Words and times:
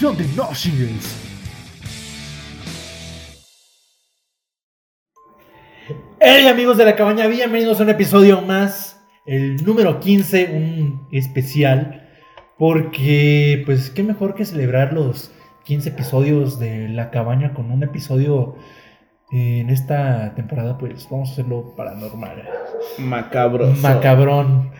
De 0.00 0.26
No. 0.36 0.48
Hey 6.18 6.46
amigos 6.48 6.76
de 6.76 6.84
la 6.84 6.96
cabaña, 6.96 7.28
bienvenidos 7.28 7.78
a 7.78 7.84
un 7.84 7.90
episodio 7.90 8.40
más, 8.42 9.00
el 9.26 9.64
número 9.64 10.00
15, 10.00 10.50
un 10.54 11.08
especial, 11.12 12.10
porque 12.58 13.62
pues 13.64 13.90
qué 13.90 14.02
mejor 14.02 14.34
que 14.34 14.44
celebrar 14.44 14.92
los 14.92 15.30
15 15.64 15.90
episodios 15.90 16.58
de 16.58 16.88
la 16.88 17.10
cabaña 17.10 17.54
con 17.54 17.70
un 17.70 17.84
episodio 17.84 18.56
en 19.30 19.70
esta 19.70 20.34
temporada, 20.34 20.78
pues 20.78 21.06
vamos 21.10 21.28
a 21.28 21.32
hacerlo 21.32 21.74
paranormal, 21.76 22.42
Macabro. 22.98 23.68
macabrón. 23.68 24.72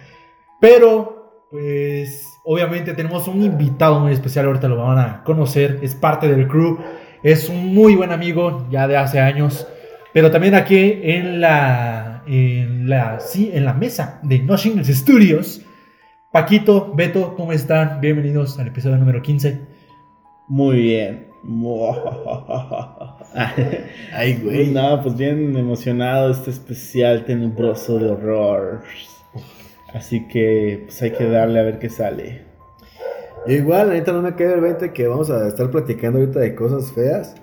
Pero 0.60 1.46
pues 1.50 2.31
obviamente 2.44 2.94
tenemos 2.94 3.28
un 3.28 3.42
invitado 3.42 4.00
muy 4.00 4.12
especial, 4.12 4.46
ahorita 4.46 4.68
lo 4.68 4.76
van 4.76 4.98
a 4.98 5.24
conocer, 5.24 5.78
es 5.82 5.94
parte 5.94 6.28
del 6.28 6.48
crew, 6.48 6.78
es 7.22 7.48
un 7.48 7.74
muy 7.74 7.94
buen 7.94 8.12
amigo 8.12 8.66
ya 8.70 8.88
de 8.88 8.96
hace 8.96 9.20
años. 9.20 9.66
Pero 10.12 10.30
también 10.30 10.54
aquí 10.54 11.00
en 11.02 11.40
la, 11.40 12.22
en 12.26 12.88
la, 12.88 13.20
sí, 13.20 13.50
en 13.52 13.64
la 13.64 13.72
mesa 13.72 14.20
de 14.22 14.40
No 14.40 14.56
Shingles 14.56 14.88
Studios, 14.88 15.62
Paquito, 16.30 16.92
Beto, 16.94 17.34
¿cómo 17.36 17.52
están? 17.52 18.00
Bienvenidos 18.00 18.58
al 18.58 18.68
episodio 18.68 18.96
número 18.96 19.22
15. 19.22 19.60
Muy 20.48 20.76
bien. 20.82 21.28
Ay, 24.14 24.34
güey. 24.42 24.70
No, 24.70 25.02
pues 25.02 25.16
bien 25.16 25.56
emocionado 25.56 26.30
este 26.30 26.50
especial 26.50 27.24
tenebroso 27.24 27.98
de 27.98 28.10
horror. 28.10 28.82
Así 29.94 30.26
que 30.26 30.82
pues 30.84 31.02
hay 31.02 31.12
que 31.12 31.28
darle 31.28 31.60
a 31.60 31.62
ver 31.62 31.78
qué 31.78 31.88
sale. 31.88 32.42
Yo 33.46 33.54
igual, 33.54 33.88
ahorita 33.88 34.12
no 34.12 34.22
me 34.22 34.34
queda 34.34 34.54
el 34.54 34.60
20 34.60 34.92
que 34.92 35.08
vamos 35.08 35.30
a 35.30 35.48
estar 35.48 35.70
platicando 35.70 36.18
ahorita 36.18 36.40
de 36.40 36.54
cosas 36.54 36.92
feas. 36.92 37.34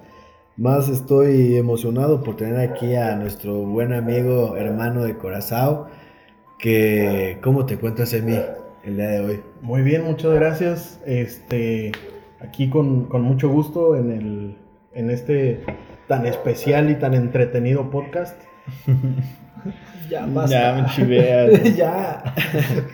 Más 0.55 0.89
estoy 0.89 1.57
emocionado 1.57 2.23
por 2.23 2.35
tener 2.35 2.59
aquí 2.59 2.95
a 2.95 3.15
nuestro 3.15 3.59
buen 3.59 3.93
amigo, 3.93 4.55
hermano 4.57 5.03
de 5.03 5.17
Corazao. 5.17 5.87
Que, 6.57 7.37
¿cómo 7.41 7.65
te 7.65 7.75
encuentras, 7.75 8.13
Emi, 8.13 8.37
el 8.83 8.97
día 8.97 9.07
de 9.07 9.19
hoy? 9.21 9.41
Muy 9.61 9.81
bien, 9.81 10.03
muchas 10.03 10.33
gracias. 10.33 11.01
Este, 11.05 11.91
aquí 12.39 12.69
con, 12.69 13.05
con 13.05 13.21
mucho 13.21 13.49
gusto 13.49 13.95
en, 13.95 14.11
el, 14.11 14.57
en 14.93 15.09
este 15.09 15.63
tan 16.07 16.25
especial 16.25 16.89
y 16.89 16.95
tan 16.95 17.13
entretenido 17.13 17.89
podcast. 17.89 18.41
Ya, 20.09 20.27
Ya 20.47 20.73
me 20.73 20.85
chiveas. 20.87 21.75
ya. 21.77 22.23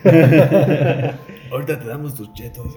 Ahorita 1.50 1.78
te 1.78 1.88
damos 1.88 2.14
tus 2.14 2.32
chetos. 2.34 2.76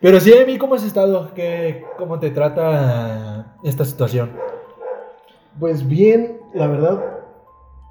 Pero 0.00 0.20
sí, 0.20 0.32
Emi, 0.32 0.58
¿cómo 0.58 0.74
has 0.74 0.84
estado? 0.84 1.32
¿Qué, 1.34 1.84
¿Cómo 1.96 2.18
te 2.18 2.30
trata 2.30 3.56
esta 3.62 3.84
situación? 3.84 4.32
Pues 5.58 5.86
bien, 5.86 6.40
la 6.52 6.66
verdad, 6.66 7.00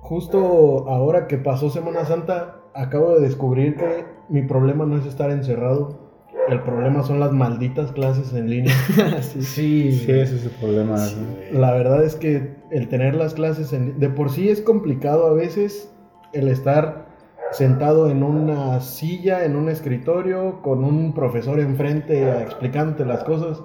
justo 0.02 0.90
ahora 0.90 1.28
que 1.28 1.38
pasó 1.38 1.70
Semana 1.70 2.06
Santa, 2.06 2.58
acabo 2.76 3.16
de 3.16 3.22
descubrir 3.22 3.78
que 3.78 4.06
mi 4.30 4.42
problema 4.44 4.86
no 4.86 4.98
es 4.98 5.06
estar 5.06 5.32
encerrado. 5.32 6.03
El 6.50 6.62
problema 6.62 7.04
son 7.04 7.20
las 7.20 7.32
malditas 7.32 7.92
clases 7.92 8.34
en 8.34 8.50
línea. 8.50 8.74
Sí, 9.22 9.92
Sí, 9.92 10.12
ese 10.12 10.36
es 10.36 10.46
el 10.46 10.52
problema. 10.52 10.98
¿no? 10.98 11.60
La 11.60 11.72
verdad 11.72 12.04
es 12.04 12.16
que 12.16 12.56
el 12.72 12.90
tener 12.90 13.16
las 13.16 13.34
clases 13.34 13.74
en, 13.74 14.00
de 14.00 14.10
por 14.10 14.30
sí 14.30 14.50
es 14.50 14.62
complicado 14.62 15.28
a 15.28 15.34
veces 15.34 15.92
el 16.34 16.50
estar 16.50 17.06
sentado 17.52 18.10
en 18.10 18.24
una 18.24 18.80
silla, 18.82 19.46
en 19.46 19.56
un 19.56 19.70
escritorio, 19.70 20.62
con 20.62 20.84
un 20.84 21.14
profesor 21.14 21.60
enfrente 21.60 22.42
explicándote 22.42 23.06
las 23.06 23.24
cosas. 23.24 23.62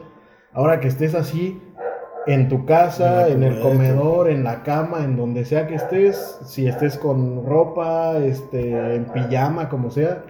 Ahora 0.53 0.81
que 0.81 0.89
estés 0.89 1.15
así 1.15 1.61
en 2.27 2.49
tu 2.49 2.67
casa, 2.67 3.29
En 3.29 3.43
en, 3.43 3.55
el 3.55 3.61
comedor, 3.61 4.29
en 4.29 4.45
la 4.45 4.63
cama, 4.63 5.03
en 5.03 5.17
donde 5.17 5.47
sea 5.47 5.67
que 5.67 5.77
estés, 5.77 6.39
si 6.45 6.69
estés 6.69 6.99
con 6.99 7.47
ropa, 7.47 8.19
este, 8.19 8.97
en 8.97 9.07
pijama, 9.07 9.71
como 9.71 9.91
sea, 9.91 10.25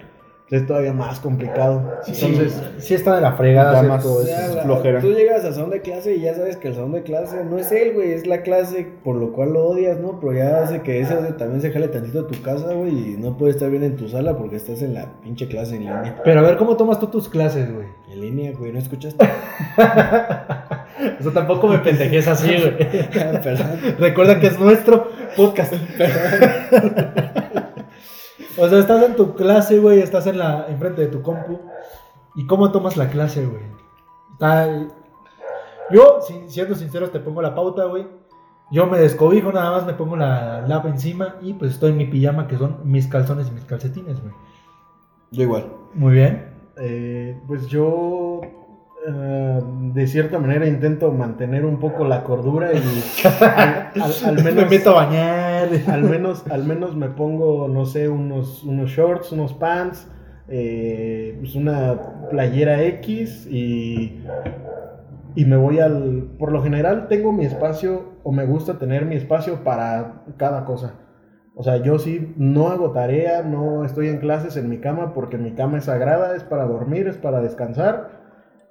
es 0.57 0.67
todavía 0.67 0.93
más 0.95 1.21
complicado. 1.21 1.99
Entonces, 2.07 2.61
sí 2.79 2.95
está 2.95 3.15
de 3.17 3.21
la 3.21 3.33
fregada 3.35 3.83
más- 3.83 4.03
todo 4.03 4.23
eso. 4.23 4.55
la- 4.57 4.63
flojera. 4.63 5.01
Tú 5.01 5.13
llegas 5.13 5.45
al 5.45 5.53
salón 5.55 5.71
de 5.71 5.83
clase 5.83 6.15
y 6.17 6.21
ya 6.23 6.35
sabes 6.35 6.57
que 6.57 6.69
el 6.69 6.75
salón 6.75 6.93
de 6.93 7.03
clase 7.03 7.45
no 7.45 7.59
es 7.59 7.71
él, 7.71 7.93
güey, 7.95 8.13
es 8.13 8.27
la 8.27 8.43
clase 8.43 8.87
por 9.05 9.17
lo 9.17 9.33
cual 9.33 9.53
lo 9.53 9.67
odias, 9.67 9.99
¿no? 10.01 10.19
Pero 10.21 10.33
ya 10.33 10.63
hace 10.63 10.81
que 10.81 11.01
ese 11.01 11.15
odio 11.15 11.35
también 11.35 11.61
se 11.61 11.71
jale 11.71 11.89
tantito 11.89 12.21
a 12.21 12.27
tu 12.27 12.41
casa, 12.43 12.73
güey, 12.73 13.15
y 13.15 13.17
no 13.19 13.37
puedes 13.37 13.57
estar 13.57 13.71
bien 13.71 13.83
en 13.83 13.97
tu 13.97 14.09
sala 14.09 14.37
porque 14.39 14.57
estás 14.57 14.81
en 14.83 14.95
la 14.95 15.13
pinche 15.23 15.49
clase 15.49 15.75
en 15.77 15.81
línea. 15.83 16.21
Pero 16.25 16.41
a 16.41 16.43
ver, 16.43 16.57
¿cómo 16.57 16.77
tomas 16.77 16.99
tú 16.99 17.09
tus 17.09 17.29
clases, 17.29 17.71
güey? 17.73 17.87
En 18.11 18.21
línea, 18.21 18.53
güey, 18.59 18.73
¿no 18.73 18.79
escuchaste? 18.79 19.29
O 21.21 21.23
sea, 21.23 21.33
tampoco 21.33 21.69
me 21.69 21.79
pendejes 21.79 22.27
así, 22.27 22.49
güey. 22.49 22.77
Perdón. 23.43 23.79
Recuerda 24.01 24.41
que 24.41 24.49
es 24.49 24.59
nuestro 24.59 25.09
podcast. 25.37 25.73
O 28.61 28.69
sea, 28.69 28.79
estás 28.79 29.03
en 29.05 29.17
tu 29.17 29.35
clase, 29.35 29.79
güey, 29.79 30.01
estás 30.01 30.27
en 30.27 30.39
la 30.39 30.67
enfrente 30.69 31.03
de 31.03 31.09
tu 31.09 31.23
compu. 31.23 31.61
¿Y 32.37 32.47
cómo 32.47 32.71
tomas 32.73 32.97
la 32.97 33.09
clase, 33.09 33.45
güey? 33.47 33.63
Está- 34.33 34.87
Yo, 35.91 36.19
si- 36.27 36.49
siendo 36.49 36.75
sinceros, 36.75 37.11
te 37.13 37.19
pongo 37.21 37.41
la 37.43 37.55
pauta, 37.55 37.85
güey. 37.85 38.07
Yo 38.71 38.87
me 38.87 38.99
descobijo, 38.99 39.51
nada 39.51 39.71
más 39.71 39.87
me 39.87 39.95
pongo 39.95 40.17
la 40.17 40.61
lapa 40.69 40.89
encima 40.89 41.37
y 41.41 41.55
pues 41.55 41.73
estoy 41.73 41.93
en 41.93 41.97
mi 41.97 42.05
pijama, 42.07 42.47
que 42.47 42.59
son 42.59 42.81
mis 42.85 43.07
calzones 43.07 43.49
y 43.49 43.53
mis 43.53 43.65
calcetines, 43.65 44.21
güey. 44.21 44.35
Yo 45.31 45.43
igual. 45.45 45.67
Muy 45.95 46.13
bien. 46.13 46.55
Eh, 46.77 47.41
pues 47.47 47.67
yo 47.69 48.43
eh, 49.07 49.61
de 49.95 50.07
cierta 50.07 50.39
manera 50.39 50.67
intento 50.67 51.11
mantener 51.13 51.65
un 51.65 51.81
poco 51.81 52.05
la 52.05 52.23
cordura 52.23 52.71
y 52.75 52.77
al, 53.47 53.93
al- 54.03 54.25
al 54.27 54.35
me 54.37 54.43
menos 54.43 54.71
meto 54.71 54.91
a 54.91 55.07
bañar. 55.07 55.48
al 55.89 56.03
menos 56.03 56.45
al 56.51 56.65
menos 56.65 56.97
me 56.97 57.09
pongo 57.09 57.69
no 57.69 57.87
sé 57.87 58.09
unos 58.09 58.65
unos 58.65 58.91
shorts 58.91 59.33
unos 59.33 59.55
pants 59.55 60.09
eh, 60.49 61.37
pues 61.41 61.55
una 61.55 62.29
playera 62.31 62.83
X 62.85 63.47
y 63.51 64.23
y 65.35 65.45
me 65.45 65.57
voy 65.57 65.79
al 65.79 66.29
por 66.39 66.53
lo 66.53 66.63
general 66.63 67.09
tengo 67.09 67.33
mi 67.33 67.45
espacio 67.45 68.15
o 68.23 68.33
me 68.33 68.45
gusta 68.47 68.79
tener 68.79 69.05
mi 69.05 69.17
espacio 69.17 69.63
para 69.65 70.23
cada 70.37 70.65
cosa 70.65 70.95
o 71.61 71.65
sea, 71.65 71.79
yo 71.79 71.99
sí 71.99 72.35
no 72.37 72.69
hago 72.69 72.93
tarea, 72.93 73.43
no 73.43 73.85
estoy 73.85 74.07
en 74.07 74.19
clases 74.19 74.57
en 74.57 74.69
mi 74.69 74.79
cama 74.79 75.13
porque 75.13 75.39
mi 75.39 75.55
cama 75.55 75.79
es 75.79 75.87
sagrada, 75.87 76.37
es 76.37 76.45
para 76.45 76.67
dormir, 76.67 77.09
es 77.09 77.17
para 77.17 77.41
descansar 77.41 78.21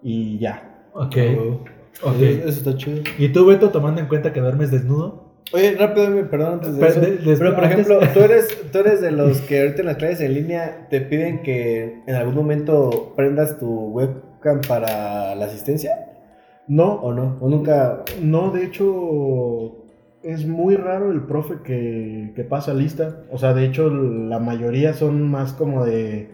y 0.01 0.39
ya. 0.39 0.87
Ok. 0.93 1.17
Eso, 1.17 1.63
Ok. 2.01 2.21
eso 2.21 2.47
está 2.47 2.77
chido. 2.77 3.03
¿Y 3.17 3.27
tú, 3.33 3.45
Beto, 3.45 3.71
tomando 3.71 3.99
en 3.99 4.07
cuenta 4.07 4.31
que 4.31 4.39
duermes 4.39 4.71
desnudo? 4.71 5.26
Oye, 5.53 5.75
rápido, 5.77 6.09
me- 6.09 6.23
perdón 6.23 6.53
antes 6.55 6.73
de 6.75 6.79
Pero 6.79 6.91
eso. 6.91 6.99
de- 7.01 7.17
de- 7.17 7.37
Pero, 7.37 7.55
por 7.55 7.63
antes- 7.63 7.79
ejemplo, 7.87 8.07
¿tú 8.13 8.19
eres, 8.19 8.71
tú 8.71 8.79
eres 8.79 9.01
de 9.01 9.11
los 9.11 9.39
que 9.41 9.61
ahorita 9.61 9.79
en 9.81 9.85
las 9.87 9.95
clases 9.97 10.21
en 10.21 10.33
línea 10.33 10.87
te 10.89 11.01
piden 11.01 11.41
que 11.41 12.01
en 12.05 12.15
algún 12.15 12.35
momento 12.35 13.13
prendas 13.15 13.57
tu 13.57 13.87
webcam 13.89 14.61
para 14.67 15.35
la 15.35 15.45
asistencia. 15.45 15.91
No, 16.67 16.95
¿O 16.95 17.13
no? 17.13 17.37
¿O 17.39 17.47
nunca? 17.49 18.03
no, 18.21 18.51
de 18.51 18.65
hecho 18.65 19.83
es 20.21 20.45
muy 20.45 20.75
raro 20.75 21.11
el 21.11 21.21
profe 21.21 21.55
que, 21.63 22.33
que 22.35 22.43
pasa 22.43 22.73
lista. 22.73 23.23
O 23.31 23.38
sea, 23.38 23.53
de 23.53 23.63
hecho 23.65 23.89
la 23.89 24.39
mayoría 24.39 24.93
son 24.93 25.23
más 25.31 25.53
como 25.53 25.85
de, 25.85 26.29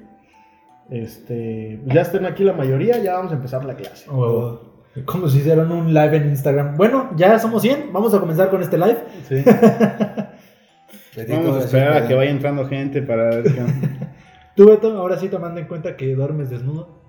este, 0.89 1.79
ya 1.85 2.01
estén 2.01 2.25
aquí 2.25 2.43
la 2.43 2.53
mayoría, 2.53 2.97
ya 2.97 3.13
vamos 3.15 3.31
a 3.31 3.35
empezar 3.35 3.63
la 3.65 3.75
clase. 3.75 4.09
O 4.11 4.72
como 5.05 5.27
si 5.27 5.39
hicieran 5.39 5.71
un 5.71 5.93
live 5.93 6.17
en 6.17 6.29
Instagram. 6.29 6.77
Bueno, 6.77 7.11
ya 7.15 7.39
somos 7.39 7.61
100. 7.63 7.91
Vamos 7.91 8.13
a 8.13 8.19
comenzar 8.19 8.49
con 8.49 8.61
este 8.61 8.77
live. 8.77 8.97
Sí. 9.27 9.43
Vamos 11.29 11.57
a 11.57 11.59
esperar 11.59 11.93
a 11.93 12.07
que 12.07 12.15
vaya 12.15 12.31
entrando 12.31 12.67
gente 12.67 13.01
para 13.01 13.29
ver 13.29 13.43
qué. 13.43 13.61
Tú, 14.55 14.67
Beto, 14.67 14.97
ahora 14.97 15.17
sí 15.17 15.29
tomando 15.29 15.59
en 15.59 15.67
cuenta 15.67 15.95
que 15.95 16.15
duermes 16.15 16.49
desnudo. 16.49 17.01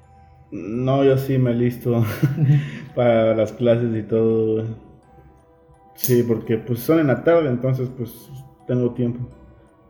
No, 0.50 1.04
yo 1.04 1.18
sí 1.18 1.38
me 1.38 1.52
listo 1.52 2.04
para 2.94 3.34
las 3.34 3.52
clases 3.52 3.94
y 3.94 4.02
todo. 4.02 4.64
Sí, 5.94 6.22
porque 6.22 6.58
pues 6.58 6.80
son 6.80 7.00
en 7.00 7.06
la 7.08 7.24
tarde, 7.24 7.48
entonces 7.48 7.88
pues 7.96 8.30
tengo 8.66 8.92
tiempo. 8.92 9.28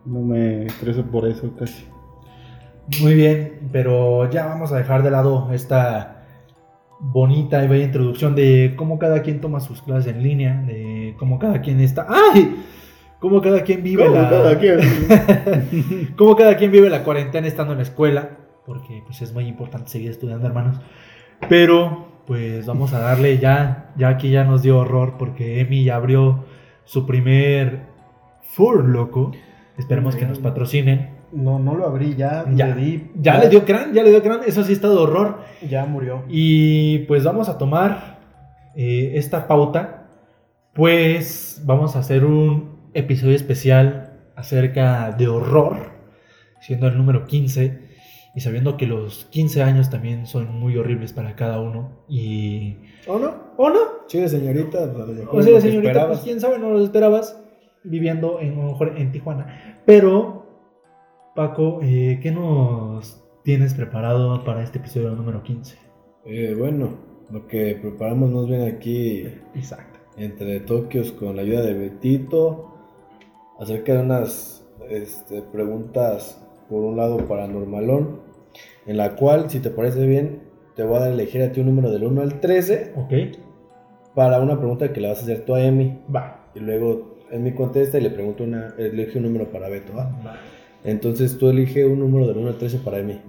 No 0.04 0.20
me 0.20 0.66
estreso 0.66 1.04
por 1.04 1.26
eso 1.28 1.54
casi. 1.56 1.86
Muy 3.00 3.14
bien, 3.14 3.68
pero 3.72 4.30
ya 4.30 4.46
vamos 4.46 4.72
a 4.72 4.76
dejar 4.76 5.02
de 5.02 5.10
lado 5.10 5.48
esta 5.52 6.13
bonita 7.00 7.64
y 7.64 7.68
bella 7.68 7.84
introducción 7.84 8.34
de 8.34 8.74
cómo 8.76 8.98
cada 8.98 9.22
quien 9.22 9.40
toma 9.40 9.60
sus 9.60 9.82
clases 9.82 10.14
en 10.14 10.22
línea, 10.22 10.62
de 10.62 11.14
cómo 11.18 11.38
cada 11.38 11.60
quien 11.60 11.80
está. 11.80 12.06
¡Ay! 12.08 12.56
Cómo 13.18 13.40
cada 13.40 13.62
quien 13.62 13.82
vive 13.82 14.04
¿Cómo 14.04 14.16
la. 14.16 14.28
cada 14.28 14.58
quien? 14.58 14.80
cómo 16.16 16.36
cada 16.36 16.56
quien 16.58 16.70
vive 16.70 16.90
la 16.90 17.04
cuarentena 17.04 17.46
estando 17.46 17.72
en 17.72 17.78
la 17.78 17.84
escuela. 17.84 18.36
Porque 18.66 19.02
pues 19.06 19.22
es 19.22 19.32
muy 19.32 19.46
importante 19.46 19.90
seguir 19.90 20.10
estudiando, 20.10 20.46
hermanos. 20.46 20.78
Pero, 21.48 22.06
pues 22.26 22.66
vamos 22.66 22.92
a 22.92 22.98
darle 22.98 23.38
ya. 23.38 23.92
Ya 23.96 24.08
aquí 24.08 24.30
ya 24.30 24.44
nos 24.44 24.62
dio 24.62 24.78
horror. 24.78 25.14
Porque 25.18 25.60
Emi 25.60 25.84
ya 25.84 25.96
abrió 25.96 26.44
su 26.84 27.06
primer 27.06 27.86
Fur 28.42 28.84
Loco. 28.84 29.32
Esperemos 29.78 30.16
que 30.16 30.26
nos 30.26 30.38
patrocinen. 30.38 31.13
No, 31.34 31.58
no 31.58 31.74
lo 31.74 31.86
abrí, 31.86 32.14
ya, 32.14 32.44
Ya, 32.54 32.68
le 32.68 32.74
di. 32.74 33.10
ya 33.20 33.38
le 33.38 33.48
dio 33.48 33.64
crán, 33.64 33.92
ya 33.92 34.02
le 34.02 34.10
dio 34.10 34.22
crán. 34.22 34.40
Eso 34.46 34.62
sí 34.64 34.72
está 34.72 34.88
de 34.88 34.96
horror. 34.96 35.38
Ya 35.68 35.84
murió. 35.84 36.24
Y 36.28 37.00
pues 37.00 37.24
vamos 37.24 37.48
a 37.48 37.58
tomar 37.58 38.18
eh, 38.76 39.12
esta 39.14 39.46
pauta. 39.48 40.08
Pues 40.74 41.62
vamos 41.64 41.96
a 41.96 42.00
hacer 42.00 42.24
un 42.24 42.90
episodio 42.94 43.36
especial 43.36 44.18
acerca 44.36 45.10
de 45.12 45.28
horror, 45.28 45.92
siendo 46.60 46.86
el 46.88 46.96
número 46.96 47.26
15. 47.26 47.84
Y 48.36 48.40
sabiendo 48.40 48.76
que 48.76 48.86
los 48.86 49.26
15 49.26 49.62
años 49.62 49.90
también 49.90 50.26
son 50.26 50.52
muy 50.58 50.76
horribles 50.76 51.12
para 51.12 51.36
cada 51.36 51.60
uno. 51.60 52.04
Y. 52.08 52.78
¿O 53.06 53.18
no? 53.18 53.32
¿O 53.56 53.70
no? 53.70 53.78
Sí, 54.08 54.28
señorita. 54.28 54.78
O 55.30 55.42
sea, 55.42 55.60
señorita, 55.60 56.08
pues 56.08 56.20
quién 56.20 56.40
sabe, 56.40 56.58
no 56.58 56.70
lo 56.70 56.82
esperabas 56.82 57.40
viviendo 57.84 58.40
en, 58.40 58.58
en 58.96 59.12
Tijuana. 59.12 59.78
Pero, 59.86 60.33
Paco, 61.34 61.80
eh, 61.82 62.20
¿qué 62.22 62.30
nos 62.30 63.22
tienes 63.42 63.74
preparado 63.74 64.44
para 64.44 64.62
este 64.62 64.78
episodio 64.78 65.10
número 65.10 65.42
15? 65.42 65.76
Eh, 66.26 66.54
bueno, 66.56 66.90
lo 67.30 67.46
que 67.46 67.76
preparamos 67.80 68.30
más 68.30 68.46
bien 68.46 68.62
aquí 68.62 69.26
Exacto. 69.54 69.98
entre 70.16 70.60
Tokios 70.60 71.12
con 71.12 71.36
la 71.36 71.42
ayuda 71.42 71.62
de 71.62 71.74
Betito 71.74 72.70
acerca 73.58 73.94
de 73.94 74.00
unas 74.00 74.64
este, 74.88 75.42
preguntas 75.42 76.40
por 76.68 76.82
un 76.82 76.96
lado 76.96 77.18
paranormalón 77.28 78.20
en 78.86 78.96
la 78.96 79.16
cual 79.16 79.50
si 79.50 79.60
te 79.60 79.70
parece 79.70 80.06
bien 80.06 80.42
te 80.76 80.82
voy 80.84 81.02
a 81.02 81.08
elegir 81.08 81.42
a 81.42 81.52
ti 81.52 81.60
un 81.60 81.66
número 81.66 81.90
del 81.90 82.04
1 82.04 82.22
al 82.22 82.40
13 82.40 82.92
Ok, 82.96 83.12
para 84.14 84.40
una 84.40 84.58
pregunta 84.58 84.92
que 84.92 85.00
le 85.00 85.08
vas 85.08 85.18
a 85.18 85.22
hacer 85.22 85.44
tú 85.44 85.54
a 85.54 85.62
Emi 85.62 85.98
va. 86.14 86.50
y 86.54 86.60
luego 86.60 87.16
Emi 87.30 87.52
contesta 87.54 87.98
y 87.98 88.02
le 88.02 88.10
pregunto 88.10 88.44
una 88.44 88.74
elige 88.78 89.18
un 89.18 89.24
número 89.24 89.50
para 89.50 89.68
Beto 89.68 89.92
¿va? 89.94 90.04
va. 90.26 90.36
Entonces 90.84 91.38
tú 91.38 91.48
elige 91.48 91.86
un 91.86 91.98
número 92.00 92.28
del 92.28 92.36
1 92.38 92.48
al 92.48 92.58
13 92.58 92.78
para 92.78 92.98
Emi 92.98 93.20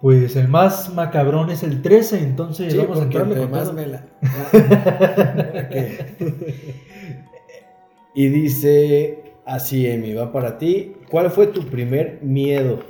Pues 0.00 0.36
el 0.36 0.48
más 0.48 0.92
macabrón 0.92 1.50
es 1.50 1.62
el 1.62 1.80
13, 1.82 2.18
entonces 2.18 2.76
vamos 2.76 3.00
a 3.00 3.02
entrarle 3.04 3.36
con 3.36 3.50
más 3.50 3.72
y 8.14 8.28
dice 8.28 9.22
así, 9.46 9.86
Emi, 9.86 10.12
va 10.14 10.32
para 10.32 10.58
ti. 10.58 10.92
¿Cuál 11.10 11.30
fue 11.30 11.46
tu 11.48 11.62
primer 11.66 12.18
miedo? 12.22 12.80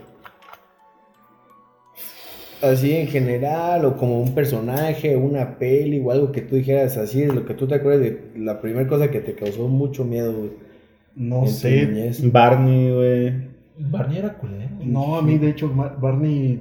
Así 2.62 2.94
en 2.94 3.06
general, 3.08 3.86
o 3.86 3.96
como 3.96 4.20
un 4.20 4.34
personaje, 4.34 5.16
una 5.16 5.58
peli, 5.58 6.00
o 6.04 6.10
algo 6.10 6.30
que 6.30 6.42
tú 6.42 6.56
dijeras 6.56 6.98
así, 6.98 7.22
de 7.22 7.32
lo 7.32 7.46
que 7.46 7.54
tú 7.54 7.66
te 7.66 7.76
acuerdas 7.76 8.02
de 8.02 8.32
la 8.36 8.60
primera 8.60 8.86
cosa 8.86 9.10
que 9.10 9.20
te 9.20 9.34
causó 9.34 9.66
mucho 9.68 10.04
miedo, 10.04 10.34
güey, 10.34 10.50
No 11.14 11.46
sé. 11.46 11.86
niñez. 11.86 12.30
Barney, 12.30 12.92
güey. 12.92 13.49
Barney 13.88 14.18
era 14.18 14.34
culero. 14.34 14.70
No, 14.80 15.16
a 15.16 15.22
mí 15.22 15.38
de 15.38 15.50
hecho 15.50 15.70
Barney 16.00 16.60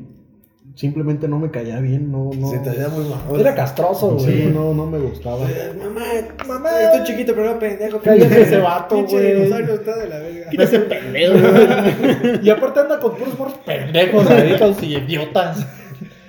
simplemente 0.76 1.28
no 1.28 1.40
me 1.40 1.52
caía 1.52 1.80
bien, 1.80 2.10
no, 2.12 2.30
no. 2.34 2.48
Se 2.52 2.60
te 2.60 2.70
hacía 2.70 2.88
muy 2.90 3.04
mal. 3.06 3.40
Era 3.40 3.54
castroso, 3.56 4.12
güey. 4.16 4.44
Sí, 4.44 4.52
no, 4.54 4.74
no 4.74 4.86
me 4.86 4.98
gustaba. 5.00 5.40
Mamá, 5.78 6.02
mamá, 6.48 6.70
estoy 6.82 7.04
chiquito, 7.08 7.34
pero 7.36 7.54
no 7.54 7.60
pendejo. 7.60 8.00
Cállate 8.00 8.42
ese 8.44 8.58
vato, 8.60 9.04
güey. 9.06 9.34
dinosaurio 9.36 9.74
está 9.74 9.98
de 9.98 10.08
la 10.08 10.20
verga. 10.20 10.50
Ese 10.52 10.80
pendejo. 10.80 11.36
Y 12.44 12.50
aparte 12.50 12.80
anda 12.80 13.00
con 13.00 13.16
puros 13.16 13.38
morros 13.38 13.56
pendejos, 13.66 14.30
adictos 14.30 14.82
y 14.84 14.96
idiotas. 14.96 15.68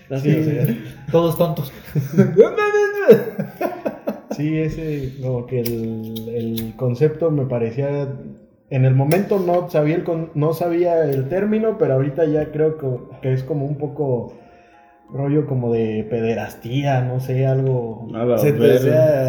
Gracias, 0.08 0.36
Sí. 0.36 0.44
señor. 0.44 0.66
Todos 1.12 1.38
tontos. 1.38 1.72
Sí, 4.36 4.58
ese, 4.58 5.14
como 5.20 5.46
que 5.46 5.60
el, 5.60 6.28
el 6.34 6.72
concepto 6.76 7.30
me 7.30 7.44
parecía. 7.46 8.08
En 8.70 8.84
el 8.84 8.94
momento 8.94 9.38
no 9.40 9.68
sabía 9.68 9.96
el, 9.96 10.04
con- 10.04 10.30
no 10.34 10.52
sabía 10.54 11.04
el 11.04 11.28
término, 11.28 11.76
pero 11.76 11.94
ahorita 11.94 12.24
ya 12.26 12.46
creo 12.52 12.78
que, 12.78 12.86
que 13.20 13.32
es 13.32 13.42
como 13.42 13.66
un 13.66 13.76
poco 13.76 14.32
rollo 15.12 15.44
como 15.46 15.72
de 15.72 16.06
pederastía, 16.08 17.00
no 17.00 17.18
sé, 17.18 17.44
algo. 17.46 18.06
A 18.14 18.24
la 18.24 18.38
Se 18.38 18.52
te 18.52 18.78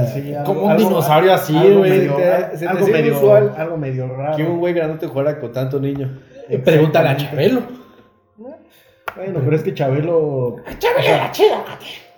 Sí, 0.08 0.34
algo- 0.36 0.46
Como 0.46 0.66
un 0.66 0.72
algo- 0.72 0.88
dinosaurio 0.90 1.34
así, 1.34 1.58
algo 1.58 1.80
güey. 1.80 1.90
medio- 1.92 2.18
Se 2.18 2.22
te- 2.22 2.58
se 2.58 2.66
te 2.66 2.68
algo 2.72 2.88
medio 2.88 3.08
inusual. 3.08 3.54
algo 3.58 3.78
medio 3.78 4.08
raro. 4.08 4.38
que 4.38 4.44
un 4.44 4.60
güey 4.60 4.74
grandote 4.76 5.08
jugara 5.08 5.40
con 5.40 5.52
tanto 5.52 5.80
niño. 5.80 6.20
Pregúntale 6.64 7.10
a 7.10 7.18
Chabelo. 7.18 7.62
Bueno, 8.38 9.40
pero 9.44 9.56
es 9.56 9.64
que 9.64 9.74
Chabelo. 9.74 10.58
Chabelo, 10.78 11.32
chido. 11.32 11.56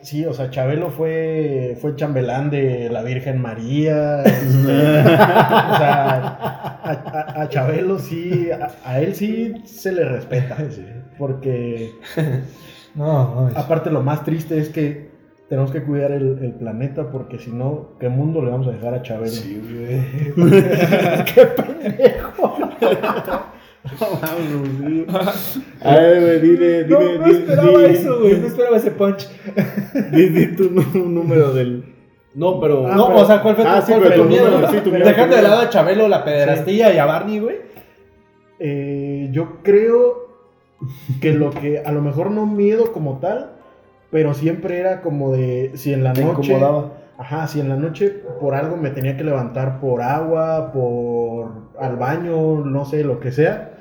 Sí, 0.03 0.25
o 0.25 0.33
sea, 0.33 0.49
Chabelo 0.51 0.89
fue, 0.89 1.77
fue 1.81 1.95
chambelán 1.95 2.49
de 2.49 2.89
la 2.89 3.01
Virgen 3.03 3.41
María. 3.41 4.21
este, 4.23 4.57
o 4.59 4.67
sea, 4.67 6.19
a, 6.83 6.91
a- 7.37 7.41
a 7.43 7.49
Chabelo 7.49 7.97
sí, 7.99 8.49
a, 8.51 8.69
a 8.85 8.99
él 8.99 9.15
sí 9.15 9.53
se 9.65 9.91
le 9.93 10.03
respeta. 10.05 10.57
Porque 11.17 11.91
No, 12.95 13.49
no. 13.49 13.57
aparte 13.57 13.89
lo 13.89 14.03
más 14.03 14.23
triste 14.25 14.59
es 14.59 14.69
que 14.69 15.09
tenemos 15.49 15.71
que 15.71 15.83
cuidar 15.83 16.11
el, 16.11 16.39
el 16.43 16.51
planeta 16.53 17.09
porque 17.11 17.39
si 17.39 17.51
no, 17.51 17.91
¿qué 17.99 18.09
mundo 18.09 18.43
le 18.43 18.51
vamos 18.51 18.67
a 18.67 18.71
dejar 18.71 18.93
a 18.95 19.01
Chabelo? 19.01 19.31
Sí, 19.31 19.61
güey. 20.35 20.35
A 25.81 25.95
ver, 25.95 26.21
güey, 26.21 26.39
dile, 26.39 26.87
No, 26.87 26.99
dile, 26.99 27.17
no 27.19 27.25
dile, 27.25 27.39
esperaba 27.39 27.71
dile- 27.79 27.91
eso, 27.91 28.19
güey. 28.19 28.37
No 28.39 28.47
esperaba 28.47 28.77
ese 28.77 28.91
punch. 28.91 29.27
Di, 30.11 30.29
di 30.29 30.55
tu 30.55 30.69
número 31.09 31.53
del. 31.53 31.83
No, 32.35 32.59
pero. 32.59 32.87
Ah, 32.87 32.95
no, 32.95 33.07
pero- 33.07 33.19
o 33.19 33.25
sea, 33.25 33.41
¿cuál 33.41 33.55
fue 33.55 33.65
ah, 33.67 33.79
tu, 33.81 33.85
sí, 33.87 33.91
cuál 33.93 34.03
pero 34.03 34.13
fue 34.13 34.15
tu 34.15 34.23
tu 34.23 34.29
miedo? 34.29 34.49
número, 34.51 34.71
sí, 34.71 34.77
tu 34.83 34.89
miedo, 34.91 35.05
Dejando 35.05 35.35
de 35.35 35.41
lado 35.41 35.61
a 35.61 35.69
Chabelo, 35.69 36.07
la 36.07 36.23
pederastía 36.23 36.93
y 36.93 36.97
a 36.97 37.05
Barney, 37.05 37.39
güey. 37.39 37.57
Eh, 38.59 39.29
yo 39.31 39.57
creo 39.63 40.29
que 41.21 41.33
lo 41.33 41.51
que 41.51 41.79
a 41.85 41.91
lo 41.91 42.01
mejor 42.01 42.31
no 42.31 42.45
miedo 42.45 42.91
como 42.93 43.19
tal, 43.19 43.51
pero 44.11 44.33
siempre 44.33 44.79
era 44.79 45.01
como 45.01 45.31
de 45.33 45.71
si 45.75 45.91
en 45.93 46.03
la 46.03 46.13
Te 46.13 46.23
noche, 46.23 46.53
incomodaba. 46.53 46.93
ajá, 47.17 47.47
si 47.47 47.59
en 47.59 47.67
la 47.69 47.75
noche 47.75 48.09
por 48.39 48.55
algo 48.55 48.77
me 48.77 48.89
tenía 48.91 49.17
que 49.17 49.23
levantar 49.23 49.79
por 49.79 50.01
agua, 50.01 50.71
por 50.71 51.51
al 51.79 51.97
baño, 51.97 52.63
no 52.63 52.85
sé, 52.85 53.03
lo 53.03 53.19
que 53.19 53.31
sea, 53.31 53.72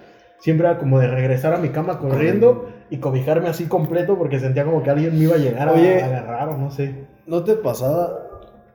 siempre 0.43 0.67
era 0.67 0.77
como 0.77 0.99
de 0.99 1.07
regresar 1.07 1.55
a 1.55 1.59
mi 1.59 1.69
cama 1.69 2.01
corriendo 2.01 2.69
y 2.91 2.97
cobijarme 2.97 3.49
así 3.49 3.67
completo 3.67 4.19
porque 4.19 4.41
sentía 4.41 4.65
como 4.65 4.83
que 4.83 4.91
alguien 4.91 5.17
me 5.17 5.25
iba 5.25 5.37
a 5.37 5.39
llegar 5.39 5.69
a, 5.69 5.73
Oye. 5.73 6.03
a 6.03 6.07
agarrar 6.07 6.49
o 6.49 6.59
no 6.59 6.71
sé. 6.73 7.07
¿No 7.29 7.45
te 7.45 7.55
pasaba, 7.55 8.19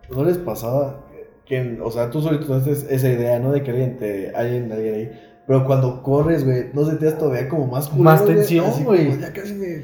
no 0.09 0.24
les 0.24 0.38
pasaba 0.38 1.01
que, 1.45 1.77
o 1.83 1.91
sea, 1.91 2.09
tú 2.09 2.21
solito 2.21 2.53
haces 2.53 2.88
esa 2.89 3.09
idea, 3.09 3.38
¿no? 3.39 3.51
De 3.51 3.63
que 3.63 3.71
alguien 3.71 3.97
te, 3.97 4.33
alguien, 4.33 4.71
alguien 4.71 4.95
ahí. 4.95 5.12
Pero 5.45 5.65
cuando 5.65 6.01
corres, 6.01 6.45
güey, 6.45 6.67
no 6.74 6.86
se 6.86 6.95
te 6.95 7.09
hace 7.09 7.17
todavía 7.17 7.50
como 7.50 7.67
más 7.67 7.88
culero, 7.89 8.03
Más 8.05 8.25
tensión, 8.25 8.71
güey. 8.86 9.07
como, 9.09 9.19
Ya 9.19 9.33
casi 9.33 9.53
me, 9.53 9.81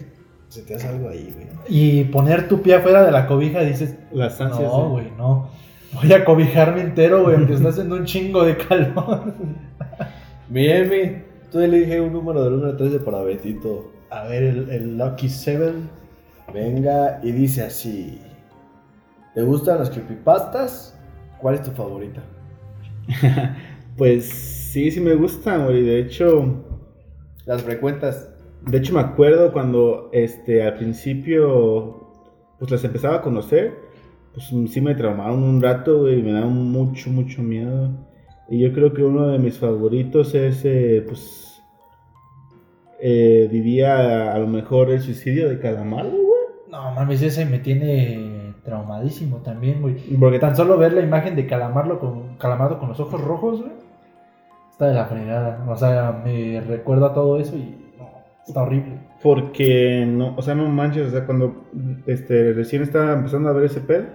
se 0.47 0.61
te 0.61 0.75
hace 0.75 0.87
algo 0.87 1.09
ahí, 1.09 1.33
güey. 1.35 1.47
Y 1.67 2.05
poner 2.05 2.47
tu 2.47 2.61
pie 2.61 2.75
afuera 2.75 3.03
de 3.03 3.11
la 3.11 3.27
cobija 3.27 3.59
dices, 3.61 3.95
Las 4.13 4.39
ansias. 4.39 4.71
no, 4.71 4.89
güey, 4.91 5.11
no. 5.17 5.49
Voy 5.93 6.13
a 6.13 6.23
cobijarme 6.23 6.79
entero, 6.81 7.23
güey, 7.23 7.35
aunque 7.35 7.53
está 7.53 7.69
haciendo 7.69 7.95
un 7.95 8.05
chingo 8.05 8.45
de 8.45 8.55
calor. 8.57 9.33
Mi 10.49 10.65
Emi, 11.53 11.69
tú 11.69 11.75
elige 11.75 12.01
un 12.01 12.13
número 12.13 12.43
del 12.43 12.53
1 12.53 12.65
al 12.67 12.77
13 12.77 12.99
para 12.99 13.21
Betito. 13.23 13.91
A 14.09 14.23
ver, 14.27 14.43
el, 14.43 14.69
el 14.69 14.97
Lucky 14.97 15.29
Seven. 15.29 15.89
Venga, 16.53 17.19
y 17.23 17.31
dice 17.31 17.63
así. 17.63 18.21
¿Te 19.33 19.41
gustan 19.43 19.79
las 19.79 19.89
creepypastas? 19.89 20.99
¿Cuál 21.39 21.55
es 21.55 21.61
tu 21.63 21.71
favorita? 21.71 22.23
Pues 23.97 24.25
sí, 24.29 24.89
sí 24.89 24.99
me 24.99 25.13
gustan, 25.13 25.65
güey. 25.65 25.83
De 25.83 25.99
hecho, 25.99 26.63
Las 27.45 27.61
frecuentas. 27.63 28.29
de 28.61 28.77
hecho 28.77 28.93
me 28.93 29.01
acuerdo 29.01 29.53
cuando 29.53 30.09
este 30.13 30.63
al 30.63 30.75
principio 30.75 32.11
pues 32.59 32.71
las 32.71 32.83
empezaba 32.83 33.17
a 33.17 33.21
conocer, 33.21 33.73
pues 34.33 34.47
sí 34.71 34.81
me 34.81 34.95
traumaron 34.95 35.43
un 35.43 35.61
rato, 35.61 35.99
güey, 36.01 36.23
me 36.23 36.31
daban 36.33 36.53
mucho 36.71 37.09
mucho 37.11 37.43
miedo. 37.43 37.91
Y 38.49 38.59
yo 38.59 38.73
creo 38.73 38.93
que 38.93 39.03
uno 39.03 39.27
de 39.27 39.39
mis 39.39 39.57
favoritos 39.57 40.35
es 40.35 40.63
eh, 40.65 41.03
pues 41.07 41.61
eh, 42.99 43.49
diría 43.51 44.33
a 44.33 44.37
lo 44.39 44.47
mejor 44.47 44.89
el 44.89 45.01
suicidio 45.01 45.49
de 45.49 45.59
Calamar, 45.59 46.07
güey. 46.09 46.23
No, 46.69 46.91
mames, 46.91 47.21
ese 47.21 47.45
me 47.45 47.59
tiene 47.59 48.53
traumadísimo 48.63 49.37
también, 49.37 49.81
güey. 49.81 49.95
Porque 50.19 50.39
Tan 50.39 50.55
solo 50.55 50.77
ver 50.77 50.93
la 50.93 51.01
imagen 51.01 51.35
de 51.35 51.45
Calamarlo 51.45 51.99
con, 51.99 52.37
Calamardo 52.37 52.79
con 52.79 52.89
los 52.89 52.99
ojos 52.99 53.21
rojos, 53.21 53.59
güey. 53.59 53.73
Está 54.71 54.87
de 54.87 54.93
la 54.93 55.05
fregada. 55.05 55.65
O 55.69 55.75
sea, 55.75 56.21
me 56.23 56.61
recuerda 56.61 57.13
todo 57.13 57.39
eso 57.39 57.55
y 57.55 57.93
no, 57.97 58.09
está 58.47 58.63
horrible. 58.63 58.99
Porque 59.21 60.05
no, 60.07 60.35
o 60.35 60.41
sea, 60.41 60.55
no 60.55 60.67
manches, 60.67 61.07
o 61.07 61.11
sea, 61.11 61.25
cuando 61.25 61.65
este, 62.07 62.53
recién 62.53 62.81
estaba 62.81 63.13
empezando 63.13 63.49
a 63.49 63.53
ver 63.53 63.65
ese 63.65 63.81
pedo, 63.81 64.05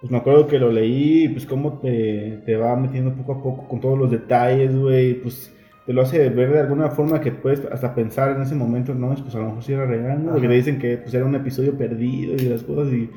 pues 0.00 0.10
me 0.10 0.18
acuerdo 0.18 0.46
que 0.46 0.58
lo 0.58 0.70
leí, 0.72 1.24
y 1.24 1.28
pues 1.28 1.46
cómo 1.46 1.78
te, 1.78 2.42
te 2.46 2.56
va 2.56 2.74
metiendo 2.76 3.12
poco 3.14 3.32
a 3.32 3.42
poco 3.42 3.68
con 3.68 3.80
todos 3.80 3.98
los 3.98 4.10
detalles, 4.10 4.74
güey, 4.76 5.14
pues 5.14 5.52
te 5.86 5.92
lo 5.92 6.02
hace 6.02 6.28
ver 6.30 6.52
de 6.52 6.60
alguna 6.60 6.90
forma 6.90 7.20
que 7.20 7.32
puedes 7.32 7.62
hasta 7.70 7.94
pensar 7.94 8.34
en 8.36 8.42
ese 8.42 8.54
momento, 8.54 8.94
no, 8.94 9.14
pues 9.14 9.34
a 9.34 9.38
lo 9.38 9.46
mejor 9.46 9.62
sí 9.64 9.72
era 9.72 9.86
real, 9.86 10.24
¿no? 10.24 10.32
Porque 10.32 10.48
te 10.48 10.54
dicen 10.54 10.78
que 10.78 10.98
pues 10.98 11.12
era 11.14 11.24
un 11.24 11.34
episodio 11.34 11.76
perdido 11.76 12.34
y 12.34 12.48
las 12.48 12.62
cosas 12.62 12.92
y 12.92 13.10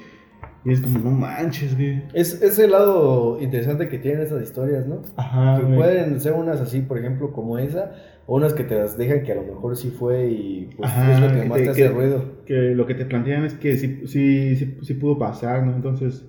Y 0.65 0.71
es 0.71 0.79
como, 0.81 0.97
no 0.99 1.11
manches, 1.11 1.75
güey. 1.75 2.03
Es, 2.13 2.41
es 2.41 2.57
el 2.57 2.71
lado 2.71 3.37
interesante 3.41 3.89
que 3.89 3.97
tienen 3.99 4.21
esas 4.21 4.41
historias, 4.43 4.87
¿no? 4.87 5.01
Ajá, 5.17 5.57
Que 5.59 5.65
güey. 5.65 5.75
pueden 5.77 6.19
ser 6.21 6.33
unas 6.33 6.61
así, 6.61 6.79
por 6.81 6.97
ejemplo, 6.97 7.31
como 7.33 7.57
esa, 7.57 7.91
o 8.27 8.37
unas 8.37 8.53
que 8.53 8.63
te 8.63 8.75
las 8.75 8.97
dejan 8.97 9.23
que 9.23 9.33
a 9.33 9.35
lo 9.35 9.43
mejor 9.43 9.75
sí 9.75 9.89
fue 9.89 10.29
y 10.29 10.69
pues 10.77 10.89
Ajá, 10.89 11.13
es 11.13 11.19
lo 11.19 11.27
que 11.35 11.41
que 11.41 11.47
más 11.49 11.57
te- 11.57 11.63
te 11.65 11.69
hace 11.71 11.81
que- 11.83 11.89
ruido. 11.89 12.23
Que 12.45 12.53
lo 12.75 12.85
que 12.87 12.95
te 12.95 13.05
plantean 13.05 13.43
es 13.43 13.53
que 13.55 13.75
sí, 13.75 14.03
sí, 14.07 14.55
sí, 14.55 14.77
sí 14.81 14.93
pudo 14.93 15.19
pasar, 15.19 15.65
¿no? 15.65 15.75
Entonces, 15.75 16.25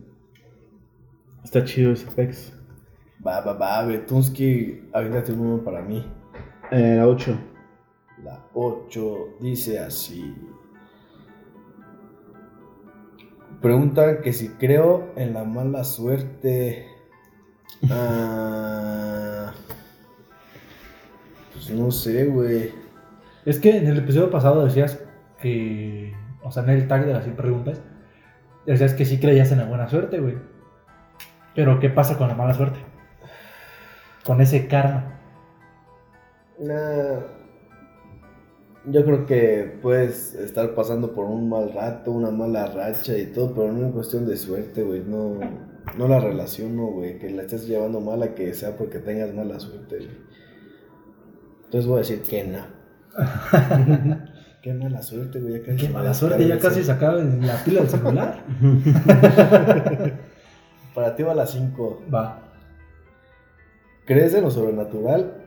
está 1.45 1.65
chido 1.65 1.93
ese 1.93 2.09
Apex. 2.09 2.53
Va, 3.25 3.41
va, 3.41 3.53
va, 3.53 3.87
Betunsky, 3.87 4.91
avítate 4.93 5.33
un 5.33 5.41
uno 5.41 5.65
para 5.65 5.83
mí. 5.83 6.05
Eh, 6.71 6.97
la 6.97 7.07
8. 7.07 7.39
La 8.25 8.45
8 8.55 9.37
dice 9.41 9.79
así. 9.79 10.35
Preguntan 13.61 14.21
que 14.21 14.33
si 14.33 14.49
creo 14.51 15.13
en 15.17 15.33
la 15.33 15.45
mala 15.45 15.85
suerte. 15.85 16.87
Ah, 17.91 19.53
pues 21.53 21.71
no 21.71 21.91
sé, 21.91 22.27
güey. 22.27 22.73
Es 23.45 23.59
que 23.59 23.77
en 23.77 23.87
el 23.87 23.99
episodio 23.99 24.31
pasado 24.31 24.65
decías 24.65 25.03
que, 25.41 26.15
o 26.43 26.51
sea, 26.51 26.63
en 26.65 26.71
el 26.71 26.89
tag 26.89 27.07
de 27.07 27.13
las 27.13 27.25
100 27.25 27.37
preguntas, 27.37 27.81
decías 28.67 28.95
que 28.95 29.05
sí 29.05 29.19
creías 29.19 29.53
en 29.53 29.59
la 29.59 29.67
buena 29.67 29.89
suerte, 29.89 30.19
güey. 30.21 30.37
Pero 31.55 31.79
¿qué 31.79 31.91
pasa 31.91 32.19
con 32.19 32.29
la 32.29 32.35
mala 32.35 32.55
suerte? 32.55 32.79
Con 34.25 34.41
ese 34.41 34.67
karma. 34.67 35.21
Nah, 36.59 37.21
yo 38.87 39.05
creo 39.05 39.27
que 39.27 39.79
puedes 39.81 40.35
estar 40.35 40.75
pasando 40.75 41.13
por 41.15 41.27
un 41.27 41.49
mal 41.49 41.73
rato, 41.73 42.11
una 42.11 42.31
mala 42.31 42.67
racha 42.67 43.17
y 43.17 43.27
todo, 43.27 43.55
pero 43.55 43.73
no 43.73 43.87
es 43.87 43.93
cuestión 43.93 44.27
de 44.27 44.37
suerte, 44.37 44.83
güey. 44.83 45.03
No, 45.07 45.39
no 45.97 46.09
la 46.09 46.21
relaciono, 46.21 46.87
güey. 46.89 47.19
Que 47.19 47.31
la 47.31 47.43
estés 47.43 47.67
llevando 47.67 48.01
mal 48.01 48.23
a 48.23 48.35
que 48.35 48.53
sea 48.53 48.77
porque 48.77 48.99
tengas 48.99 49.33
mala 49.33 49.59
suerte, 49.61 49.97
güey. 49.97 50.19
Entonces 51.65 51.89
voy 51.89 51.97
a 51.97 51.99
decir 52.01 52.23
que 52.23 52.45
no. 52.45 52.65
Qué 54.63 54.73
mala 54.73 55.03
suerte, 55.03 55.41
güey. 55.41 55.55
ya 55.55 55.63
casi 55.63 55.87
Qué 55.87 55.93
mala 55.93 56.15
suerte, 56.15 56.49
ya 56.49 56.59
casi 56.59 56.83
se 56.83 56.93
acaba 56.93 57.23
la 57.23 57.63
pila 57.65 57.81
del 57.81 57.91
celular. 57.91 58.45
Para 60.95 61.15
ti 61.17 61.23
va 61.23 61.35
la 61.35 61.47
5. 61.47 62.03
Va. 62.13 62.41
¿Crees 64.05 64.35
en 64.35 64.43
lo 64.45 64.51
sobrenatural? 64.51 65.43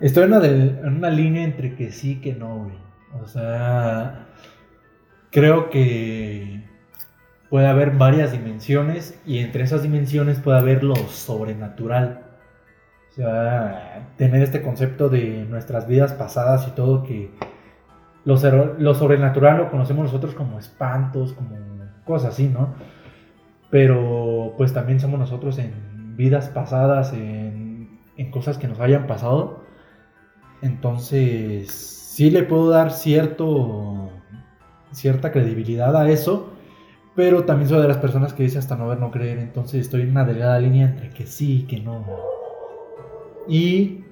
Estoy 0.00 0.24
en 0.24 0.30
una, 0.30 0.40
del- 0.40 0.78
en 0.84 0.96
una 0.96 1.10
línea 1.10 1.44
entre 1.44 1.74
que 1.76 1.92
sí 1.92 2.12
y 2.12 2.20
que 2.20 2.34
no, 2.34 2.64
güey. 2.64 2.76
O 3.22 3.26
sea, 3.26 4.26
creo 5.30 5.70
que 5.70 6.64
puede 7.50 7.66
haber 7.68 7.92
varias 7.92 8.32
dimensiones 8.32 9.18
y 9.26 9.38
entre 9.38 9.62
esas 9.64 9.82
dimensiones 9.82 10.40
puede 10.40 10.58
haber 10.58 10.82
lo 10.82 10.96
sobrenatural. 10.96 12.22
O 13.10 13.14
sea, 13.14 14.08
tener 14.16 14.42
este 14.42 14.62
concepto 14.62 15.08
de 15.10 15.44
nuestras 15.48 15.86
vidas 15.86 16.14
pasadas 16.14 16.66
y 16.66 16.70
todo 16.72 17.02
que 17.04 17.30
lo, 18.24 18.36
lo 18.78 18.94
sobrenatural 18.94 19.58
lo 19.58 19.70
conocemos 19.70 20.04
nosotros 20.06 20.34
como 20.34 20.58
espantos, 20.58 21.34
como 21.34 21.56
cosas 22.04 22.32
así, 22.32 22.48
¿no? 22.48 22.74
Pero 23.72 24.54
pues 24.56 24.72
también 24.72 25.00
somos 25.00 25.18
nosotros 25.18 25.58
en 25.58 26.16
vidas 26.16 26.48
pasadas, 26.50 27.12
en, 27.12 27.98
en 28.16 28.30
cosas 28.30 28.58
que 28.58 28.68
nos 28.68 28.78
hayan 28.78 29.08
pasado. 29.08 29.64
Entonces, 30.60 31.72
sí 32.12 32.30
le 32.30 32.42
puedo 32.42 32.68
dar 32.68 32.92
cierto, 32.92 34.10
cierta 34.90 35.32
credibilidad 35.32 35.96
a 35.96 36.10
eso, 36.10 36.50
pero 37.16 37.44
también 37.44 37.70
soy 37.70 37.80
de 37.80 37.88
las 37.88 37.96
personas 37.96 38.34
que 38.34 38.42
dice 38.42 38.58
hasta 38.58 38.76
no 38.76 38.88
ver, 38.88 39.00
no 39.00 39.10
creer. 39.10 39.38
Entonces 39.38 39.80
estoy 39.80 40.02
en 40.02 40.10
una 40.10 40.26
delgada 40.26 40.58
línea 40.58 40.86
entre 40.86 41.08
que 41.08 41.26
sí 41.26 41.60
y 41.60 41.62
que 41.62 41.80
no. 41.80 42.04
Y 43.48 44.04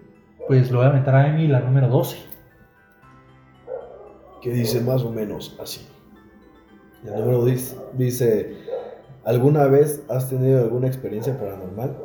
pues 0.49 0.71
lo 0.71 0.79
voy 0.79 0.87
a 0.87 0.90
aventar 0.90 1.14
a 1.14 1.29
Emi, 1.29 1.47
la 1.47 1.61
número 1.61 1.88
12. 1.88 2.17
que 4.43 4.50
dice 4.50 4.81
más 4.81 5.02
o 5.02 5.12
menos 5.12 5.55
así. 5.62 5.87
El 7.05 7.14
número 7.14 7.45
10 7.45 7.76
dice, 7.95 8.57
¿alguna 9.25 9.67
vez 9.67 10.05
has 10.09 10.29
tenido 10.29 10.62
alguna 10.62 10.87
experiencia 10.87 11.39
paranormal? 11.39 11.97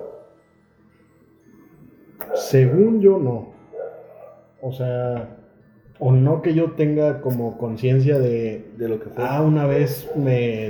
Según 2.36 3.02
yo, 3.02 3.20
no. 3.20 3.54
O 4.62 4.72
sea, 4.72 5.38
o 6.00 6.12
no 6.12 6.42
que 6.42 6.54
yo 6.54 6.72
tenga 6.72 7.22
como 7.22 7.58
conciencia 7.58 8.20
de, 8.20 8.72
De 8.78 8.90
lo 8.90 9.00
que 9.00 9.10
fue. 9.10 9.24
ah, 9.26 9.42
una 9.42 9.66
vez 9.66 10.10
me, 10.16 10.68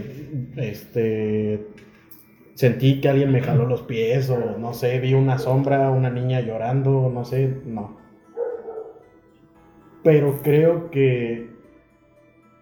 este, 0.57 1.67
sentí 2.53 3.01
que 3.01 3.09
alguien 3.09 3.31
me 3.31 3.41
jaló 3.41 3.65
los 3.65 3.81
pies 3.81 4.29
o 4.29 4.57
no 4.57 4.73
sé, 4.73 4.99
vi 4.99 5.13
una 5.13 5.37
sombra, 5.37 5.91
una 5.91 6.09
niña 6.09 6.41
llorando, 6.41 7.09
no 7.13 7.25
sé, 7.25 7.61
no. 7.65 7.97
Pero 10.03 10.39
creo 10.43 10.91
que 10.91 11.49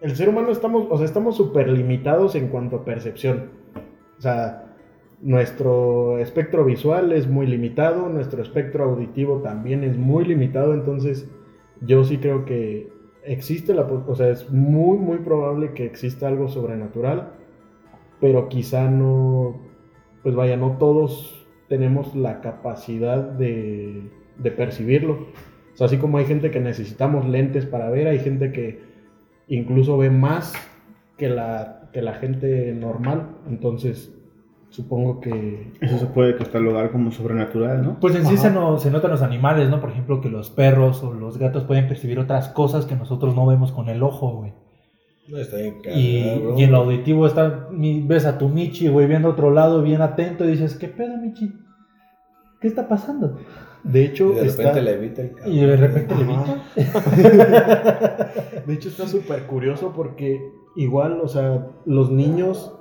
el 0.00 0.16
ser 0.16 0.28
humano 0.28 0.50
estamos, 0.50 0.86
o 0.90 0.96
sea, 0.96 1.06
estamos 1.06 1.36
súper 1.36 1.68
limitados 1.68 2.34
en 2.34 2.48
cuanto 2.48 2.76
a 2.76 2.84
percepción. 2.84 3.63
O 4.18 4.20
sea, 4.20 4.64
nuestro 5.20 6.18
espectro 6.18 6.64
visual 6.64 7.12
es 7.12 7.28
muy 7.28 7.46
limitado, 7.46 8.08
nuestro 8.08 8.42
espectro 8.42 8.84
auditivo 8.84 9.38
también 9.38 9.84
es 9.84 9.96
muy 9.96 10.24
limitado, 10.24 10.74
entonces 10.74 11.28
yo 11.80 12.04
sí 12.04 12.18
creo 12.18 12.44
que 12.44 12.92
existe 13.24 13.72
la, 13.74 13.82
o 13.82 14.14
sea, 14.14 14.28
es 14.28 14.50
muy 14.50 14.98
muy 14.98 15.18
probable 15.18 15.72
que 15.72 15.86
exista 15.86 16.28
algo 16.28 16.48
sobrenatural, 16.48 17.32
pero 18.20 18.48
quizá 18.48 18.90
no, 18.90 19.60
pues 20.22 20.34
vaya, 20.34 20.56
no 20.56 20.76
todos 20.78 21.46
tenemos 21.68 22.14
la 22.14 22.40
capacidad 22.40 23.22
de, 23.22 24.10
de 24.38 24.50
percibirlo. 24.50 25.26
O 25.72 25.76
sea, 25.76 25.86
así 25.86 25.96
como 25.96 26.18
hay 26.18 26.26
gente 26.26 26.50
que 26.50 26.60
necesitamos 26.60 27.26
lentes 27.26 27.66
para 27.66 27.90
ver, 27.90 28.06
hay 28.06 28.18
gente 28.18 28.52
que 28.52 28.80
incluso 29.48 29.98
ve 29.98 30.10
más 30.10 30.52
que 31.16 31.28
la, 31.28 31.83
que 31.94 32.02
la 32.02 32.14
gente 32.14 32.74
normal, 32.74 33.28
entonces 33.48 34.12
supongo 34.68 35.20
que... 35.20 35.72
Eso 35.80 35.98
se 35.98 36.06
puede 36.06 36.36
catalogar 36.36 36.90
como 36.90 37.12
sobrenatural, 37.12 37.82
¿no? 37.84 38.00
Pues 38.00 38.16
en 38.16 38.26
sí 38.26 38.36
se, 38.36 38.50
no, 38.50 38.76
se 38.78 38.90
notan 38.90 39.12
los 39.12 39.22
animales, 39.22 39.70
¿no? 39.70 39.80
Por 39.80 39.90
ejemplo, 39.90 40.20
que 40.20 40.28
los 40.28 40.50
perros 40.50 41.02
o 41.04 41.14
los 41.14 41.38
gatos 41.38 41.62
pueden 41.64 41.86
percibir 41.86 42.18
otras 42.18 42.48
cosas 42.48 42.84
que 42.84 42.96
nosotros 42.96 43.36
no 43.36 43.46
vemos 43.46 43.70
con 43.70 43.88
el 43.88 44.02
ojo, 44.02 44.32
güey. 44.38 44.52
No 45.28 45.38
está 45.38 45.56
bien 45.58 45.76
Y, 45.94 46.24
cabrón. 46.34 46.58
y 46.58 46.64
en 46.64 46.72
lo 46.72 46.78
auditivo 46.78 47.26
está, 47.28 47.68
mi- 47.70 48.02
ves 48.02 48.26
a 48.26 48.36
tu 48.36 48.48
Michi, 48.48 48.88
güey, 48.88 49.06
viendo 49.06 49.28
a 49.28 49.30
otro 49.30 49.50
lado, 49.52 49.80
bien 49.82 50.02
atento, 50.02 50.44
y 50.44 50.48
dices, 50.50 50.74
¿qué 50.76 50.88
pedo, 50.88 51.16
Michi? 51.16 51.50
¿Qué 52.60 52.66
está 52.66 52.88
pasando? 52.88 53.38
De 53.84 54.04
hecho, 54.04 54.32
Y 54.32 54.36
de 54.36 54.46
está... 54.46 54.62
repente 54.72 54.82
le 54.82 54.92
evita 54.94 55.22
el 55.22 55.32
cabrón. 55.34 55.52
Y 55.54 55.60
de 55.64 55.76
repente 55.76 56.14
le 56.16 56.22
evita. 56.22 56.64
De 58.66 58.74
hecho, 58.74 58.88
está 58.88 59.06
súper 59.06 59.42
curioso 59.46 59.92
porque 59.94 60.40
igual, 60.76 61.20
o 61.22 61.28
sea, 61.28 61.66
los 61.86 62.10
niños, 62.10 62.74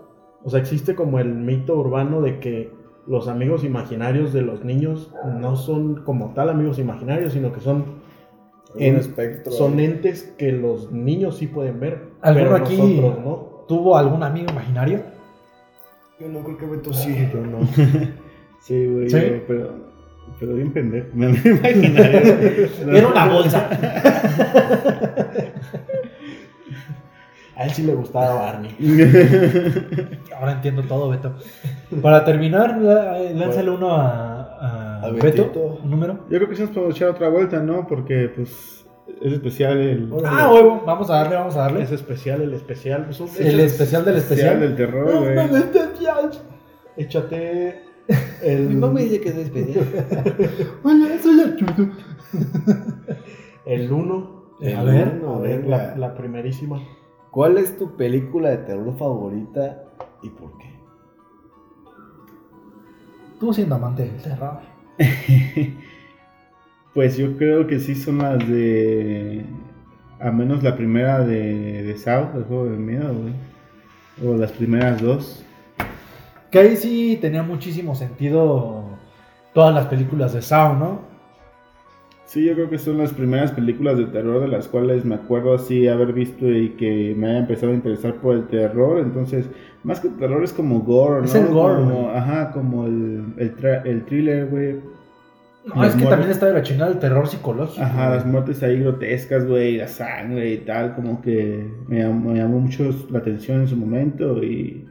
o 0.44 0.50
sea, 0.50 0.60
existe 0.60 0.96
como 0.96 1.20
el 1.20 1.34
mito 1.36 1.76
urbano 1.78 2.22
de 2.22 2.40
que 2.40 2.72
los 3.08 3.28
amigos 3.28 3.64
imaginarios 3.64 4.32
de 4.34 4.42
los 4.42 4.64
niños 4.64 5.12
no 5.40 5.56
son 5.56 6.04
como 6.04 6.34
tal 6.34 6.50
amigos 6.50 6.80
imaginarios, 6.80 7.34
sino 7.34 7.52
que 7.52 7.60
son, 7.60 7.86
en- 8.78 8.96
espectro. 8.96 9.52
son 9.52 9.80
entes 9.80 10.34
que 10.38 10.52
los 10.54 10.92
niños 10.92 11.38
sí 11.38 11.48
pueden 11.48 11.80
ver, 11.80 12.02
¿Alguno 12.22 12.46
pero 12.46 12.56
aquí 12.58 12.78
nosotros 12.78 13.20
no. 13.24 13.36
tuvo 13.68 13.98
algún 13.98 14.24
amigo 14.24 14.52
imaginario? 14.52 15.02
Yo 16.20 16.30
no 16.30 16.44
creo 16.44 16.58
que 16.58 16.66
Beto 16.66 16.94
sí. 16.94 17.16
Yo 17.34 17.42
no. 17.42 17.60
Sí, 18.62 18.86
güey, 18.88 19.10
¿Sí? 19.10 19.18
yo- 19.18 19.46
pero, 19.46 19.72
pero 20.40 20.54
bien 20.56 20.72
pendejo. 20.72 21.08
Me 21.14 21.28
imaginario. 21.32 22.34
Era 22.94 23.08
una 23.10 23.28
bolsa. 23.28 23.70
A 27.56 27.66
él 27.66 27.72
sí 27.72 27.84
le 27.84 27.94
gustaba 27.94 28.34
Barney. 28.34 28.76
Ahora 30.40 30.54
entiendo 30.54 30.82
todo, 30.84 31.10
Beto. 31.10 31.34
Para 32.02 32.26
terminar, 32.26 32.80
eh, 32.82 33.34
lánzale 33.36 33.70
uno 33.70 33.92
a, 33.96 34.42
a 34.60 35.02
A 35.04 35.10
Beto, 35.12 35.24
Betito. 35.26 35.80
un 35.84 35.90
número. 35.92 36.14
Yo 36.30 36.38
creo 36.38 36.50
que 36.50 36.56
sí 36.56 36.64
nos 36.64 36.72
podemos 36.72 36.96
echar 36.96 37.10
otra 37.10 37.30
vuelta, 37.30 37.60
¿no? 37.60 37.86
Porque, 37.88 38.32
pues, 38.36 38.86
es 39.22 39.34
especial 39.34 39.78
el. 39.78 40.12
Ah, 40.26 40.50
huevo, 40.52 40.82
vamos 40.86 41.10
a 41.12 41.18
darle, 41.18 41.36
vamos 41.36 41.56
a 41.56 41.60
darle. 41.60 41.84
Es 41.84 41.92
especial, 41.92 42.42
el 42.42 42.54
especial. 42.54 43.06
pues, 43.06 43.40
El 43.40 43.60
especial 43.60 44.04
del 44.04 44.16
especial 44.16 44.54
especial. 44.56 44.60
del 44.60 44.76
terror, 44.76 45.20
güey. 45.20 45.64
Échate 46.98 47.82
el, 48.44 48.80
No 48.80 48.92
me 48.92 49.04
dice 49.04 49.22
que 49.22 49.32
se 49.32 49.38
despedía. 49.40 49.82
Hola, 50.84 51.08
soy 51.22 51.40
Arturo. 51.42 51.92
el 53.66 53.92
1. 53.92 54.44
A 54.62 54.66
El 54.66 54.86
ver, 54.86 55.20
uno, 55.22 55.36
A 55.36 55.40
ver, 55.40 55.68
la, 55.68 55.96
la 55.98 56.16
primerísima. 56.16 56.82
¿Cuál 57.34 57.58
es 57.58 57.76
tu 57.80 57.98
película 57.98 58.52
de 58.52 58.58
terror 58.58 58.96
favorita 58.96 59.86
y 60.22 60.30
por 60.30 60.56
qué? 60.60 60.72
Tú 63.40 63.52
siendo 63.52 63.74
amante 63.74 64.04
del 64.04 64.22
terror. 64.22 64.60
Pues 66.94 67.18
yo 67.18 67.38
creo 67.38 67.66
que 67.66 67.80
sí 67.80 67.96
son 67.96 68.20
las 68.20 68.48
de. 68.48 69.44
A 70.20 70.30
menos 70.30 70.62
la 70.62 70.76
primera 70.78 71.26
de, 71.26 71.82
de 71.82 71.98
Sao, 71.98 72.30
el 72.36 72.44
juego 72.44 72.66
del 72.66 72.78
miedo, 72.78 73.12
güey. 73.16 73.34
O 74.24 74.38
las 74.38 74.52
primeras 74.52 75.02
dos. 75.02 75.44
Que 76.52 76.60
ahí 76.60 76.78
sí 76.78 77.18
tenía 77.20 77.42
muchísimo 77.42 77.96
sentido 77.96 78.84
todas 79.56 79.74
las 79.74 79.88
películas 79.88 80.34
de 80.34 80.44
Saw, 80.44 80.78
¿no? 80.78 81.13
Sí, 82.34 82.46
yo 82.46 82.56
creo 82.56 82.68
que 82.68 82.80
son 82.80 82.98
las 82.98 83.14
primeras 83.14 83.52
películas 83.52 83.96
de 84.00 84.06
terror 84.06 84.42
de 84.42 84.48
las 84.48 84.68
cuales 84.68 85.06
me 85.06 85.14
acuerdo 85.14 85.54
así 85.54 85.88
haber 85.88 86.14
visto 86.14 86.50
y 86.50 86.70
que 86.70 87.14
me 87.16 87.28
haya 87.28 87.40
empezado 87.42 87.72
a 87.72 87.76
interesar 87.76 88.16
por 88.16 88.36
el 88.36 88.48
terror. 88.48 89.00
Entonces, 89.00 89.48
más 89.84 90.00
que 90.00 90.10
terror 90.10 90.44
es 90.44 90.52
como 90.52 90.80
gore, 90.80 91.20
¿no? 91.20 91.26
Es 91.26 91.36
el 91.36 91.46
gore, 91.48 91.76
Como- 91.84 92.10
ajá, 92.10 92.50
como 92.52 92.88
el, 92.88 93.24
el, 93.38 93.56
tra- 93.56 93.86
el 93.86 94.04
thriller, 94.06 94.48
güey. 94.48 94.78
No, 95.66 95.76
Las 95.76 95.90
es 95.90 95.96
que 95.96 96.02
muertes. 96.02 96.10
también 96.10 96.32
está 96.32 96.46
de 96.48 96.54
la 96.54 96.62
chingada 96.64 96.92
el 96.92 96.98
terror 97.00 97.28
psicológico. 97.28 97.84
Ajá, 97.84 98.08
güey. 98.08 98.18
las 98.18 98.26
muertes 98.26 98.64
ahí 98.64 98.80
grotescas, 98.80 99.46
güey, 99.48 99.78
la 99.78 99.88
sangre 99.88 100.54
y 100.54 100.58
tal, 100.58 100.96
como 100.96 101.22
que 101.22 101.68
me 101.88 102.00
llamó, 102.00 102.32
me 102.32 102.40
llamó 102.40 102.60
mucho 102.60 102.90
la 103.12 103.20
atención 103.20 103.62
en 103.62 103.68
su 103.68 103.78
momento 103.78 104.44
y, 104.44 104.88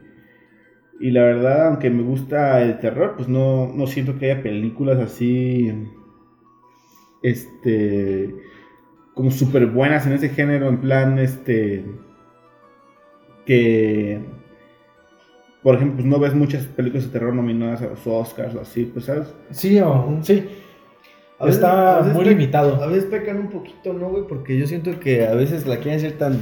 y 1.01 1.11
la 1.11 1.23
verdad, 1.23 1.67
aunque 1.67 1.89
me 1.89 2.03
gusta 2.03 2.61
el 2.61 2.79
terror, 2.79 3.15
pues 3.17 3.27
no, 3.27 3.67
no 3.75 3.85
siento 3.85 4.17
que 4.17 4.31
haya 4.31 4.41
películas 4.41 4.97
así, 4.99 5.71
este, 7.23 8.35
como 9.15 9.31
súper 9.31 9.65
buenas 9.67 10.05
en 10.05 10.13
ese 10.13 10.29
género, 10.29 10.69
en 10.69 10.77
plan, 10.81 11.17
este, 11.19 11.83
que, 13.45 14.19
por 15.61 15.75
ejemplo, 15.75 15.95
pues 15.97 16.05
no 16.07 16.19
ves 16.19 16.33
muchas 16.33 16.65
películas 16.65 17.05
de 17.05 17.11
terror 17.11 17.33
nominadas 17.33 17.81
a 17.81 17.87
los 17.87 18.05
Oscars 18.05 18.55
o 18.55 18.61
así, 18.61 18.85
pues, 18.85 19.05
¿sabes? 19.05 19.33
Sí, 19.51 19.79
o- 19.79 20.19
sí. 20.21 20.47
A 21.39 21.45
veces- 21.45 21.57
Está 21.59 21.97
a 21.97 21.99
veces 22.01 22.13
muy 22.15 22.25
limitado. 22.25 22.81
A 22.81 22.87
veces 22.87 23.05
pecan 23.05 23.37
un 23.39 23.49
poquito, 23.49 23.91
¿no, 23.93 24.09
güey? 24.09 24.23
Porque 24.27 24.57
yo 24.57 24.65
siento 24.67 24.97
que 24.99 25.25
a 25.27 25.33
veces 25.33 25.65
la 25.67 25.77
quieren 25.77 25.95
hacer 25.97 26.13
tan 26.17 26.39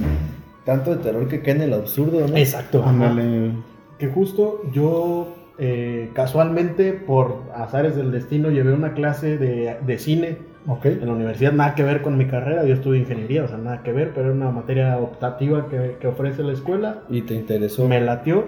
tanto 0.64 0.92
de 0.96 0.98
terror 1.02 1.28
que 1.28 1.42
cae 1.42 1.56
en 1.56 1.62
el 1.62 1.74
absurdo, 1.74 2.28
¿no? 2.28 2.38
Exacto. 2.38 2.84
Ándale. 2.86 3.54
Que 3.98 4.08
justo 4.08 4.62
yo 4.72 5.36
eh, 5.58 6.12
casualmente 6.14 6.94
por 6.94 7.42
azares 7.56 7.96
del 7.96 8.12
destino 8.12 8.52
llevé 8.52 8.72
una 8.74 8.94
clase 8.94 9.38
de, 9.40 9.78
de 9.86 9.98
cine 9.98 10.38
Ok. 10.68 10.86
en 10.86 11.06
la 11.08 11.14
universidad, 11.14 11.54
nada 11.54 11.74
que 11.76 11.84
ver 11.84 12.02
con 12.02 12.18
mi 12.18 12.28
carrera, 12.28 12.64
yo 12.66 12.74
estudio 12.76 13.00
ingeniería, 13.02 13.44
o 13.44 13.48
sea, 13.48 13.58
nada 13.58 13.82
que 13.84 13.92
ver, 13.92 14.12
pero 14.14 14.28
era 14.28 14.36
una 14.36 14.52
materia 14.52 14.98
optativa 14.98 15.68
que, 15.70 15.98
que 16.00 16.08
ofrece 16.08 16.44
la 16.44 16.54
escuela, 16.54 17.02
Y 17.10 17.22
te 17.24 17.34
interesó. 17.34 17.88
me 17.88 18.00
latió 18.00 18.46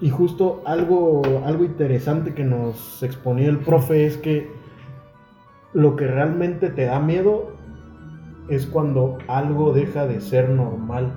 y 0.00 0.10
justo 0.10 0.62
algo, 0.66 1.22
algo 1.46 1.64
interesante 1.64 2.34
que 2.34 2.42
nos 2.44 3.02
exponía 3.02 3.48
el 3.48 3.58
profe 3.58 4.04
es 4.06 4.16
que 4.16 4.50
lo 5.72 5.94
que 5.96 6.06
realmente 6.06 6.70
te 6.70 6.84
da 6.86 6.98
miedo 7.00 7.52
es 8.48 8.66
cuando 8.66 9.18
algo 9.28 9.72
deja 9.72 10.06
de 10.06 10.20
ser 10.20 10.50
normal. 10.50 11.12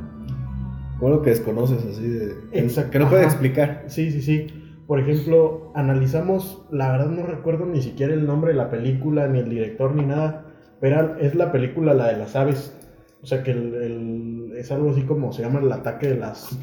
Como 0.99 1.11
lo 1.15 1.21
que 1.21 1.31
desconoces 1.31 1.85
así 1.85 2.07
de. 2.07 2.35
que- 2.51 2.89
Que 2.89 2.99
no 2.99 3.07
puedes 3.09 3.25
ajá. 3.27 3.33
explicar. 3.35 3.83
Sí, 3.87 4.11
sí, 4.11 4.21
sí. 4.21 4.56
Por 4.87 4.99
ejemplo, 5.01 5.71
analizamos, 5.75 6.65
la 6.71 6.91
verdad 6.91 7.07
no 7.09 7.25
recuerdo 7.25 7.65
ni 7.65 7.81
siquiera 7.81 8.13
el 8.13 8.25
nombre 8.25 8.51
de 8.51 8.57
la 8.57 8.69
película, 8.69 9.27
ni 9.27 9.39
el 9.39 9.49
director, 9.49 9.93
ni 9.93 10.05
nada, 10.05 10.45
pero 10.79 11.17
es 11.19 11.35
la 11.35 11.51
película 11.51 11.93
la 11.93 12.07
de 12.07 12.17
las 12.17 12.35
aves. 12.37 12.73
O 13.21 13.25
sea 13.27 13.43
que 13.43 13.51
el, 13.51 13.73
el- 13.75 14.53
es 14.57 14.71
algo 14.71 14.91
así 14.91 15.01
como 15.01 15.33
se 15.33 15.41
llama 15.43 15.59
el 15.59 15.71
ataque 15.71 16.07
de 16.07 16.15
las, 16.15 16.57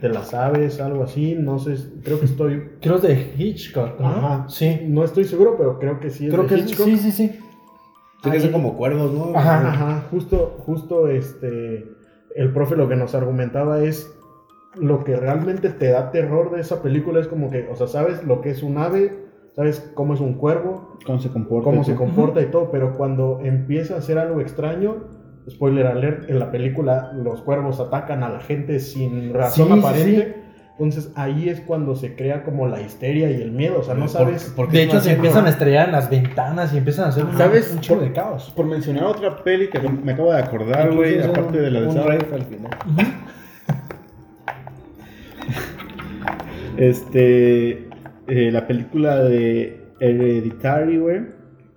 de 0.00 0.08
las 0.08 0.32
aves, 0.34 0.80
algo 0.80 1.02
así, 1.02 1.34
no 1.34 1.58
sé, 1.58 1.74
creo 2.04 2.20
que 2.20 2.26
estoy... 2.26 2.62
Creo 2.80 2.96
es 2.96 3.02
de 3.02 3.32
Hitchcock, 3.36 3.98
¿no? 4.00 4.06
Ajá, 4.08 4.44
Sí. 4.48 4.80
No 4.86 5.02
estoy 5.04 5.24
seguro, 5.24 5.56
pero 5.58 5.78
creo 5.78 5.98
que 5.98 6.10
sí 6.10 6.26
es 6.26 6.32
Creo 6.32 6.44
de 6.44 6.48
que 6.50 6.54
es- 6.56 6.70
Hitchcock. 6.70 6.86
sí, 6.86 6.96
sí, 6.98 7.10
sí. 7.10 7.38
Tiene 8.22 8.36
que 8.36 8.40
ser 8.42 8.48
Ahí- 8.48 8.52
como 8.52 8.74
cuervos, 8.76 9.12
¿no? 9.12 9.36
Ajá. 9.36 9.68
Ajá, 9.68 10.04
justo, 10.10 10.56
justo 10.60 11.08
este, 11.08 11.84
el 12.36 12.52
profe 12.52 12.76
lo 12.76 12.88
que 12.88 12.96
nos 12.96 13.14
argumentaba 13.14 13.82
es 13.82 14.10
lo 14.76 15.04
que 15.04 15.16
realmente 15.16 15.70
te 15.70 15.90
da 15.90 16.10
terror 16.10 16.50
de 16.54 16.60
esa 16.60 16.82
película 16.82 17.20
es 17.20 17.28
como 17.28 17.50
que, 17.50 17.68
o 17.70 17.76
sea, 17.76 17.86
sabes 17.86 18.24
lo 18.24 18.40
que 18.40 18.50
es 18.50 18.62
un 18.62 18.78
ave, 18.78 19.12
sabes 19.54 19.90
cómo 19.94 20.14
es 20.14 20.20
un 20.20 20.34
cuervo, 20.34 20.96
¿Cómo 21.06 21.18
se 21.20 21.28
comporta? 21.30 21.64
cómo 21.70 21.82
y 21.82 21.84
se 21.84 21.92
todo. 21.92 22.04
comporta 22.04 22.40
y 22.40 22.46
todo, 22.46 22.70
pero 22.70 22.96
cuando 22.96 23.40
empieza 23.44 23.94
a 23.94 23.98
hacer 23.98 24.18
algo 24.18 24.40
extraño, 24.40 24.96
spoiler 25.48 25.86
alert, 25.86 26.28
en 26.30 26.38
la 26.38 26.50
película 26.50 27.12
los 27.14 27.42
cuervos 27.42 27.78
atacan 27.78 28.22
a 28.22 28.30
la 28.30 28.40
gente 28.40 28.80
sin 28.80 29.32
razón 29.34 29.68
Sí, 29.68 29.72
sí, 29.74 29.78
aparente. 29.78 30.44
Entonces 30.76 31.12
ahí 31.14 31.48
es 31.48 31.60
cuando 31.60 31.94
se 31.94 32.16
crea 32.16 32.42
como 32.42 32.66
la 32.66 32.80
histeria 32.80 33.30
y 33.30 33.40
el 33.40 33.52
miedo, 33.52 33.78
o 33.78 33.82
sea, 33.84 33.94
no 33.94 34.08
sabes... 34.08 34.52
Porque 34.56 34.78
De 34.78 34.82
hecho, 34.82 34.98
se 35.00 35.12
empiezan 35.12 35.46
a 35.46 35.50
estrellar 35.50 35.86
en 35.86 35.92
las 35.92 36.10
ventanas 36.10 36.74
y 36.74 36.78
empiezan 36.78 37.04
a 37.04 37.08
hacer 37.10 37.24
un, 37.24 37.38
¿Sabes? 37.38 37.70
un 37.72 37.78
chingo 37.78 38.00
Por- 38.00 38.08
de 38.08 38.12
caos. 38.12 38.52
Por 38.56 38.66
mencionar 38.66 39.04
otra 39.04 39.36
peli 39.44 39.68
que 39.70 39.78
me 39.78 40.12
acabo 40.14 40.32
de 40.32 40.40
acordar, 40.40 40.92
güey, 40.92 41.14
es 41.18 41.26
un- 41.26 41.30
aparte 41.30 41.60
de 41.60 41.70
la 41.70 41.80
de 41.82 41.86
un 41.86 41.92
Saw. 41.94 42.08
al 42.10 42.42
final. 42.44 42.70
Este, 46.76 47.88
eh, 48.26 48.50
la 48.50 48.66
película 48.66 49.22
de 49.22 49.80
Hereditary, 50.00 50.98
güey. 50.98 51.20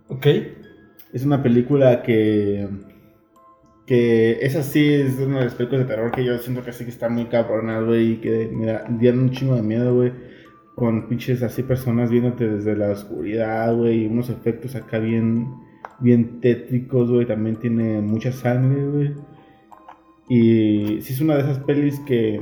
Ok. 0.07 0.27
Es 1.13 1.25
una 1.25 1.41
película 1.43 2.01
que. 2.03 2.67
Que 3.85 4.39
esa 4.41 4.63
sí 4.63 4.85
es 4.93 5.17
una 5.19 5.39
de 5.39 5.45
las 5.45 5.55
películas 5.55 5.87
de 5.87 5.95
terror 5.95 6.11
que 6.11 6.25
yo 6.25 6.37
siento 6.39 6.61
que 6.63 6.73
sí 6.73 6.83
que 6.83 6.89
está 6.89 7.07
muy 7.07 7.25
cabrona, 7.25 7.79
güey. 7.81 8.13
Y 8.13 8.17
que 8.17 8.49
me 8.51 8.65
da, 8.65 8.85
un 9.13 9.31
chingo 9.31 9.55
de 9.55 9.61
miedo, 9.61 9.95
güey. 9.95 10.11
Con 10.75 11.07
pinches 11.07 11.41
así 11.43 11.63
personas 11.63 12.11
viéndote 12.11 12.47
desde 12.47 12.75
la 12.75 12.91
oscuridad, 12.91 13.75
güey. 13.75 14.03
Y 14.03 14.07
unos 14.07 14.29
efectos 14.29 14.75
acá 14.75 14.99
bien. 14.99 15.47
Bien 15.99 16.41
tétricos, 16.41 17.09
güey. 17.09 17.25
También 17.25 17.57
tiene 17.57 18.01
mucha 18.01 18.31
sangre, 18.31 18.85
güey. 18.85 19.13
Y 20.29 21.01
sí 21.01 21.13
es 21.13 21.21
una 21.21 21.35
de 21.35 21.41
esas 21.41 21.59
pelis 21.59 21.99
que. 22.01 22.41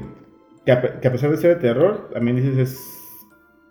Que 0.65 0.71
a, 0.71 0.81
pe- 0.81 0.93
que 1.01 1.07
a 1.07 1.11
pesar 1.11 1.29
de 1.31 1.37
ser 1.37 1.55
de 1.55 1.61
terror, 1.61 2.09
también 2.13 2.37
dices 2.37 2.57
es 2.57 2.79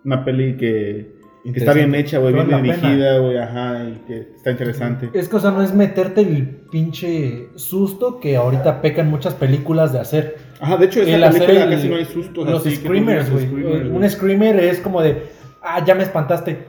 una 0.05 0.25
peli 0.25 0.57
que. 0.57 1.15
Que 1.45 1.59
está 1.59 1.75
bien 1.75 1.95
hecha, 1.95 2.17
güey, 2.19 2.33
bien 2.33 2.51
la 2.51 2.63
dirigida, 2.63 3.19
güey, 3.19 3.37
ajá, 3.37 3.85
y 3.85 3.99
que 4.07 4.21
está 4.35 4.51
interesante. 4.53 5.11
Es 5.13 5.29
que, 5.29 5.37
o 5.37 5.41
sea, 5.41 5.51
no 5.51 5.61
es 5.61 5.75
meterte 5.75 6.23
el 6.23 6.47
pinche 6.73 7.49
susto 7.57 8.19
que 8.19 8.37
ahorita 8.37 8.81
pecan 8.81 9.11
muchas 9.11 9.35
películas 9.35 9.93
de 9.93 9.99
hacer. 9.99 10.37
Ajá, 10.59 10.79
de 10.79 10.87
hecho, 10.87 11.03
El 11.03 11.23
hacer 11.23 11.43
película 11.45 11.65
el- 11.65 11.71
casi 11.77 11.89
no 11.91 11.97
hay 11.97 12.05
sustos. 12.07 12.49
Los 12.49 12.65
así 12.67 12.77
screamers, 12.77 13.31
güey. 13.31 13.47
Un 13.91 14.09
screamer 14.09 14.59
es 14.59 14.81
como 14.81 15.03
de, 15.03 15.25
ah, 15.63 15.85
ya 15.85 15.95
me 15.95 16.05
espantaste. 16.05 16.67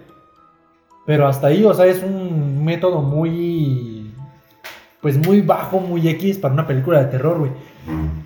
Pero 1.05 1.25
hasta 1.25 1.47
ahí, 1.47 1.63
o 1.63 1.73
sea, 1.73 1.85
es 1.85 2.03
un 2.03 2.65
método 2.65 3.01
muy, 3.01 3.94
pues 5.05 5.23
muy 5.23 5.41
bajo, 5.41 5.79
muy 5.79 6.09
X 6.09 6.39
para 6.39 6.55
una 6.55 6.65
película 6.65 6.97
de 6.97 7.05
terror, 7.11 7.37
güey. 7.37 7.51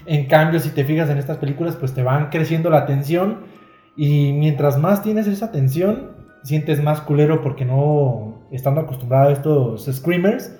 En 0.05 0.27
cambio, 0.27 0.61
si 0.61 0.69
te 0.69 0.85
fijas 0.85 1.09
en 1.09 1.17
estas 1.17 1.35
películas, 1.35 1.75
pues 1.75 1.93
te 1.93 2.03
van 2.03 2.29
creciendo 2.29 2.69
la 2.69 2.85
tensión 2.85 3.39
y 3.97 4.31
mientras 4.31 4.77
más 4.77 5.03
tienes 5.03 5.27
esa 5.27 5.51
tensión, 5.51 6.11
sientes 6.41 6.81
más 6.81 7.01
culero 7.01 7.41
porque 7.41 7.65
no, 7.65 8.45
estando 8.49 8.79
acostumbrado 8.79 9.27
a 9.27 9.33
estos 9.33 9.89
screamers, 9.91 10.57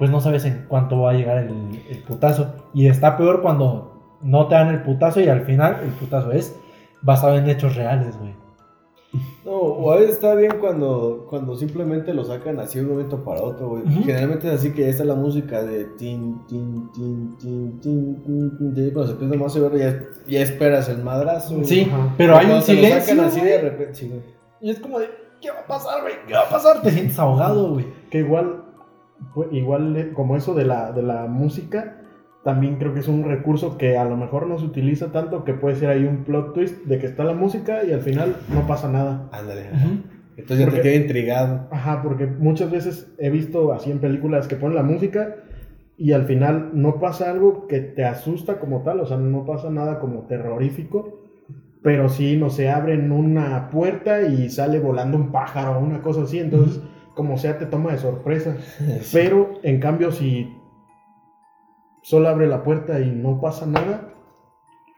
pues 0.00 0.10
no 0.10 0.20
sabes 0.20 0.44
en 0.46 0.64
cuánto 0.66 1.02
va 1.02 1.12
a 1.12 1.14
llegar 1.14 1.38
el, 1.38 1.80
el 1.90 2.02
putazo. 2.02 2.52
Y 2.74 2.88
está 2.88 3.16
peor 3.16 3.40
cuando 3.40 4.18
no 4.22 4.48
te 4.48 4.56
dan 4.56 4.74
el 4.74 4.82
putazo 4.82 5.20
y 5.20 5.28
al 5.28 5.42
final 5.42 5.78
el 5.84 5.90
putazo 5.90 6.32
es 6.32 6.58
basado 7.02 7.38
en 7.38 7.48
hechos 7.48 7.76
reales, 7.76 8.18
güey. 8.18 8.34
No, 9.44 9.52
o 9.52 9.92
a 9.92 9.96
veces 9.96 10.16
está 10.16 10.34
bien 10.34 10.58
cuando, 10.58 11.26
cuando 11.30 11.56
simplemente 11.56 12.12
lo 12.12 12.24
sacan 12.24 12.58
así 12.58 12.78
de 12.78 12.84
un 12.84 12.90
momento 12.90 13.22
para 13.24 13.42
otro, 13.42 13.68
güey. 13.68 13.84
Generalmente 13.86 14.48
es 14.48 14.54
así 14.54 14.72
que 14.72 14.82
ya 14.82 14.88
está 14.88 15.04
la 15.04 15.14
música 15.14 15.62
de 15.62 15.84
tin, 15.84 16.44
tin, 16.46 16.90
tin, 16.92 17.38
tin, 17.38 17.80
tin, 17.80 18.22
tin, 18.22 18.74
tin. 18.74 18.90
Cuando 18.92 19.06
se 19.06 19.12
empieza 19.12 19.42
más 19.42 19.52
severo 19.52 19.76
ya, 19.76 20.40
esperas 20.40 20.88
el 20.88 21.02
madrazo. 21.02 21.62
Sí, 21.64 21.90
pero 22.16 22.36
hay 22.36 22.50
un 22.50 22.60
silencio. 22.60 23.00
Sacan 23.00 23.20
así 23.20 23.40
de 23.40 23.60
repente. 23.60 24.22
Y 24.60 24.70
es 24.70 24.80
como 24.80 24.98
de, 24.98 25.08
¿qué 25.40 25.50
va 25.50 25.60
a 25.60 25.66
pasar, 25.66 26.02
güey? 26.02 26.14
¿Qué 26.26 26.34
va 26.34 26.40
a 26.40 26.48
pasar? 26.48 26.82
Te 26.82 26.90
sientes 26.90 27.18
ahogado, 27.18 27.74
güey. 27.74 27.86
Que 28.10 28.18
igual, 28.18 28.64
pues, 29.32 29.48
igual 29.52 29.96
eh, 29.96 30.12
como 30.12 30.36
eso 30.36 30.54
de 30.54 30.64
la, 30.64 30.90
de 30.90 31.02
la 31.02 31.26
música, 31.26 32.02
también 32.46 32.76
creo 32.76 32.94
que 32.94 33.00
es 33.00 33.08
un 33.08 33.24
recurso 33.24 33.76
que 33.76 33.98
a 33.98 34.04
lo 34.04 34.16
mejor 34.16 34.46
no 34.46 34.56
se 34.56 34.66
utiliza 34.66 35.10
tanto, 35.10 35.42
que 35.42 35.52
puede 35.52 35.74
ser 35.74 35.88
ahí 35.88 36.04
un 36.04 36.22
plot 36.22 36.54
twist 36.54 36.84
de 36.84 37.00
que 37.00 37.06
está 37.06 37.24
la 37.24 37.32
música 37.32 37.82
y 37.84 37.90
al 37.90 38.02
final 38.02 38.36
no 38.54 38.68
pasa 38.68 38.88
nada. 38.88 39.28
Ándale. 39.32 39.62
Entonces 40.36 40.58
ya 40.60 40.66
Porque- 40.66 40.80
te 40.80 40.82
queda 40.82 41.02
intrigado. 41.02 41.66
Ajá, 41.72 42.04
porque 42.04 42.26
muchas 42.26 42.70
veces 42.70 43.12
he 43.18 43.30
visto 43.30 43.72
así 43.72 43.90
en 43.90 43.98
películas 43.98 44.46
que 44.46 44.54
ponen 44.54 44.76
la 44.76 44.84
música 44.84 45.34
y 45.98 46.12
al 46.12 46.26
final 46.26 46.70
no 46.72 47.00
pasa 47.00 47.32
algo 47.32 47.66
que 47.66 47.80
te 47.80 48.04
asusta 48.04 48.60
como 48.60 48.82
tal, 48.82 49.00
o 49.00 49.06
sea, 49.06 49.16
no 49.16 49.44
pasa 49.44 49.68
nada 49.68 49.98
como 49.98 50.20
terrorífico, 50.28 51.18
pero 51.82 52.08
sí, 52.08 52.36
no 52.36 52.48
se 52.50 52.68
abren 52.70 53.10
una 53.10 53.70
puerta 53.70 54.22
y 54.22 54.50
sale 54.50 54.78
volando 54.78 55.16
un 55.16 55.32
pájaro 55.32 55.78
o 55.78 55.80
una 55.80 56.00
cosa 56.00 56.22
así, 56.22 56.38
entonces 56.38 56.80
como 57.16 57.38
sea 57.38 57.58
te 57.58 57.66
toma 57.66 57.90
de 57.90 57.98
sorpresa. 57.98 58.56
Pero 59.12 59.54
en 59.64 59.80
cambio, 59.80 60.12
si 60.12 60.48
solo 62.06 62.28
abre 62.28 62.46
la 62.46 62.62
puerta 62.62 63.00
y 63.00 63.10
no 63.10 63.40
pasa 63.40 63.66
nada, 63.66 64.12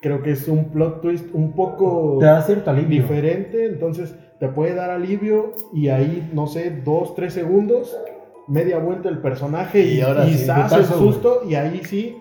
creo 0.03 0.23
que 0.23 0.33
es 0.33 0.47
un 0.47 0.67
plot 0.67 1.01
twist 1.01 1.35
un 1.35 1.55
poco 1.55 2.19
Te 2.21 2.27
da 2.27 2.43
cierto 2.43 2.71
alivio. 2.71 3.03
diferente. 3.03 3.65
Entonces 3.67 4.15
te 4.39 4.49
puede 4.49 4.75
dar 4.75 4.91
alivio 4.91 5.53
y 5.73 5.89
ahí, 5.89 6.31
no 6.35 6.47
sé, 6.47 6.83
dos, 6.85 7.15
tres 7.15 7.33
segundos, 7.33 7.97
media 8.47 8.79
vuelta 8.79 9.09
el 9.09 9.19
personaje 9.23 9.81
y, 9.81 9.99
Y 9.99 10.01
ahora 10.03 10.27
y 10.27 10.35
sí, 10.35 10.51
el 10.51 10.85
susto 10.85 11.41
y 11.49 11.55
ahí 11.55 11.81
sí 11.85 12.17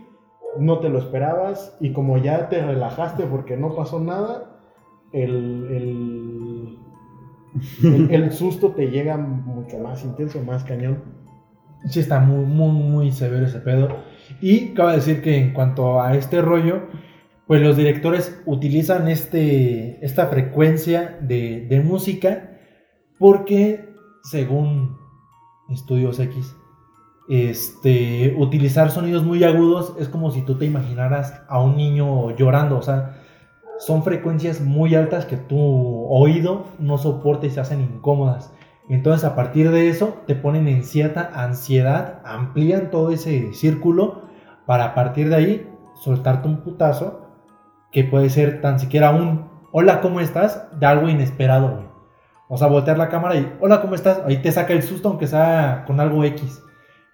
no 0.57 0.79
te 0.79 0.87
lo 0.89 0.99
esperabas 0.99 1.75
y 1.81 1.91
como 1.91 2.17
ya 2.17 2.47
te 2.47 2.65
relajaste 2.65 3.25
porque 3.25 3.57
no 3.57 3.75
pasó 3.75 3.99
nada, 3.99 4.61
el, 5.11 5.67
el, 5.69 6.77
el- 7.83 8.11
el 8.11 8.31
susto 8.31 8.71
te 8.71 8.87
llega 8.89 9.17
mucho 9.17 9.77
más 9.79 10.03
intenso, 10.05 10.41
más 10.43 10.63
cañón. 10.63 11.03
Sí, 11.89 11.99
está 11.99 12.19
muy, 12.19 12.45
muy, 12.45 12.71
muy 12.71 13.11
severo 13.11 13.45
ese 13.45 13.59
pedo. 13.59 13.89
Y 14.41 14.73
cabe 14.73 14.95
decir 14.95 15.21
que 15.21 15.37
en 15.37 15.53
cuanto 15.53 16.01
a 16.01 16.15
este 16.15 16.41
rollo, 16.41 16.87
pues 17.47 17.61
los 17.61 17.77
directores 17.77 18.41
utilizan 18.45 19.07
este, 19.07 20.03
esta 20.05 20.27
frecuencia 20.27 21.17
de, 21.21 21.81
música 21.83 22.59
porque, 23.17 23.89
según 24.23 24.97
Estudios 25.69 26.19
X, 26.19 26.55
este, 27.29 28.35
utilizar 28.37 28.91
sonidos 28.91 29.23
muy 29.23 29.43
agudos 29.43 29.95
es 29.99 30.07
como 30.07 30.31
si 30.31 30.43
tú 30.43 30.57
te 30.57 30.65
imaginaras 30.65 31.41
a 31.47 31.61
un 31.61 31.77
niño 31.77 32.35
llorando. 32.35 32.77
O 32.77 32.81
sea, 32.81 33.23
son 33.79 34.03
frecuencias 34.03 34.61
muy 34.61 34.95
altas 34.95 35.25
que 35.25 35.37
tu 35.37 35.57
oído 36.09 36.65
no 36.79 36.97
soporta 36.97 37.47
y 37.47 37.49
se 37.49 37.61
hacen 37.61 37.81
incómodas. 37.81 38.53
Entonces 38.89 39.25
a 39.25 39.35
partir 39.35 39.71
de 39.71 39.89
eso 39.89 40.21
te 40.27 40.35
ponen 40.35 40.67
en 40.67 40.83
cierta 40.83 41.31
ansiedad, 41.33 42.21
amplían 42.23 42.89
todo 42.89 43.11
ese 43.11 43.53
círculo 43.53 44.23
para 44.65 44.85
a 44.85 44.95
partir 44.95 45.29
de 45.29 45.35
ahí 45.35 45.69
soltarte 45.95 46.47
un 46.47 46.61
putazo 46.61 47.27
que 47.91 48.03
puede 48.03 48.29
ser 48.29 48.61
tan 48.61 48.79
siquiera 48.79 49.11
un 49.11 49.49
hola, 49.71 50.01
¿cómo 50.01 50.19
estás? 50.19 50.67
de 50.79 50.85
algo 50.85 51.09
inesperado, 51.09 51.71
güey. 51.71 51.87
O 52.49 52.57
sea, 52.57 52.67
voltear 52.67 52.97
la 52.97 53.09
cámara 53.09 53.35
y 53.35 53.53
hola, 53.59 53.81
¿cómo 53.81 53.95
estás? 53.95 54.21
Ahí 54.25 54.37
te 54.41 54.51
saca 54.51 54.73
el 54.73 54.83
susto 54.83 55.09
aunque 55.09 55.27
sea 55.27 55.83
con 55.85 55.99
algo 55.99 56.23
X. 56.23 56.61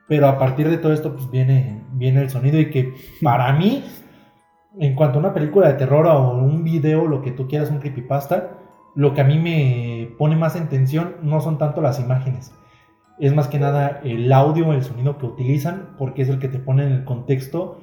Pero 0.07 0.27
a 0.27 0.37
partir 0.37 0.69
de 0.69 0.77
todo 0.77 0.93
esto 0.93 1.13
pues 1.13 1.29
viene, 1.31 1.83
viene 1.93 2.21
el 2.21 2.29
sonido 2.29 2.59
y 2.59 2.69
que 2.69 2.93
para 3.21 3.51
mí, 3.53 3.83
en 4.79 4.95
cuanto 4.95 5.17
a 5.17 5.21
una 5.21 5.33
película 5.33 5.67
de 5.67 5.73
terror 5.73 6.05
o 6.05 6.33
un 6.33 6.63
video, 6.63 7.07
lo 7.07 7.21
que 7.21 7.31
tú 7.31 7.47
quieras, 7.47 7.71
un 7.71 7.79
creepypasta, 7.79 8.51
lo 8.95 9.13
que 9.13 9.21
a 9.21 9.23
mí 9.23 9.39
me 9.39 9.92
pone 10.17 10.35
más 10.35 10.55
en 10.55 10.69
tensión 10.69 11.15
no 11.21 11.41
son 11.41 11.57
tanto 11.57 11.81
las 11.81 11.99
imágenes, 11.99 12.51
es 13.19 13.33
más 13.33 13.47
que 13.47 13.59
nada 13.59 13.99
el 14.03 14.31
audio, 14.33 14.73
el 14.73 14.83
sonido 14.83 15.17
que 15.17 15.25
utilizan, 15.27 15.89
porque 15.97 16.23
es 16.23 16.29
el 16.29 16.39
que 16.39 16.47
te 16.47 16.59
pone 16.59 16.85
en 16.85 16.91
el 16.93 17.03
contexto 17.03 17.81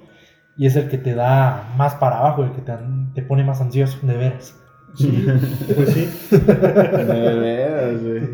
y 0.56 0.66
es 0.66 0.76
el 0.76 0.88
que 0.88 0.98
te 0.98 1.14
da 1.14 1.72
más 1.76 1.94
para 1.94 2.18
abajo, 2.18 2.42
el 2.44 2.52
que 2.52 2.60
te, 2.62 2.72
te 3.14 3.22
pone 3.22 3.44
más 3.44 3.60
ansioso, 3.60 3.98
de 4.02 4.16
veras. 4.16 4.56
Sí, 4.96 5.26
pues 5.76 5.90
sí. 5.90 6.08
De 6.30 7.34
veras, 7.34 8.02
güey. 8.02 8.28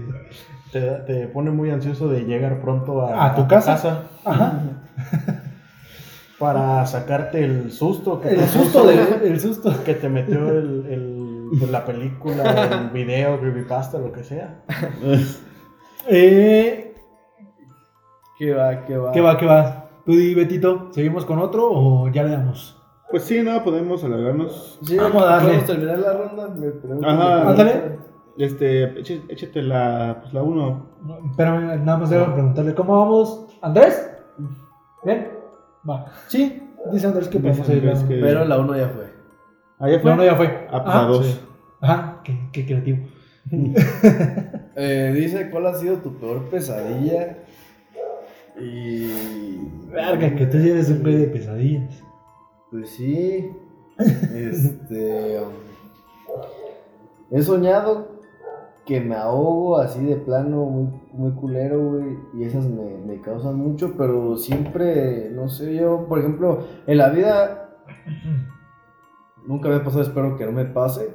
Te, 0.73 0.81
te 1.07 1.27
pone 1.29 1.51
muy 1.51 1.71
ansioso 1.71 2.09
de 2.09 2.25
llegar 2.25 2.61
pronto 2.61 3.03
a, 3.07 3.27
¿A 3.27 3.35
tu 3.35 3.47
casa? 3.47 4.05
Ajá. 4.25 4.61
para 6.39 6.85
sacarte 6.87 7.43
el 7.45 7.73
susto 7.73 8.21
que 8.21 8.29
El 8.31 8.37
te 8.37 8.47
susto, 8.49 8.87
de, 8.87 8.97
el 9.29 9.41
susto. 9.41 9.73
que 9.85 9.95
te 9.95 10.09
metió 10.09 10.51
el, 10.51 10.87
el- 10.89 11.06
pues, 11.59 11.71
la 11.71 11.85
película, 11.85 12.43
el 12.83 12.91
video, 12.93 13.39
creepypasta, 13.41 13.99
lo 13.99 14.13
que 14.13 14.25
sea. 14.25 14.63
Eh, 16.09 16.95
¿Qué 18.39 18.55
va, 18.55 18.85
qué 18.85 18.97
va? 18.97 19.11
¿Qué 19.13 19.21
va, 19.21 19.37
qué 19.39 19.47
va? 19.47 19.89
Tú 20.05 20.13
di, 20.13 20.35
Betito, 20.35 20.89
¿seguimos 20.93 21.25
con 21.25 21.41
otro 21.41 21.69
o 21.69 22.09
ya 22.11 22.23
le 22.23 22.31
damos? 22.31 22.81
Pues 23.11 23.25
sí, 23.25 23.43
no, 23.43 23.63
podemos 23.65 24.05
alargarnos. 24.05 24.79
Sí, 24.85 24.97
Vamos 24.97 25.23
a 25.23 25.27
darle. 25.27 25.47
¿Podemos 25.49 25.67
terminar 25.67 25.99
la 25.99 26.13
ronda? 26.13 26.49
Me 26.49 26.71
pregunto. 26.71 27.09
Ajá. 27.09 27.51
Ándale. 27.51 27.99
Este, 28.39 29.01
échate 29.33 29.63
la, 29.63 30.19
pues 30.21 30.33
la 30.35 30.43
uno. 30.43 30.91
No, 31.03 31.19
Espérame, 31.31 31.85
nada 31.85 31.99
más 31.99 32.11
debo 32.11 32.33
preguntarle, 32.33 32.75
¿cómo 32.75 32.99
vamos? 32.99 33.47
¿Andrés? 33.63 34.09
¿Bien? 35.05 35.29
Va. 35.89 36.07
Sí, 36.29 36.63
dice 36.93 37.07
Andrés 37.07 37.29
que 37.29 37.39
podemos 37.41 37.69
ir. 37.69 37.77
Andrés 37.77 38.03
¿no? 38.03 38.09
que- 38.09 38.17
Pero 38.21 38.45
la 38.45 38.59
1 38.59 38.77
ya 38.77 38.89
fue. 38.91 39.06
Ah, 39.79 39.91
ya 39.91 40.01
fue. 40.01 40.11
No, 40.11 40.17
no, 40.17 40.25
ya 40.25 40.35
fue. 40.37 40.67
Ah, 40.71 40.83
pues 40.83 40.95
Ajá, 40.95 41.05
a 41.05 41.07
dos. 41.09 41.27
sí. 41.27 41.41
Ajá, 41.81 42.21
qué, 42.25 42.39
qué 42.53 42.67
creativo. 42.67 42.99
Eh, 44.79 45.11
dice, 45.17 45.49
¿cuál 45.51 45.69
ha 45.69 45.75
sido 45.75 45.97
tu 46.01 46.19
peor 46.19 46.51
pesadilla? 46.51 47.39
Y... 48.61 49.07
Verga, 49.91 50.35
que 50.35 50.45
tú 50.45 50.59
eres 50.59 50.91
un 50.91 51.01
güey 51.01 51.17
de 51.17 51.27
pesadillas. 51.29 52.05
Pues 52.71 52.91
sí. 52.91 53.51
Este. 54.35 55.41
um, 55.41 55.53
he 57.31 57.43
soñado 57.43 58.21
que 58.85 59.01
me 59.01 59.15
ahogo 59.15 59.79
así 59.79 60.05
de 60.05 60.17
plano, 60.17 60.67
muy, 60.67 61.01
muy 61.13 61.33
culero, 61.33 61.93
güey. 61.93 62.19
Y 62.35 62.45
esas 62.45 62.67
me, 62.67 62.99
me 62.99 63.23
causan 63.23 63.57
mucho, 63.57 63.95
pero 63.97 64.37
siempre, 64.37 65.31
no 65.33 65.49
sé, 65.49 65.75
yo, 65.75 66.07
por 66.07 66.19
ejemplo, 66.19 66.67
en 66.87 66.99
la 66.99 67.09
vida 67.09 67.79
nunca 69.47 69.69
me 69.69 69.77
ha 69.77 69.85
pasado, 69.85 70.03
espero 70.03 70.37
que 70.37 70.45
no 70.45 70.53
me 70.53 70.65
pase. 70.65 71.09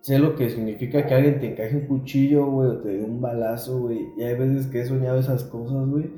Sé 0.00 0.18
lo 0.18 0.36
que 0.36 0.48
significa 0.50 1.06
que 1.06 1.14
alguien 1.14 1.40
te 1.40 1.50
encaje 1.50 1.76
un 1.76 1.86
cuchillo, 1.86 2.46
güey, 2.46 2.68
o 2.68 2.78
te 2.78 2.90
dé 2.90 3.04
un 3.04 3.20
balazo, 3.20 3.80
güey. 3.80 4.06
Y 4.16 4.22
hay 4.22 4.38
veces 4.38 4.68
que 4.68 4.80
he 4.80 4.84
soñado 4.84 5.18
esas 5.18 5.44
cosas, 5.44 5.88
güey. 5.88 6.10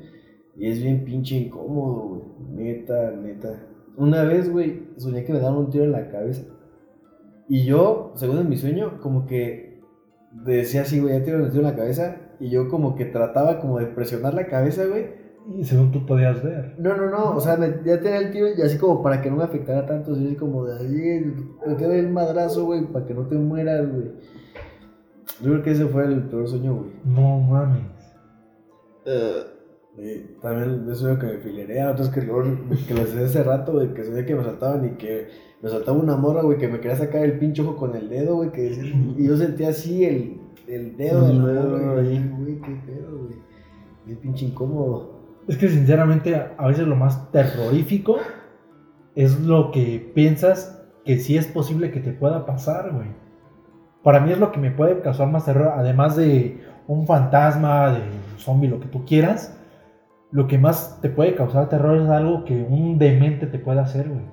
Y 0.55 0.67
es 0.67 0.81
bien 0.81 1.05
pinche 1.05 1.35
incómodo, 1.37 2.07
güey. 2.07 2.21
Neta, 2.51 3.11
neta. 3.11 3.67
Una 3.97 4.23
vez, 4.23 4.51
güey, 4.51 4.89
soñé 4.97 5.23
que 5.23 5.33
me 5.33 5.39
daban 5.39 5.57
un 5.57 5.69
tiro 5.71 5.85
en 5.85 5.91
la 5.91 6.09
cabeza. 6.09 6.43
Y 7.47 7.65
yo, 7.65 8.11
según 8.15 8.37
en 8.37 8.49
mi 8.49 8.57
sueño, 8.57 8.99
como 9.01 9.25
que 9.25 9.81
decía 10.31 10.81
así, 10.81 10.99
güey, 10.99 11.17
ya 11.17 11.25
tiro 11.25 11.43
un 11.43 11.49
tiro 11.49 11.61
en 11.61 11.69
la 11.71 11.75
cabeza. 11.75 12.17
Y 12.39 12.49
yo 12.49 12.69
como 12.69 12.95
que 12.95 13.05
trataba 13.05 13.59
como 13.59 13.79
de 13.79 13.87
presionar 13.87 14.35
la 14.35 14.47
cabeza, 14.47 14.85
güey. 14.85 15.18
Y 15.47 15.63
según 15.63 15.91
tú 15.91 16.05
podías 16.05 16.43
ver. 16.43 16.75
No, 16.77 16.95
no, 16.95 17.09
no, 17.09 17.35
o 17.35 17.39
sea, 17.39 17.57
ya 17.83 17.99
tenía 17.99 18.17
el 18.19 18.31
tiro 18.31 18.47
y 18.55 18.61
así 18.61 18.77
como 18.77 19.01
para 19.01 19.21
que 19.21 19.29
no 19.31 19.37
me 19.37 19.43
afectara 19.43 19.85
tanto, 19.85 20.11
así 20.13 20.35
como 20.35 20.65
de 20.65 20.77
ahí, 20.77 21.33
te 21.77 21.85
doy 21.85 21.97
el 21.97 22.09
madrazo, 22.09 22.65
güey, 22.65 22.85
para 22.85 23.05
que 23.05 23.13
no 23.15 23.25
te 23.27 23.35
mueras, 23.35 23.87
güey. 23.91 24.11
Yo 25.41 25.51
creo 25.51 25.63
que 25.63 25.71
ese 25.71 25.85
fue 25.87 26.05
el 26.05 26.23
peor 26.23 26.47
sueño, 26.47 26.75
güey. 26.75 26.91
No 27.05 27.39
mames. 27.39 27.81
Y 29.97 30.39
también 30.41 30.85
de 30.85 30.95
sueño 30.95 31.19
que 31.19 31.25
me 31.25 31.37
filerean, 31.39 31.89
otros 31.89 32.09
que, 32.09 32.21
luego- 32.21 32.43
que 32.87 32.93
les 32.93 33.11
decía 33.13 33.25
hace 33.25 33.43
rato, 33.43 33.73
güey, 33.73 33.93
que 33.93 34.03
soñé 34.05 34.25
que 34.25 34.35
me 34.35 34.43
saltaban 34.43 34.85
y 34.85 34.91
que 34.91 35.27
me 35.61 35.69
saltaba 35.69 35.97
una 35.97 36.15
morra, 36.15 36.41
güey, 36.43 36.57
que 36.57 36.67
me 36.69 36.79
quería 36.79 36.95
sacar 36.95 37.23
el 37.25 37.37
pinche 37.39 37.61
ojo 37.63 37.75
con 37.75 37.95
el 37.95 38.07
dedo, 38.07 38.35
güey, 38.35 38.51
que 38.51 38.71
y 39.17 39.27
yo 39.27 39.35
sentía 39.35 39.69
así 39.69 40.05
el, 40.05 40.39
el 40.67 40.95
dedo 40.95 41.27
de 41.27 41.33
la 41.33 41.61
morra, 41.63 42.01
y 42.03 42.07
dije, 42.09 42.29
güey, 42.37 42.61
qué 42.61 42.81
pedo, 42.85 43.17
güey. 43.17 43.39
Es 44.07 44.17
pinche 44.19 44.45
incómodo. 44.45 45.18
Es 45.49 45.57
que 45.57 45.67
sinceramente 45.67 46.35
a 46.35 46.67
veces 46.67 46.87
lo 46.87 46.95
más 46.95 47.31
terrorífico 47.31 48.17
es 49.15 49.39
lo 49.41 49.71
que 49.71 50.11
piensas 50.13 50.79
que 51.03 51.17
sí 51.17 51.37
es 51.37 51.47
posible 51.47 51.89
que 51.89 51.99
te 51.99 52.11
pueda 52.11 52.45
pasar, 52.45 52.91
güey. 52.93 53.07
Para 54.03 54.19
mí 54.19 54.31
es 54.31 54.37
lo 54.37 54.51
que 54.51 54.59
me 54.59 54.69
puede 54.69 55.01
causar 55.01 55.27
más 55.27 55.45
terror, 55.45 55.73
además 55.75 56.15
de 56.15 56.61
un 56.85 57.07
fantasma, 57.07 57.89
de 57.93 57.97
un 57.97 58.37
zombie, 58.39 58.69
lo 58.69 58.79
que 58.79 58.89
tú 58.89 59.05
quieras. 59.05 59.59
Lo 60.31 60.45
que 60.45 60.59
más 60.59 60.99
te 61.01 61.09
puede 61.09 61.33
causar 61.33 61.67
terror 61.67 61.97
es 61.97 62.09
algo 62.09 62.45
que 62.45 62.53
un 62.61 62.99
demente 62.99 63.47
te 63.47 63.57
puede 63.57 63.79
hacer, 63.79 64.07
güey. 64.07 64.25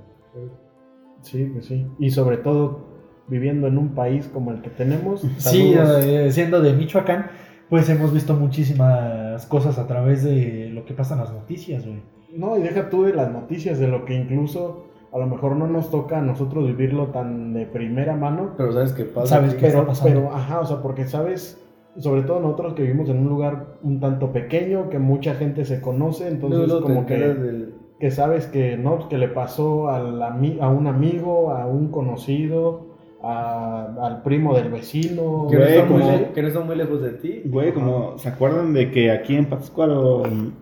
Sí, 1.22 1.48
pues 1.50 1.64
sí. 1.64 1.86
Y 1.98 2.10
sobre 2.10 2.36
todo 2.36 2.88
viviendo 3.26 3.68
en 3.68 3.78
un 3.78 3.94
país 3.94 4.28
como 4.28 4.52
el 4.52 4.60
que 4.60 4.68
tenemos. 4.68 5.22
Sí, 5.38 5.72
saludos. 5.72 6.04
eh, 6.04 6.30
siendo 6.30 6.60
de 6.60 6.74
Michoacán, 6.74 7.30
pues 7.68 7.88
hemos 7.88 8.12
visto 8.12 8.34
muchísimas 8.34 9.46
cosas 9.46 9.78
a 9.78 9.86
través 9.86 10.22
de 10.24 10.70
lo 10.72 10.84
que 10.84 10.94
pasa 10.94 11.14
en 11.14 11.20
las 11.20 11.32
noticias, 11.32 11.84
güey. 11.86 12.02
No, 12.34 12.56
y 12.58 12.62
deja 12.62 12.90
tú 12.90 13.04
de 13.04 13.14
las 13.14 13.32
noticias, 13.32 13.78
de 13.78 13.88
lo 13.88 14.04
que 14.04 14.14
incluso 14.14 14.84
a 15.12 15.18
lo 15.18 15.26
mejor 15.26 15.56
no 15.56 15.66
nos 15.66 15.90
toca 15.90 16.18
a 16.18 16.22
nosotros 16.22 16.66
vivirlo 16.66 17.06
tan 17.06 17.54
de 17.54 17.64
primera 17.66 18.14
mano. 18.16 18.50
Pero 18.56 18.72
¿sabes 18.72 18.92
qué 18.92 19.04
pasa? 19.04 19.36
¿Sabes 19.36 19.54
Que- 19.54 19.60
qué? 19.60 19.66
está 19.68 19.78
Pero, 19.78 19.88
pasando? 19.88 20.20
pero, 20.22 20.34
ajá, 20.34 20.60
o 20.60 20.66
sea, 20.66 20.82
porque 20.82 21.06
sabes, 21.06 21.62
sobre 21.96 22.22
todo 22.22 22.40
nosotros 22.40 22.74
que 22.74 22.82
vivimos 22.82 23.08
en 23.08 23.18
un 23.20 23.28
lugar 23.28 23.78
un 23.82 24.00
tanto 24.00 24.32
pequeño, 24.32 24.90
que 24.90 24.98
mucha 24.98 25.34
gente 25.34 25.64
se 25.64 25.80
conoce, 25.80 26.28
entonces 26.28 26.70
como 26.82 27.06
que, 27.06 27.16
del- 27.16 27.74
que 27.98 28.10
sabes 28.10 28.46
que 28.46 28.76
no, 28.76 29.08
que 29.08 29.16
le 29.16 29.28
pasó 29.28 29.88
al 29.88 30.20
ami- 30.20 30.58
a 30.60 30.68
un 30.68 30.86
amigo, 30.86 31.50
a 31.52 31.66
un 31.66 31.90
conocido, 31.90 32.85
a- 33.22 33.86
al 34.02 34.22
primo 34.22 34.54
del 34.56 34.70
vecino. 34.70 35.46
que, 35.50 35.56
no 35.56 35.62
Güey, 35.64 35.78
muy 35.82 35.88
como- 36.02 36.10
le- 36.12 36.32
que 36.32 36.42
no 36.42 36.48
está 36.48 36.60
muy 36.60 36.76
lejos 36.76 37.02
de 37.02 37.10
ti. 37.12 37.42
Güey, 37.44 37.72
como, 37.72 38.18
¿se 38.18 38.28
acuerdan 38.28 38.72
de 38.74 38.90
que 38.90 39.10
aquí 39.10 39.34
en 39.36 39.46
Pátzcuaro 39.46 40.22
um, 40.22 40.52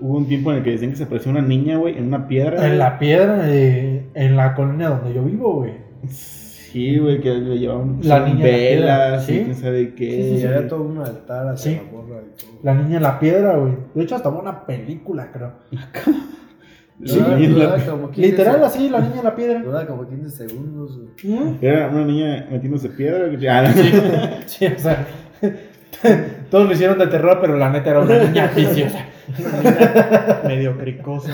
hubo 0.00 0.16
un 0.18 0.26
tiempo 0.26 0.50
en 0.52 0.58
el 0.58 0.62
que 0.64 0.70
decían 0.72 0.90
que 0.92 0.96
se 0.98 1.04
apareció 1.04 1.30
una 1.30 1.42
niña, 1.42 1.76
güey, 1.78 1.96
en 1.98 2.06
una 2.06 2.28
piedra? 2.28 2.66
En 2.66 2.78
la 2.78 2.98
piedra, 2.98 3.42
de- 3.42 4.06
en 4.14 4.36
la 4.36 4.54
colonia 4.54 4.88
donde 4.90 5.14
yo 5.14 5.22
vivo, 5.24 5.54
güey. 5.56 5.72
Sí, 6.08 6.98
güey, 6.98 7.20
que 7.22 7.30
le 7.34 7.58
llevaban 7.58 8.00
La 8.02 8.20
niña 8.26 8.44
velas 8.44 9.24
¿sí? 9.24 9.32
y 9.40 9.44
quién 9.44 9.54
sabe 9.56 9.94
qué. 9.94 10.10
Sí, 10.34 10.40
sí, 10.40 10.46
había 10.46 10.68
todo 10.68 10.82
un 10.82 10.98
altar 10.98 11.48
hacia 11.48 11.72
Sí. 11.72 11.76
la 11.78 11.90
morra 11.90 12.20
y 12.22 12.38
todo. 12.40 12.50
La 12.62 12.74
niña 12.74 12.96
en 12.98 13.02
la 13.02 13.18
piedra, 13.18 13.56
güey. 13.56 13.72
De 13.94 14.02
hecho, 14.02 14.16
hasta 14.16 14.28
hubo 14.28 14.40
una 14.40 14.66
película, 14.66 15.30
creo. 15.32 15.52
Sí, 17.04 17.18
Duraba- 17.20 17.76
la- 17.76 17.86
como 17.86 18.10
15 18.10 18.30
Literal, 18.30 18.64
así, 18.64 18.88
la 18.88 19.00
niña 19.00 19.18
en 19.18 19.24
la 19.24 19.36
piedra. 19.36 19.62
Duraba 19.62 19.86
como 19.86 20.08
15 20.08 20.30
segundos. 20.48 20.98
¿Mm? 21.22 21.52
Era 21.60 21.88
una 21.88 22.04
niña 22.06 22.46
metiéndose 22.50 22.88
piedra. 22.88 23.26
Ah, 23.50 24.40
Sí, 24.46 24.66
o 24.66 24.78
sea. 24.78 25.06
Todos 26.50 26.66
lo 26.66 26.72
hicieron 26.72 26.98
de 26.98 27.06
terror, 27.06 27.38
pero 27.40 27.56
la 27.56 27.68
neta 27.70 27.90
era 27.90 28.00
una 28.00 28.18
niña 28.24 28.50
viciosa. 28.56 29.04
medio 30.46 30.76
cricosa. 30.78 31.32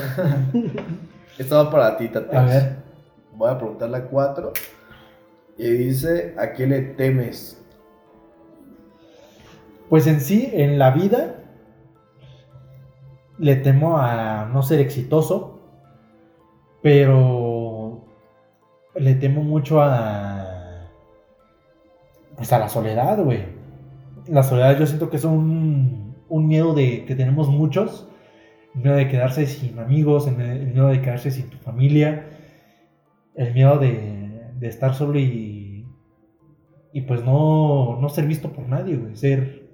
Esta 1.37 1.63
va 1.63 1.71
para 1.71 1.97
ti, 1.97 2.09
Tatex. 2.09 2.33
A 2.35 2.43
ver. 2.45 2.75
Voy 3.35 3.49
a 3.49 3.57
preguntar 3.57 3.89
la 3.89 4.03
4. 4.03 4.51
Y 5.57 5.69
dice, 5.69 6.33
¿a 6.37 6.51
qué 6.53 6.65
le 6.67 6.81
temes? 6.81 7.59
Pues 9.89 10.07
en 10.07 10.19
sí, 10.21 10.49
en 10.53 10.79
la 10.79 10.91
vida, 10.91 11.35
le 13.37 13.55
temo 13.57 13.97
a 13.97 14.45
no 14.51 14.63
ser 14.63 14.79
exitoso, 14.79 15.52
pero 16.83 18.05
le 18.95 19.15
temo 19.15 19.41
mucho 19.41 19.81
a. 19.81 20.89
Pues 22.35 22.51
a 22.51 22.59
la 22.59 22.67
soledad, 22.67 23.23
güey. 23.23 23.45
La 24.27 24.43
soledad, 24.43 24.77
yo 24.77 24.85
siento 24.85 25.09
que 25.09 25.17
es 25.17 25.23
un, 25.23 26.15
un 26.27 26.47
miedo 26.47 26.73
de, 26.73 27.05
que 27.05 27.15
tenemos 27.15 27.47
muchos. 27.47 28.09
El 28.75 28.81
miedo 28.81 28.95
de 28.95 29.07
quedarse 29.07 29.45
sin 29.47 29.79
amigos, 29.79 30.27
el 30.27 30.35
miedo 30.35 30.87
de 30.87 31.01
quedarse 31.01 31.31
sin 31.31 31.49
tu 31.49 31.57
familia, 31.57 32.27
el 33.35 33.53
miedo 33.53 33.77
de, 33.77 34.51
de 34.59 34.67
estar 34.67 34.93
solo 34.93 35.17
y. 35.17 35.87
Y 36.91 37.01
pues 37.01 37.23
no, 37.23 37.97
no 37.99 38.09
ser 38.09 38.27
visto 38.27 38.51
por 38.51 38.67
nadie, 38.67 38.97
güey. 38.97 39.15
Ser 39.15 39.69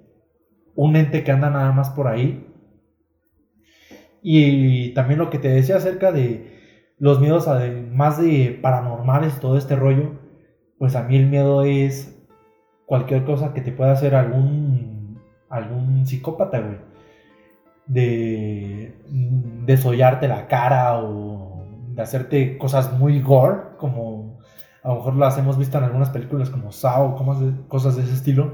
un 0.76 0.94
ente 0.94 1.24
que 1.24 1.32
anda 1.32 1.50
nada 1.50 1.72
más 1.72 1.90
por 1.90 2.06
ahí. 2.06 2.46
Y 4.22 4.90
también 4.94 5.18
lo 5.18 5.28
que 5.28 5.38
te 5.38 5.48
decía 5.48 5.76
acerca 5.76 6.12
de 6.12 6.59
los 7.00 7.20
miedos 7.20 7.48
a 7.48 7.56
de- 7.58 8.58
paranormales 8.62 9.36
y 9.36 9.40
todo 9.40 9.56
este 9.58 9.74
rollo, 9.74 10.12
pues 10.78 10.94
a 10.94 11.02
mí 11.02 11.16
el 11.16 11.26
miedo 11.26 11.64
es 11.64 12.16
cualquier 12.86 13.24
cosa 13.24 13.52
que 13.54 13.62
te 13.62 13.72
pueda 13.72 13.92
hacer 13.92 14.14
algún 14.14 15.18
algún 15.48 16.06
psicópata, 16.06 16.60
güey. 16.60 16.78
De 17.86 18.94
mm, 19.08 19.64
desollarte 19.66 20.28
la 20.28 20.46
cara 20.46 20.98
o 21.02 21.66
de 21.94 22.02
hacerte 22.02 22.56
cosas 22.58 22.92
muy 22.98 23.20
gore, 23.20 23.76
como 23.78 24.38
a 24.82 24.88
lo 24.88 24.96
mejor 24.96 25.16
las 25.16 25.38
hemos 25.38 25.58
visto 25.58 25.78
en 25.78 25.84
algunas 25.84 26.10
películas 26.10 26.50
como 26.50 26.72
Saw, 26.72 27.16
cosas 27.68 27.96
de, 27.96 28.02
ese 28.02 28.14
estilo. 28.14 28.52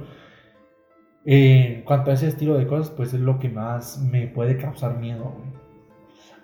En 1.25 1.83
cuanto 1.83 2.11
a 2.11 2.15
ese 2.15 2.29
estilo 2.29 2.57
de 2.57 2.67
cosas, 2.67 2.91
pues 2.91 3.13
es 3.13 3.21
lo 3.21 3.39
que 3.39 3.49
más 3.49 3.99
me 3.99 4.27
puede 4.29 4.57
causar 4.57 4.97
miedo. 4.99 5.35
güey. 5.37 5.56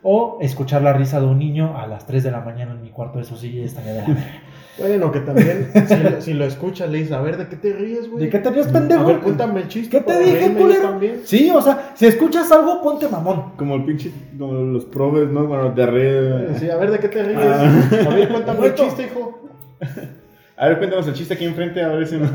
O 0.04 0.38
escuchar 0.40 0.82
la 0.82 0.92
risa 0.92 1.20
de 1.20 1.26
un 1.26 1.38
niño 1.38 1.78
a 1.78 1.86
las 1.86 2.06
3 2.06 2.24
de 2.24 2.30
la 2.32 2.40
mañana 2.40 2.72
en 2.72 2.82
mi 2.82 2.90
cuarto, 2.90 3.20
eso 3.20 3.36
sí 3.36 3.60
estaría 3.60 3.92
de 3.94 4.00
la. 4.02 4.06
Bueno, 4.78 5.12
que 5.12 5.20
también, 5.20 5.68
si, 5.86 5.96
lo- 5.98 6.20
si 6.22 6.32
lo 6.32 6.44
escuchas, 6.46 6.88
le 6.90 6.96
dices, 6.98 7.12
a 7.12 7.20
ver, 7.20 7.36
¿de 7.36 7.46
qué 7.46 7.56
te 7.56 7.74
ríes, 7.74 8.08
güey? 8.10 8.24
¿De 8.24 8.30
qué 8.30 8.38
te 8.38 8.48
ríes, 8.50 8.68
A 8.68 8.72
pendejo? 8.72 9.04
ver, 9.04 9.18
cuéntame 9.20 9.60
el 9.60 9.68
chiste. 9.68 9.98
¿Qué 9.98 10.02
te 10.02 10.18
dije, 10.18 10.54
culero? 10.54 10.98
Sí, 11.24 11.50
o 11.54 11.60
sea, 11.60 11.92
si 11.94 12.06
escuchas 12.06 12.50
algo, 12.50 12.80
ponte 12.82 13.06
mamón. 13.06 13.52
Como 13.58 13.74
el 13.76 13.84
pinche, 13.84 14.10
como 14.38 14.54
los 14.54 14.86
probes, 14.86 15.28
¿no? 15.28 15.46
Cuando 15.46 15.72
te 15.74 15.84
ríes. 15.86 16.58
Sí, 16.58 16.70
a 16.70 16.76
ver, 16.76 16.90
¿de 16.90 16.98
qué 17.00 17.08
te 17.08 17.22
ríes? 17.22 17.38
Ah. 17.38 17.82
A 18.10 18.14
ver, 18.14 18.28
cuéntame 18.30 18.66
el 18.66 18.74
chiste, 18.74 19.02
hijo. 19.04 19.40
A 20.56 20.68
ver, 20.68 20.78
cuéntanos 20.78 21.06
el 21.08 21.14
chiste 21.14 21.34
aquí 21.34 21.44
enfrente, 21.44 21.82
a 21.82 21.88
ver 21.88 22.06
si 22.06 22.16
no. 22.16 22.28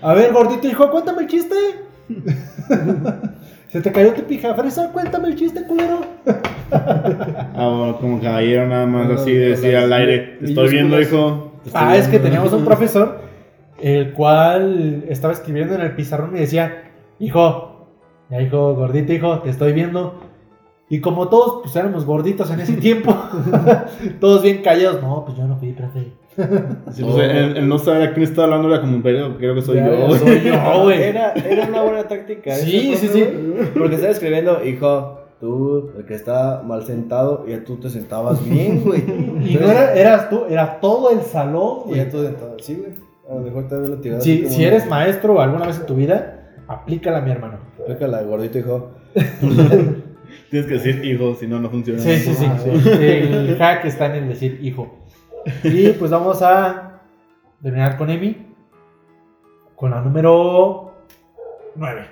A 0.00 0.14
ver, 0.14 0.32
gordito 0.32 0.68
hijo, 0.68 0.88
cuéntame 0.90 1.22
el 1.22 1.26
chiste. 1.28 1.54
Se 3.74 3.80
te 3.80 3.90
cayó 3.90 4.12
tu 4.14 4.22
pija 4.22 4.54
fresa, 4.54 4.92
cuéntame 4.92 5.26
el 5.30 5.34
chiste, 5.34 5.64
culero. 5.66 6.02
Ah, 6.70 7.96
como 8.00 8.20
caballero 8.20 8.68
nada 8.68 8.86
más 8.86 9.08
No, 9.08 9.14
así 9.14 9.32
no, 9.34 9.40
decir 9.40 9.74
las 9.74 9.82
al 9.84 9.92
aire. 9.94 10.18
Te 10.38 10.44
estoy 10.46 10.68
viendo, 10.70 11.00
hijo. 11.00 11.54
Estoy 11.66 11.82
Ah, 11.84 11.96
es 11.96 12.04
que 12.04 12.10
viendo". 12.12 12.28
teníamos 12.28 12.52
un 12.52 12.64
profesor, 12.70 13.18
el 13.80 14.12
cual 14.12 15.02
estaba 15.08 15.32
escribiendo 15.32 15.74
en 15.74 15.80
el 15.80 15.96
pizarrón 15.96 16.36
y 16.36 16.38
decía, 16.40 16.84
hijo, 17.18 17.88
ya 18.30 18.40
hijo, 18.40 18.74
gordito 18.76 19.12
hijo, 19.12 19.40
te 19.40 19.50
estoy 19.50 19.72
viendo. 19.72 20.20
Y 20.88 21.00
como 21.00 21.26
todos 21.28 21.62
pues 21.64 21.74
éramos 21.74 22.04
gorditos 22.04 22.48
en 22.52 22.60
ese 22.60 22.74
tiempo, 22.76 23.12
todos 24.20 24.40
bien 24.44 24.62
callados, 24.62 25.02
no, 25.02 25.24
pues 25.24 25.36
yo 25.36 25.48
no 25.48 25.56
fui, 25.56 25.72
profe. 25.72 26.12
Sí, 26.92 27.02
pues, 27.04 27.30
el, 27.30 27.56
el 27.58 27.68
no 27.68 27.78
saber 27.78 28.02
a 28.08 28.12
quién 28.14 28.24
está 28.24 28.44
hablando 28.44 28.68
era 28.68 28.80
como, 28.80 29.02
pero 29.02 29.36
creo 29.38 29.54
que 29.54 29.62
soy 29.62 29.76
Ya, 29.76 29.86
yo. 29.88 30.08
ya 30.10 30.18
soy 30.18 30.40
yo, 30.42 30.82
güey. 30.84 31.02
Era, 31.02 31.32
era 31.32 31.66
una 31.66 31.82
buena 31.82 32.04
táctica. 32.08 32.54
Sí, 32.54 32.92
ese, 32.92 33.08
sí, 33.08 33.20
profe, 33.22 33.36
güey, 33.36 33.74
Porque 33.74 33.94
estaba 33.94 34.12
escribiendo, 34.12 34.64
hijo, 34.64 35.20
tú, 35.40 35.90
el 35.98 36.04
que 36.06 36.14
está 36.14 36.62
mal 36.64 36.84
sentado, 36.84 37.44
y 37.46 37.56
tú 37.64 37.76
te 37.76 37.88
sentabas 37.90 38.44
bien, 38.48 38.80
güey. 38.84 39.00
Y 39.44 39.54
no 39.60 39.70
era, 39.70 39.94
eras 39.94 40.28
tú, 40.30 40.44
era 40.48 40.80
todo 40.80 41.10
el 41.10 41.20
salón, 41.22 41.82
Y 41.86 41.88
güey. 41.90 42.04
ya 42.04 42.10
tú 42.10 42.22
sentado. 42.22 42.56
Sí, 42.60 42.74
güey. 42.76 42.92
A 43.30 43.34
lo 43.36 43.40
mejor 43.40 43.68
te 43.68 43.76
lo 43.76 43.96
tirado. 44.00 44.20
Si, 44.20 44.46
si 44.48 44.64
eres 44.64 44.86
maestro 44.86 45.40
alguna 45.40 45.66
vez 45.66 45.78
en 45.80 45.86
tu 45.86 45.94
vida, 45.94 46.58
aplícala, 46.68 47.20
mi 47.20 47.30
hermano. 47.30 47.58
Pécala, 47.86 48.22
gordito, 48.22 48.58
hijo. 48.58 48.90
Tienes 50.50 50.68
que 50.68 50.74
decir 50.74 51.04
hijo, 51.04 51.34
si 51.34 51.46
no, 51.46 51.58
no 51.60 51.70
funciona. 51.70 52.00
Sí, 52.00 52.16
sí, 52.18 52.34
sí. 52.34 52.44
El 53.00 53.56
hack 53.58 53.84
está 53.86 54.06
en 54.06 54.24
el 54.24 54.28
decir 54.28 54.58
hijo. 54.62 55.03
Y 55.62 55.90
pues 55.90 56.10
vamos 56.10 56.42
a 56.42 57.00
terminar 57.62 57.96
con 57.96 58.10
Emi. 58.10 58.36
Con 59.76 59.90
la 59.90 60.00
número 60.00 60.94
9. 61.76 62.06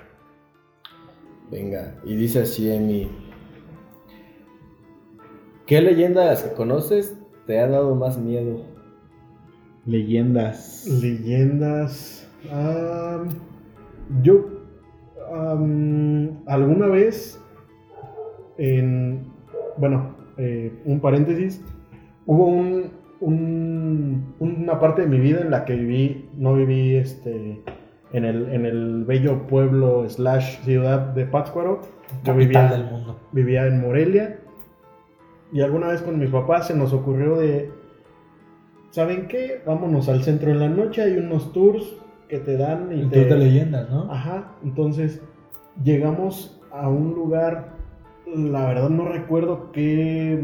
Venga, 1.49 1.95
y 2.03 2.15
dice 2.15 2.41
así 2.41 2.69
en 2.71 2.87
mi. 2.87 3.11
¿Qué 5.65 5.81
leyenda 5.81 6.21
de 6.21 6.27
las 6.27 6.43
que 6.43 6.53
conoces 6.55 7.15
te 7.47 7.59
ha 7.59 7.67
dado 7.67 7.95
más 7.95 8.17
miedo? 8.17 8.61
Leyendas. 9.85 10.85
Leyendas. 10.85 12.27
yo 14.21 14.45
alguna 16.45 16.87
vez 16.87 17.39
en 18.57 19.31
bueno 19.77 20.15
eh, 20.37 20.71
un 20.85 20.99
paréntesis 20.99 21.63
hubo 22.25 22.45
un, 22.45 22.91
un- 23.25 24.33
una 24.39 24.79
parte 24.79 25.01
de 25.03 25.07
mi 25.07 25.19
vida 25.19 25.41
en 25.41 25.51
la 25.51 25.65
que 25.65 25.75
viví 25.75 26.29
no 26.37 26.53
viví 26.55 26.95
este 26.95 27.61
en 28.11 28.25
el, 28.25 28.49
en 28.49 28.65
el 28.65 29.05
bello 29.05 29.47
pueblo 29.47 30.07
slash 30.07 30.59
ciudad 30.63 30.99
de 31.15 31.25
Pátzcuaro 31.25 31.81
yo 32.23 32.35
vivía 32.35 32.67
del 32.67 32.83
mundo. 32.85 33.19
vivía 33.31 33.65
en 33.65 33.81
Morelia 33.81 34.39
y 35.51 35.61
alguna 35.61 35.87
vez 35.87 36.01
con 36.01 36.19
mis 36.19 36.29
papás 36.29 36.67
se 36.67 36.75
nos 36.75 36.93
ocurrió 36.93 37.35
de, 37.37 37.71
¿saben 38.91 39.27
qué? 39.27 39.61
Vámonos 39.65 40.09
al 40.09 40.23
centro 40.23 40.51
en 40.51 40.59
la 40.59 40.67
noche, 40.69 41.01
hay 41.03 41.17
unos 41.17 41.53
tours 41.53 41.95
que 42.27 42.39
te 42.39 42.57
dan 42.57 42.89
y 42.91 43.03
Un 43.03 43.09
te... 43.09 43.21
tour 43.25 43.37
de 43.39 43.45
leyendas, 43.45 43.89
¿no? 43.89 44.11
Ajá, 44.11 44.51
entonces 44.63 45.21
llegamos 45.83 46.59
a 46.71 46.89
un 46.89 47.13
lugar, 47.13 47.73
la 48.35 48.65
verdad 48.67 48.89
no 48.89 49.05
recuerdo 49.07 49.71
qué, 49.71 50.39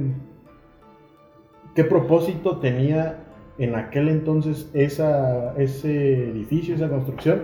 qué 1.79 1.85
propósito 1.85 2.57
tenía 2.57 3.19
en 3.57 3.73
aquel 3.75 4.09
entonces 4.09 4.69
esa, 4.73 5.53
ese 5.57 6.29
edificio, 6.29 6.75
esa 6.75 6.89
construcción, 6.89 7.43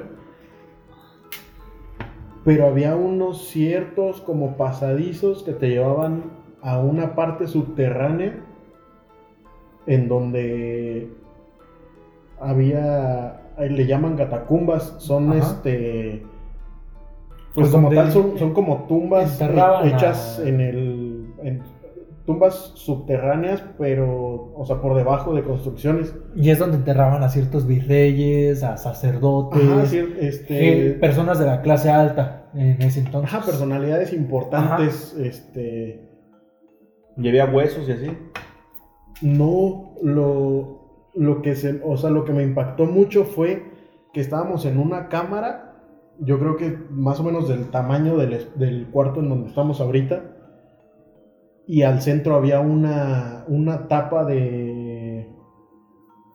pero 2.44 2.68
había 2.68 2.98
unos 2.98 3.48
ciertos 3.48 4.20
como 4.20 4.58
pasadizos 4.58 5.44
que 5.44 5.54
te 5.54 5.70
llevaban 5.70 6.24
a 6.62 6.80
una 6.80 7.16
parte 7.16 7.48
subterránea 7.48 8.36
en 9.88 10.10
donde 10.10 11.10
había, 12.42 13.42
le 13.58 13.86
llaman 13.86 14.18
catacumbas, 14.18 14.96
son 15.00 15.32
Ajá. 15.32 15.40
este... 15.40 16.24
Pues 17.54 17.70
Pues 17.70 17.72
como 17.72 17.90
tal 17.90 18.12
son, 18.12 18.38
son 18.38 18.54
como 18.54 18.84
tumbas 18.90 19.40
hechas 19.86 20.40
a- 20.40 20.48
en 20.50 20.60
el... 20.60 21.26
en 21.42 21.75
tumbas 22.26 22.72
subterráneas, 22.76 23.64
pero, 23.78 24.54
o 24.56 24.66
sea, 24.66 24.82
por 24.82 24.96
debajo 24.96 25.34
de 25.36 25.44
construcciones. 25.44 26.16
Y 26.36 26.50
es 26.50 26.58
donde 26.60 26.78
enterraban 26.78 27.22
a 27.24 27.30
ciertos 27.30 27.68
virreyes, 27.68 28.64
a 28.64 28.78
sacerdotes, 28.78 29.62
Ajá, 29.64 29.86
sí, 29.86 30.02
este... 30.20 30.98
personas 31.00 31.38
de 31.40 31.46
la 31.46 31.62
clase 31.62 31.90
alta 31.92 32.50
en 32.56 32.82
ese 32.82 33.02
entonces. 33.02 33.34
Ajá, 33.34 33.46
personalidades 33.46 34.12
importantes, 34.14 35.16
este... 35.20 36.10
Y 37.18 37.28
había 37.30 37.46
huesos 37.46 37.88
y 37.88 37.92
así. 37.92 38.12
No, 39.22 39.94
lo, 40.04 41.10
lo 41.16 41.42
que 41.42 41.56
se, 41.56 41.82
o 41.86 41.96
sea, 41.98 42.10
lo 42.10 42.26
que 42.26 42.34
me 42.34 42.44
impactó 42.44 42.86
mucho 42.86 43.24
fue 43.24 43.64
que 44.14 44.20
estábamos 44.22 44.66
en 44.66 44.78
una 44.78 45.08
cámara, 45.08 45.76
yo 46.20 46.40
creo 46.40 46.58
que 46.58 46.78
más 46.90 47.20
o 47.20 47.24
menos 47.24 47.48
del 47.48 47.70
tamaño 47.70 48.18
del, 48.18 48.34
es- 48.34 48.58
del 48.60 48.88
cuarto 48.88 49.20
en 49.22 49.30
donde 49.30 49.50
estamos 49.50 49.80
ahorita, 49.80 50.35
y 51.68 51.84
al 51.84 52.02
centro 52.02 52.36
había 52.36 52.60
una, 52.60 53.44
una 53.48 53.88
tapa 53.88 54.26
de, 54.26 55.30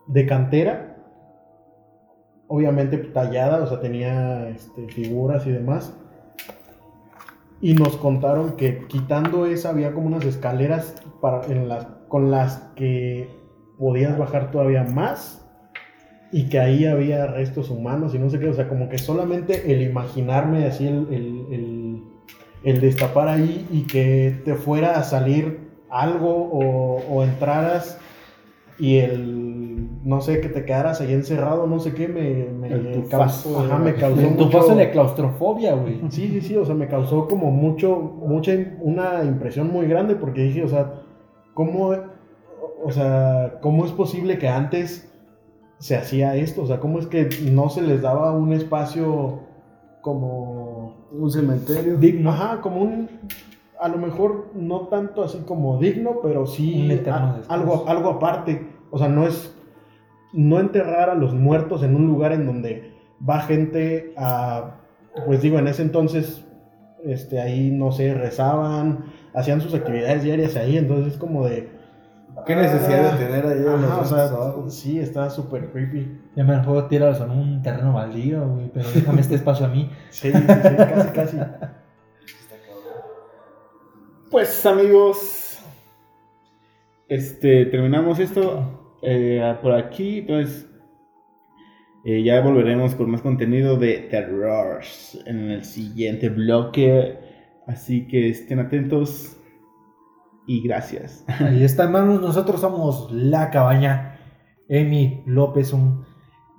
de 0.07 0.27
cantera, 0.27 0.97
obviamente 2.49 2.99
tallada, 2.99 3.63
o 3.63 3.67
sea, 3.67 3.81
tenía 3.81 4.49
este, 4.49 4.89
figuras 4.89 5.47
y 5.47 5.53
demás. 5.53 5.97
Y 7.61 7.75
nos 7.75 7.97
contaron 7.97 8.57
que 8.57 8.87
quitando 8.89 9.47
esa 9.47 9.71
había 9.71 9.93
como 9.93 10.07
unas 10.07 10.25
escaleras 10.25 10.95
para, 11.21 11.45
en 11.47 11.69
las, 11.69 11.87
con 12.09 12.31
las 12.31 12.57
que 12.75 13.29
podías 13.79 14.19
bajar 14.19 14.51
todavía 14.51 14.83
más 14.83 15.47
y 16.33 16.49
que 16.49 16.59
ahí 16.59 16.87
había 16.87 17.27
restos 17.27 17.71
humanos 17.71 18.15
y 18.15 18.19
no 18.19 18.31
sé 18.31 18.39
qué, 18.39 18.49
o 18.49 18.55
sea, 18.55 18.69
como 18.69 18.89
que 18.89 18.99
solamente 18.99 19.73
el 19.73 19.83
imaginarme 19.83 20.65
así, 20.67 20.87
el, 20.87 21.80
el 22.65 22.81
destapar 22.81 23.29
ahí 23.29 23.67
y 23.71 23.87
que 23.87 24.41
te 24.45 24.55
fuera 24.55 24.99
a 24.99 25.03
salir 25.03 25.71
algo 25.89 26.29
o, 26.53 27.03
o 27.11 27.23
entraras 27.25 27.99
y 28.79 28.97
el, 28.99 29.89
no 30.05 30.21
sé, 30.23 30.41
que 30.41 30.49
te 30.49 30.65
quedaras 30.65 31.01
ahí 31.01 31.13
encerrado, 31.13 31.67
no 31.67 31.79
sé 31.81 31.93
qué, 31.95 32.09
me, 32.09 32.45
me, 32.51 32.69
El 32.75 32.93
tufazo, 32.93 33.53
causó, 33.55 33.61
ajá, 33.61 33.79
me 33.79 33.95
causó 33.95 34.21
En 34.21 34.37
tu 34.37 34.45
mucho- 34.47 34.59
paso 34.59 34.75
de 34.75 34.91
claustrofobia, 34.91 35.75
güey. 35.75 36.01
Sí, 36.11 36.29
sí, 36.29 36.41
sí, 36.41 36.57
o 36.57 36.65
sea, 36.65 36.75
me 36.75 36.87
causó 36.89 37.29
como 37.29 37.51
mucho, 37.51 37.97
mucha, 37.99 38.53
una 38.81 39.23
impresión 39.25 39.71
muy 39.71 39.87
grande 39.87 40.15
porque 40.15 40.43
dije, 40.45 40.63
o 40.65 40.69
sea, 40.69 40.95
¿cómo, 41.55 41.93
o 42.83 42.91
sea, 42.91 43.59
cómo 43.61 43.85
es 43.85 43.93
posible 43.93 44.39
que 44.39 44.49
antes 44.49 45.11
se 45.79 45.97
hacía 45.97 46.37
esto? 46.37 46.63
O 46.63 46.67
sea, 46.67 46.79
¿cómo 46.81 46.99
es 47.01 47.07
que 47.07 47.29
no 47.53 47.69
se 47.69 47.83
les 47.83 48.01
daba 48.01 48.33
un 48.33 48.53
espacio 48.55 49.41
como... 50.01 50.70
Un 51.13 51.31
cementerio. 51.31 51.97
Digno. 51.97 52.31
Ajá, 52.31 52.61
como 52.61 52.83
un... 52.83 53.09
A 53.81 53.89
lo 53.89 53.97
mejor 53.99 54.51
no 54.55 54.89
tanto 54.89 55.23
así 55.25 55.39
como 55.47 55.79
digno, 55.79 56.19
pero 56.23 56.47
sí 56.47 56.87
a- 57.11 57.41
algo, 57.49 57.85
algo 57.89 58.11
aparte. 58.11 58.67
O 58.91 58.99
sea, 58.99 59.09
no 59.09 59.27
es... 59.27 59.55
No 60.33 60.61
enterrar 60.61 61.11
a 61.11 61.15
los 61.15 61.35
muertos 61.35 61.83
en 61.83 61.97
un 61.97 62.07
lugar 62.07 62.33
en 62.33 62.47
donde 62.47 62.93
va 63.29 63.41
gente 63.41 64.13
a... 64.17 64.77
Pues 65.27 65.43
digo, 65.43 65.59
en 65.59 65.67
ese 65.67 65.83
entonces, 65.83 66.45
este, 67.05 67.41
ahí, 67.41 67.71
no 67.73 67.91
sé, 67.91 68.15
rezaban, 68.15 69.07
hacían 69.35 69.61
sus 69.61 69.75
actividades 69.75 70.23
diarias 70.23 70.55
ahí, 70.57 70.77
entonces 70.77 71.15
es 71.15 71.19
como 71.19 71.45
de... 71.47 71.80
¿Qué 72.47 72.57
necesidad 72.57 73.13
de 73.13 73.27
tener 73.27 73.47
ahí 73.47 73.61
unos 73.61 73.85
Ajá, 73.85 74.01
o 74.01 74.05
sea, 74.05 74.19
restos 74.23 74.33
abajo? 74.33 74.71
sí, 74.71 74.99
está 74.99 75.31
súper 75.31 75.71
creepy. 75.71 76.21
Ya 76.37 76.45
mejor 76.45 76.89
tiraros 76.89 77.21
en 77.21 77.31
un 77.31 77.63
terreno 77.63 77.93
baldío, 77.93 78.47
güey. 78.49 78.71
Pero 78.73 78.89
déjame 78.95 79.21
este 79.21 79.35
espacio 79.37 79.67
a 79.67 79.69
mí. 79.69 79.91
Sí, 80.11 80.31
sí, 80.33 80.39
sí, 80.39 80.47
casi, 80.47 81.09
casi. 81.13 81.39
Pues 84.31 84.65
amigos, 84.65 85.59
este 87.09 87.67
terminamos 87.67 88.19
esto 88.21 88.97
eh, 89.03 89.57
por 89.61 89.73
aquí, 89.73 90.19
entonces 90.19 90.69
eh, 92.05 92.23
ya 92.23 92.41
volveremos 92.41 92.95
con 92.95 93.11
más 93.11 93.23
contenido 93.23 93.77
de 93.77 93.99
terror 94.11 94.83
en 95.27 95.51
el 95.51 95.65
siguiente 95.65 96.29
bloque, 96.29 97.19
así 97.67 98.07
que 98.07 98.29
estén 98.31 98.61
atentos 98.61 99.37
y 100.47 100.63
gracias. 100.63 101.25
Ahí 101.41 101.65
está, 101.65 101.85
hermanos. 101.85 102.21
Nosotros 102.21 102.61
somos 102.61 103.11
La 103.13 103.51
Cabaña. 103.51 104.19
Emi 104.69 105.23
López, 105.27 105.73
un 105.73 106.05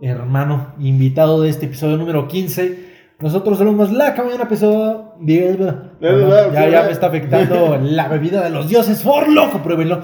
hermano 0.01 0.73
invitado 0.79 1.41
de 1.41 1.49
este 1.49 1.67
episodio 1.67 1.97
número 1.97 2.27
15. 2.27 2.91
Nosotros 3.19 3.57
somos 3.57 3.91
La 3.91 4.13
Cabaña, 4.13 4.43
episodio. 4.43 5.13
Ya, 5.21 6.69
ya 6.69 6.83
me 6.83 6.91
está 6.91 7.07
afectando 7.07 7.77
la 7.81 8.07
bebida 8.07 8.43
de 8.43 8.49
los 8.49 8.67
dioses. 8.67 9.01
¡Por 9.03 9.29
loco! 9.29 9.59
Pruébenlo. 9.63 10.01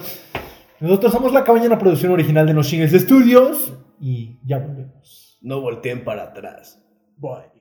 Nosotros 0.80 1.12
somos 1.12 1.34
La 1.34 1.44
Cabaña, 1.44 1.66
una 1.66 1.80
producción 1.80 2.12
original 2.12 2.46
de 2.46 2.54
los 2.54 2.68
Shingles 2.68 3.02
Studios. 3.02 3.74
Y 4.00 4.40
ya 4.46 4.60
volvemos. 4.60 5.40
No 5.42 5.62
volteen 5.62 6.04
para 6.04 6.24
atrás. 6.24 6.82
Bye. 7.18 7.58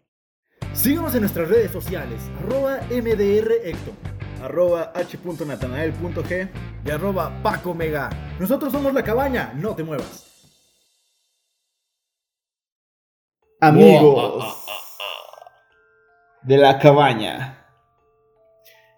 Síguenos 0.72 1.14
en 1.14 1.22
nuestras 1.22 1.48
redes 1.48 1.70
sociales, 1.70 2.20
arroba 2.38 2.80
MDRHector, 2.90 3.94
arroba 4.42 4.92
h.natanael.g 4.94 6.48
y 6.84 6.90
arroba 6.90 7.42
Paco 7.42 7.74
Mega. 7.74 8.10
Nosotros 8.38 8.72
somos 8.72 8.92
La 8.92 9.02
Cabaña, 9.02 9.52
no 9.54 9.74
te 9.74 9.84
muevas. 9.84 10.24
Amigos 13.60 14.66
de 16.42 16.58
la 16.58 16.78
cabaña. 16.78 17.66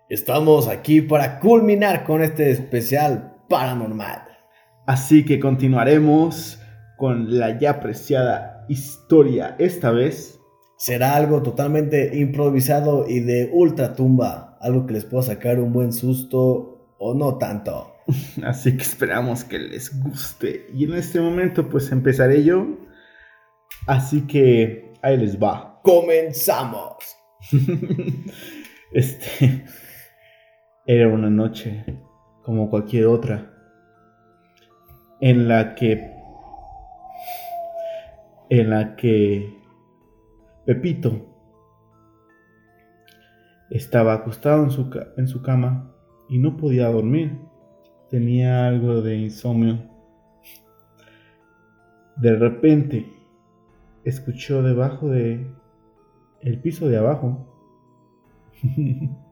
Estamos 0.08 0.68
aquí 0.68 1.00
para 1.00 1.38
culminar 1.38 2.04
con 2.04 2.22
este 2.22 2.50
especial 2.50 3.36
paranormal. 3.48 4.22
Así 4.86 5.24
que 5.24 5.38
continuaremos 5.38 6.58
con 6.96 7.38
la 7.38 7.58
ya 7.58 7.70
apreciada 7.70 8.66
historia, 8.68 9.54
esta 9.58 9.90
vez 9.92 10.38
Será 10.78 11.16
algo 11.16 11.42
totalmente 11.42 12.16
improvisado 12.16 13.04
y 13.08 13.18
de 13.18 13.50
ultratumba. 13.52 14.47
Algo 14.60 14.86
que 14.86 14.94
les 14.94 15.04
pueda 15.04 15.22
sacar 15.22 15.60
un 15.60 15.72
buen 15.72 15.92
susto 15.92 16.94
o 16.98 17.14
no 17.14 17.38
tanto. 17.38 17.94
Así 18.44 18.76
que 18.76 18.82
esperamos 18.82 19.44
que 19.44 19.58
les 19.58 20.02
guste. 20.02 20.66
Y 20.72 20.84
en 20.84 20.94
este 20.94 21.20
momento 21.20 21.68
pues 21.68 21.90
empezaré 21.92 22.44
yo. 22.44 22.66
Así 23.86 24.26
que 24.26 24.92
ahí 25.02 25.16
les 25.16 25.40
va. 25.40 25.80
¡Comenzamos! 25.82 26.96
este 28.92 29.64
era 30.86 31.08
una 31.08 31.30
noche 31.30 31.84
como 32.42 32.68
cualquier 32.70 33.06
otra 33.06 33.54
en 35.20 35.48
la 35.48 35.74
que 35.74 36.14
en 38.50 38.70
la 38.70 38.96
que 38.96 39.54
Pepito 40.64 41.27
estaba 43.70 44.14
acostado 44.14 44.64
en 44.64 44.70
su, 44.70 44.90
en 45.16 45.28
su 45.28 45.42
cama 45.42 45.92
y 46.28 46.38
no 46.38 46.56
podía 46.56 46.88
dormir. 46.88 47.38
Tenía 48.10 48.66
algo 48.66 49.02
de 49.02 49.16
insomnio. 49.16 49.88
De 52.16 52.34
repente 52.34 53.12
escuchó 54.04 54.62
debajo 54.62 55.08
de 55.08 55.50
el 56.40 56.60
piso 56.60 56.88
de 56.88 56.96
abajo 56.96 57.46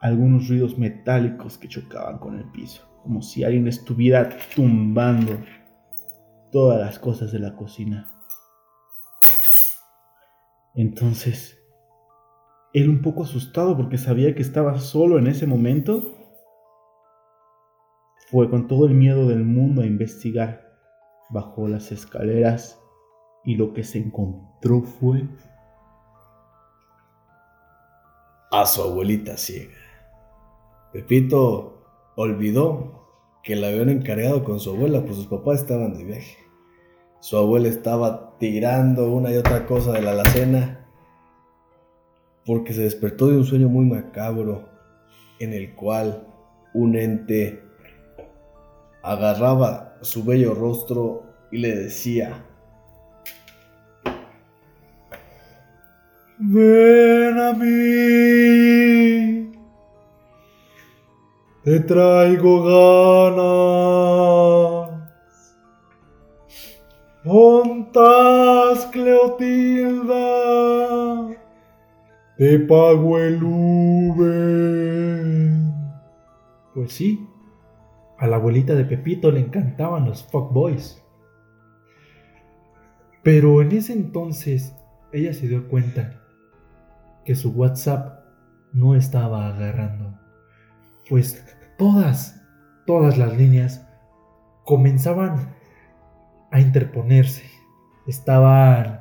algunos 0.00 0.48
ruidos 0.48 0.78
metálicos 0.78 1.58
que 1.58 1.68
chocaban 1.68 2.18
con 2.18 2.38
el 2.38 2.50
piso, 2.50 2.88
como 3.02 3.20
si 3.22 3.44
alguien 3.44 3.68
estuviera 3.68 4.30
tumbando 4.54 5.38
todas 6.50 6.80
las 6.80 6.98
cosas 6.98 7.32
de 7.32 7.38
la 7.38 7.54
cocina. 7.54 8.10
Entonces, 10.74 11.59
él 12.72 12.88
un 12.88 13.02
poco 13.02 13.24
asustado 13.24 13.76
porque 13.76 13.98
sabía 13.98 14.34
que 14.34 14.42
estaba 14.42 14.78
solo 14.78 15.18
en 15.18 15.26
ese 15.26 15.46
momento, 15.46 16.16
fue 18.30 18.48
con 18.48 18.68
todo 18.68 18.86
el 18.86 18.94
miedo 18.94 19.26
del 19.26 19.44
mundo 19.44 19.82
a 19.82 19.86
investigar. 19.86 20.68
Bajó 21.30 21.68
las 21.68 21.90
escaleras 21.90 22.80
y 23.44 23.56
lo 23.56 23.72
que 23.72 23.82
se 23.82 23.98
encontró 23.98 24.82
fue 24.82 25.28
A 28.52 28.66
su 28.66 28.82
abuelita 28.82 29.36
ciega. 29.36 29.76
Pepito 30.92 31.84
olvidó 32.16 33.06
que 33.42 33.56
la 33.56 33.68
habían 33.68 33.88
encargado 33.88 34.44
con 34.44 34.58
su 34.58 34.70
abuela, 34.70 35.02
pues 35.02 35.16
sus 35.16 35.26
papás 35.26 35.60
estaban 35.60 35.94
de 35.94 36.04
viaje. 36.04 36.36
Su 37.20 37.36
abuela 37.36 37.68
estaba 37.68 38.36
tirando 38.38 39.12
una 39.12 39.32
y 39.32 39.36
otra 39.36 39.66
cosa 39.66 39.92
de 39.92 40.02
la 40.02 40.12
alacena 40.12 40.79
porque 42.46 42.72
se 42.72 42.82
despertó 42.82 43.28
de 43.28 43.36
un 43.36 43.44
sueño 43.44 43.68
muy 43.68 43.86
macabro 43.86 44.68
en 45.38 45.52
el 45.52 45.74
cual 45.74 46.26
un 46.74 46.96
ente 46.96 47.62
agarraba 49.02 49.96
su 50.02 50.24
bello 50.24 50.54
rostro 50.54 51.24
y 51.50 51.58
le 51.58 51.74
decía, 51.74 52.44
Ven 56.42 57.38
a 57.38 57.52
mí. 57.52 57.70
Te 61.64 61.80
traigo 61.80 62.62
ganas. 62.62 63.50
Montas, 67.24 68.86
Cleotilda. 68.86 70.29
Te 72.40 72.58
pago 72.58 73.18
el 73.18 73.42
Uber. 73.44 74.32
Pues 76.72 76.90
sí, 76.90 77.28
a 78.16 78.26
la 78.26 78.36
abuelita 78.36 78.74
de 78.74 78.86
Pepito 78.86 79.30
le 79.30 79.40
encantaban 79.40 80.06
los 80.06 80.22
fuckboys. 80.22 81.04
Pero 83.22 83.60
en 83.60 83.72
ese 83.72 83.92
entonces 83.92 84.74
ella 85.12 85.34
se 85.34 85.48
dio 85.48 85.68
cuenta 85.68 86.18
que 87.26 87.34
su 87.34 87.50
WhatsApp 87.50 88.24
no 88.72 88.94
estaba 88.94 89.46
agarrando. 89.48 90.18
Pues 91.10 91.44
todas, 91.76 92.42
todas 92.86 93.18
las 93.18 93.36
líneas 93.36 93.86
comenzaban 94.64 95.54
a 96.50 96.58
interponerse. 96.58 97.44
Estaban 98.06 98.99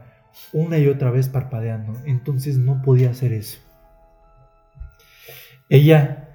una 0.53 0.77
y 0.77 0.87
otra 0.87 1.11
vez 1.11 1.29
parpadeando. 1.29 1.93
Entonces 2.05 2.57
no 2.57 2.81
podía 2.81 3.11
hacer 3.11 3.33
eso. 3.33 3.59
Ella 5.69 6.29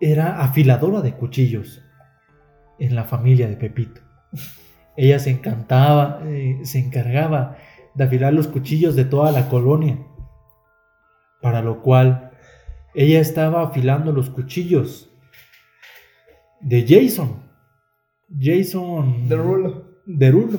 era 0.00 0.40
afiladora 0.42 1.00
de 1.00 1.14
cuchillos 1.14 1.82
en 2.78 2.94
la 2.94 3.04
familia 3.04 3.48
de 3.48 3.56
Pepito. 3.56 4.00
Ella 4.96 5.18
se 5.18 5.30
encantaba, 5.30 6.22
eh, 6.24 6.60
se 6.62 6.78
encargaba 6.78 7.56
de 7.94 8.04
afilar 8.04 8.32
los 8.32 8.48
cuchillos 8.48 8.96
de 8.96 9.04
toda 9.04 9.32
la 9.32 9.48
colonia, 9.48 9.98
para 11.40 11.62
lo 11.62 11.82
cual 11.82 12.32
ella 12.94 13.20
estaba 13.20 13.62
afilando 13.62 14.12
los 14.12 14.30
cuchillos 14.30 15.10
de 16.60 16.84
Jason. 16.86 17.42
Jason. 18.40 19.28
Derulo. 19.28 20.02
Derulo. 20.06 20.58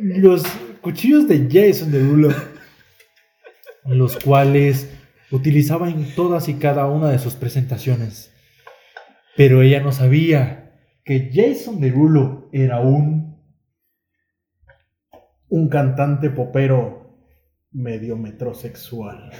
Los 0.00 0.42
cuchillos 0.80 1.28
de 1.28 1.48
Jason 1.50 1.92
Derulo. 1.92 2.30
Los 3.84 4.16
cuales 4.18 4.90
utilizaba 5.30 5.88
en 5.88 6.14
todas 6.14 6.48
y 6.48 6.54
cada 6.54 6.86
una 6.86 7.10
de 7.10 7.18
sus 7.18 7.34
presentaciones. 7.34 8.32
Pero 9.36 9.62
ella 9.62 9.80
no 9.80 9.92
sabía 9.92 10.72
que 11.04 11.30
Jason 11.32 11.80
Derulo 11.80 12.48
era 12.52 12.80
un 12.80 13.30
Un 15.48 15.68
cantante 15.68 16.30
popero 16.30 17.16
medio 17.72 18.16
metrosexual. 18.16 19.30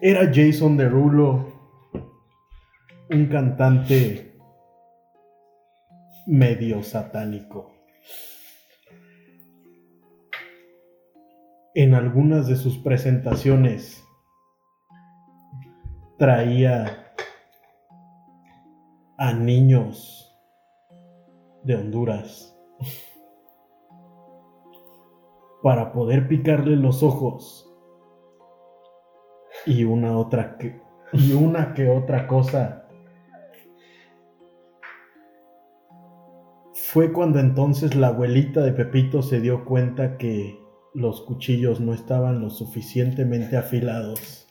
Era 0.00 0.30
Jason 0.32 0.76
Derulo 0.76 1.58
un 3.10 3.26
cantante 3.26 4.36
medio 6.26 6.82
satánico. 6.82 7.77
En 11.80 11.94
algunas 11.94 12.48
de 12.48 12.56
sus 12.56 12.76
presentaciones 12.76 14.04
traía 16.18 17.14
a 19.16 19.32
niños 19.32 20.36
de 21.62 21.76
Honduras 21.76 22.58
para 25.62 25.92
poder 25.92 26.26
picarle 26.26 26.74
los 26.74 27.04
ojos 27.04 27.72
y 29.64 29.84
una 29.84 30.18
otra 30.18 30.58
y 31.12 31.32
una 31.32 31.74
que 31.74 31.88
otra 31.88 32.26
cosa. 32.26 32.88
Fue 36.74 37.12
cuando 37.12 37.38
entonces 37.38 37.94
la 37.94 38.08
abuelita 38.08 38.62
de 38.62 38.72
Pepito 38.72 39.22
se 39.22 39.40
dio 39.40 39.64
cuenta 39.64 40.18
que 40.18 40.57
los 40.94 41.22
cuchillos 41.22 41.80
no 41.80 41.94
estaban 41.94 42.40
lo 42.40 42.50
suficientemente 42.50 43.56
afilados. 43.56 44.46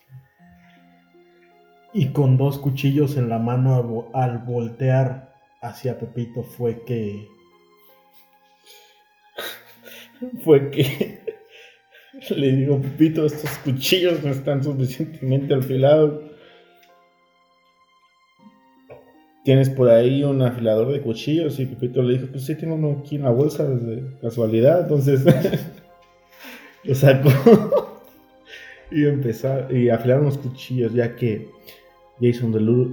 Y 1.93 2.13
con 2.13 2.37
dos 2.37 2.59
cuchillos 2.59 3.17
en 3.17 3.27
la 3.27 3.39
mano 3.39 3.75
al, 3.75 3.83
vo- 3.83 4.09
al 4.13 4.37
voltear 4.37 5.33
hacia 5.61 5.99
Pepito 5.99 6.41
fue 6.43 6.85
que 6.85 7.27
Fue 10.43 10.71
que 10.71 11.19
le 12.35 12.51
digo, 12.55 12.81
Pepito, 12.81 13.25
estos 13.25 13.51
cuchillos 13.59 14.23
no 14.23 14.31
están 14.31 14.63
suficientemente 14.63 15.53
afilados. 15.53 16.21
¿Tienes 19.43 19.69
por 19.69 19.89
ahí 19.89 20.23
un 20.23 20.41
afilador 20.41 20.91
de 20.91 21.01
cuchillos? 21.01 21.59
Y 21.59 21.65
Pepito 21.65 22.01
le 22.03 22.13
dijo, 22.17 22.27
pues 22.31 22.45
sí, 22.45 22.55
tengo 22.55 22.75
uno 22.75 22.97
aquí 22.99 23.15
en 23.15 23.23
la 23.23 23.29
bolsa 23.29 23.63
de 23.65 24.03
casualidad. 24.21 24.81
Entonces 24.81 25.23
lo 26.87 26.95
sacó 26.95 27.29
y 28.91 29.05
empezó 29.05 29.71
y 29.71 29.89
afilaron 29.89 30.25
los 30.25 30.37
cuchillos, 30.37 30.93
ya 30.93 31.15
que 31.15 31.51
Jason 32.21 32.51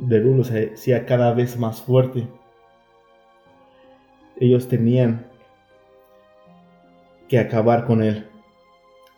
Derulo 0.09 0.45
se 0.45 0.73
hacía 0.75 1.07
cada 1.07 1.33
vez 1.33 1.57
más 1.57 1.81
fuerte. 1.81 2.27
Ellos 4.39 4.69
tenían 4.69 5.27
que 7.29 7.39
acabar 7.39 7.87
con 7.87 8.03
él. 8.03 8.27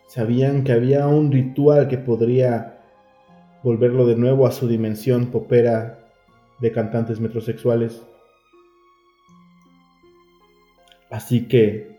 Sabían 0.07 0.63
que 0.63 0.73
había 0.73 1.07
un 1.09 1.33
ritual 1.33 1.89
que 1.89 1.99
podría 1.99 2.85
volverlo 3.63 4.07
de 4.07 4.15
nuevo 4.15 4.47
a 4.47 4.53
su 4.53 4.69
dimensión 4.69 5.27
popera 5.33 6.07
de 6.61 6.71
cantantes 6.71 7.19
metrosexuales. 7.19 8.07
Así 11.11 11.49
que 11.49 11.96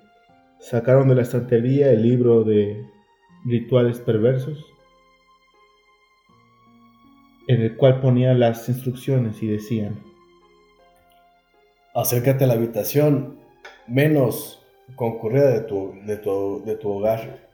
sacaron 0.59 1.07
de 1.07 1.15
la 1.15 1.21
estantería 1.21 1.91
el 1.91 2.03
libro 2.03 2.43
de 2.43 2.85
rituales 3.45 3.99
perversos, 3.99 4.65
en 7.47 7.61
el 7.61 7.75
cual 7.77 8.01
ponía 8.01 8.33
las 8.33 8.67
instrucciones 8.67 9.41
y 9.41 9.47
decían, 9.47 10.03
Acércate 11.95 12.43
a 12.43 12.47
la 12.47 12.53
habitación 12.53 13.39
menos 13.87 14.63
concurrida 14.95 15.49
de 15.49 15.61
tu, 15.61 15.95
de 16.05 16.17
tu, 16.17 16.63
de 16.63 16.75
tu 16.75 16.91
hogar. 16.91 17.47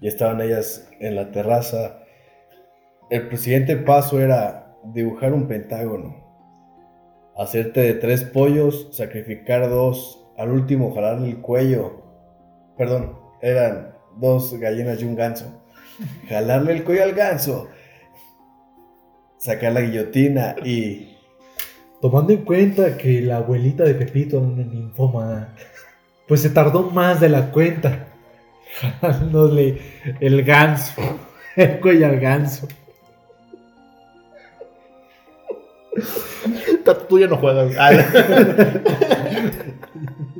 Y 0.00 0.08
estaban 0.08 0.40
ellas 0.40 0.90
en 0.98 1.14
la 1.14 1.30
terraza. 1.30 2.02
El 3.10 3.36
siguiente 3.38 3.76
paso 3.76 4.20
era 4.20 4.76
dibujar 4.84 5.32
un 5.32 5.46
pentágono. 5.46 6.16
Hacerte 7.36 7.80
de 7.80 7.94
tres 7.94 8.24
pollos, 8.24 8.88
sacrificar 8.90 9.68
dos, 9.68 10.26
al 10.36 10.50
último 10.50 10.92
jalarle 10.94 11.30
el 11.30 11.40
cuello. 11.40 11.99
Perdón, 12.80 13.12
eran 13.42 13.92
dos 14.16 14.58
gallinas 14.58 15.02
y 15.02 15.04
un 15.04 15.14
ganso. 15.14 15.44
Jalarle 16.30 16.72
el 16.72 16.82
cuello 16.82 17.02
al 17.02 17.12
ganso. 17.12 17.68
Sacar 19.36 19.74
la 19.74 19.82
guillotina 19.82 20.56
y 20.64 21.18
Tomando 22.00 22.32
en 22.32 22.42
cuenta 22.42 22.96
que 22.96 23.20
la 23.20 23.36
abuelita 23.36 23.84
de 23.84 23.92
Pepito 23.94 24.38
era 24.38 24.46
una 24.46 24.64
ninfómana, 24.64 25.54
pues 26.26 26.40
se 26.40 26.48
tardó 26.48 26.84
más 26.84 27.20
de 27.20 27.28
la 27.28 27.52
cuenta 27.52 28.06
jalándole 28.80 29.78
el 30.18 30.42
ganso, 30.42 31.02
el 31.56 31.80
cuello 31.80 32.06
al 32.06 32.18
ganso. 32.18 32.66
tú 37.10 37.18
ya 37.18 37.26
no 37.26 37.36
juegas. 37.36 37.76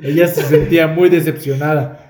Ella 0.01 0.27
se 0.27 0.41
sentía 0.41 0.87
muy 0.87 1.09
decepcionada, 1.09 2.00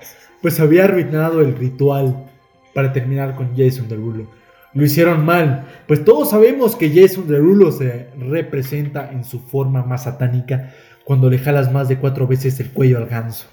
pues 0.42 0.60
había 0.60 0.84
arruinado 0.84 1.40
el 1.40 1.56
ritual 1.56 2.30
para 2.74 2.92
terminar 2.92 3.34
con 3.36 3.56
Jason 3.56 3.88
Derulo. 3.88 4.26
Lo 4.74 4.84
hicieron 4.84 5.24
mal, 5.24 5.66
pues 5.86 6.04
todos 6.04 6.30
sabemos 6.30 6.76
que 6.76 6.90
Jason 6.90 7.28
Derulo 7.28 7.70
se 7.72 8.08
representa 8.18 9.10
en 9.12 9.24
su 9.24 9.40
forma 9.40 9.84
más 9.84 10.04
satánica 10.04 10.74
cuando 11.04 11.30
le 11.30 11.38
jalas 11.38 11.70
más 11.72 11.88
de 11.88 11.98
cuatro 11.98 12.26
veces 12.26 12.58
el 12.60 12.70
cuello 12.70 12.98
al 12.98 13.06
ganso. 13.06 13.46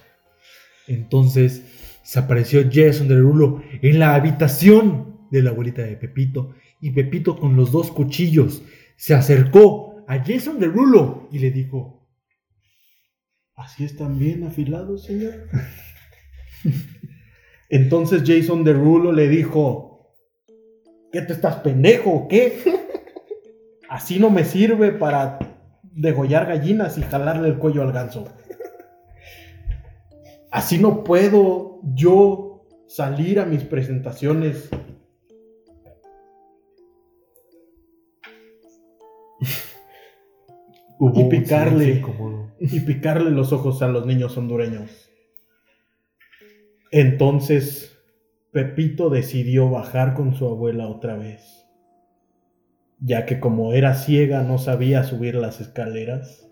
Entonces 0.87 1.63
se 2.03 2.19
apareció 2.19 2.61
Jason 2.71 3.07
Derulo 3.07 3.61
en 3.81 3.99
la 3.99 4.15
habitación 4.15 5.27
de 5.29 5.43
la 5.43 5.51
abuelita 5.51 5.83
de 5.83 5.95
Pepito 5.95 6.55
y 6.81 6.91
Pepito 6.91 7.37
con 7.37 7.55
los 7.55 7.71
dos 7.71 7.91
cuchillos 7.91 8.63
se 8.95 9.13
acercó 9.13 10.03
a 10.07 10.23
Jason 10.25 10.59
Derulo 10.59 11.27
y 11.31 11.39
le 11.39 11.51
dijo, 11.51 11.99
¿Así 13.55 13.83
están 13.83 14.17
bien 14.17 14.45
afilados, 14.45 15.03
señor? 15.03 15.33
Entonces 17.69 18.23
Jason 18.25 18.63
Derulo 18.63 19.11
le 19.11 19.27
dijo, 19.27 20.13
¿qué 21.11 21.21
te 21.21 21.33
estás 21.33 21.57
pendejo 21.57 22.11
o 22.11 22.27
qué? 22.27 22.61
Así 23.89 24.19
no 24.19 24.29
me 24.29 24.43
sirve 24.43 24.91
para 24.91 25.39
degollar 25.83 26.47
gallinas 26.47 26.97
y 26.97 27.01
jalarle 27.01 27.49
el 27.49 27.57
cuello 27.57 27.81
al 27.81 27.91
ganso. 27.91 28.25
Así 30.51 30.79
no 30.79 31.03
puedo 31.03 31.79
yo 31.93 32.65
salir 32.87 33.39
a 33.39 33.45
mis 33.45 33.63
presentaciones. 33.63 34.69
Y 41.13 41.23
picarle. 41.29 42.03
y 42.59 42.79
picarle 42.81 43.31
los 43.31 43.53
ojos 43.53 43.81
a 43.81 43.87
los 43.87 44.05
niños 44.05 44.37
hondureños. 44.37 45.08
Entonces, 46.91 47.97
Pepito 48.51 49.09
decidió 49.09 49.69
bajar 49.69 50.15
con 50.15 50.33
su 50.33 50.47
abuela 50.47 50.87
otra 50.87 51.15
vez, 51.17 51.67
ya 52.99 53.25
que 53.25 53.39
como 53.39 53.73
era 53.73 53.93
ciega 53.93 54.41
no 54.41 54.57
sabía 54.57 55.03
subir 55.03 55.35
las 55.35 55.61
escaleras. 55.61 56.49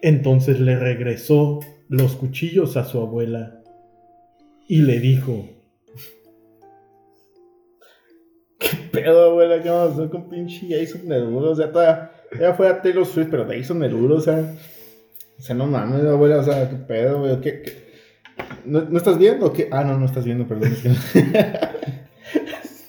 Entonces 0.00 0.60
le 0.60 0.78
regresó 0.78 1.60
los 1.88 2.16
cuchillos 2.16 2.76
a 2.76 2.84
su 2.84 3.00
abuela 3.00 3.62
y 4.66 4.82
le 4.82 4.98
dijo, 4.98 5.48
pedo, 8.94 9.30
abuela? 9.30 9.62
¿Qué 9.62 9.68
vamos 9.68 9.90
a 9.90 9.94
hacer 9.94 10.10
con 10.10 10.28
pinche 10.28 10.66
Jason 10.68 11.08
Derulo? 11.08 11.50
O 11.50 11.54
sea, 11.56 11.70
todavía, 11.70 12.10
ya 12.38 12.54
fuera 12.54 12.80
Taylor 12.80 13.04
Swift, 13.04 13.28
pero 13.30 13.46
Jason 13.46 13.80
Derulo, 13.80 14.16
o 14.16 14.20
sea, 14.20 14.54
o 15.38 15.42
sea, 15.42 15.54
no 15.54 15.66
mames, 15.66 16.04
abuela, 16.04 16.38
o 16.38 16.44
sea, 16.44 16.68
qué 16.68 16.76
pedo, 16.76 17.20
güey, 17.20 17.40
¿qué, 17.40 17.62
qué? 17.62 17.84
¿No, 18.64 18.82
¿No 18.82 18.98
estás 18.98 19.18
viendo 19.18 19.46
o 19.46 19.52
qué? 19.52 19.68
Ah, 19.70 19.84
no, 19.84 19.98
no 19.98 20.06
estás 20.06 20.24
viendo, 20.24 20.46
perdón. 20.46 20.72
Es 20.72 20.82
que 20.82 20.88
no. 20.88 20.94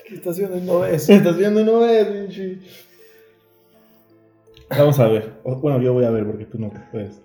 ¿Qué 0.08 0.16
estaciones 0.16 0.64
no 0.64 0.80
ves? 0.80 1.10
estás 1.10 1.38
viendo, 1.38 1.64
no 1.64 1.80
ves, 1.80 2.06
pinche. 2.30 2.60
Vamos 4.70 5.00
a 5.00 5.08
ver. 5.08 5.34
Bueno, 5.44 5.82
yo 5.82 5.94
voy 5.94 6.06
a 6.06 6.10
ver 6.10 6.26
porque 6.26 6.46
tú 6.46 6.60
no 6.60 6.72
puedes. 6.92 7.22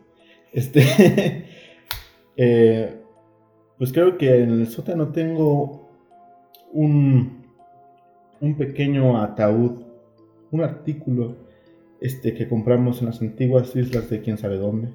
Este. 0.53 1.47
eh, 2.37 2.97
pues 3.79 3.93
creo 3.93 4.19
que 4.19 4.43
en 4.43 4.51
el 4.51 4.67
sótano 4.69 5.09
tengo 5.09 5.89
un, 6.73 7.47
un 8.41 8.57
pequeño 8.57 9.23
ataúd, 9.23 9.83
un 10.51 10.61
artículo 10.61 11.37
este, 12.01 12.35
que 12.35 12.49
compramos 12.49 13.01
en 13.01 13.07
las 13.07 13.23
antiguas 13.23 13.75
islas 13.75 14.11
de 14.11 14.21
quién 14.21 14.37
sabe 14.37 14.57
dónde, 14.57 14.93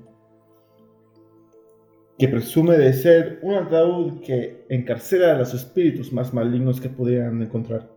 que 2.17 2.27
presume 2.29 2.77
de 2.77 2.93
ser 2.93 3.39
un 3.41 3.55
ataúd 3.55 4.21
que 4.21 4.65
encarcela 4.69 5.31
a 5.31 5.37
los 5.37 5.53
espíritus 5.53 6.13
más 6.13 6.33
malignos 6.33 6.79
que 6.79 6.89
pudieran 6.89 7.41
encontrar, 7.41 7.89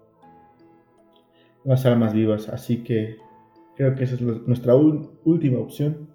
las 1.64 1.86
almas 1.86 2.12
vivas, 2.12 2.48
así 2.48 2.82
que 2.82 3.18
creo 3.76 3.94
que 3.94 4.04
esa 4.04 4.14
es 4.14 4.20
nuestra 4.20 4.74
última 4.74 5.58
opción. 5.58 6.08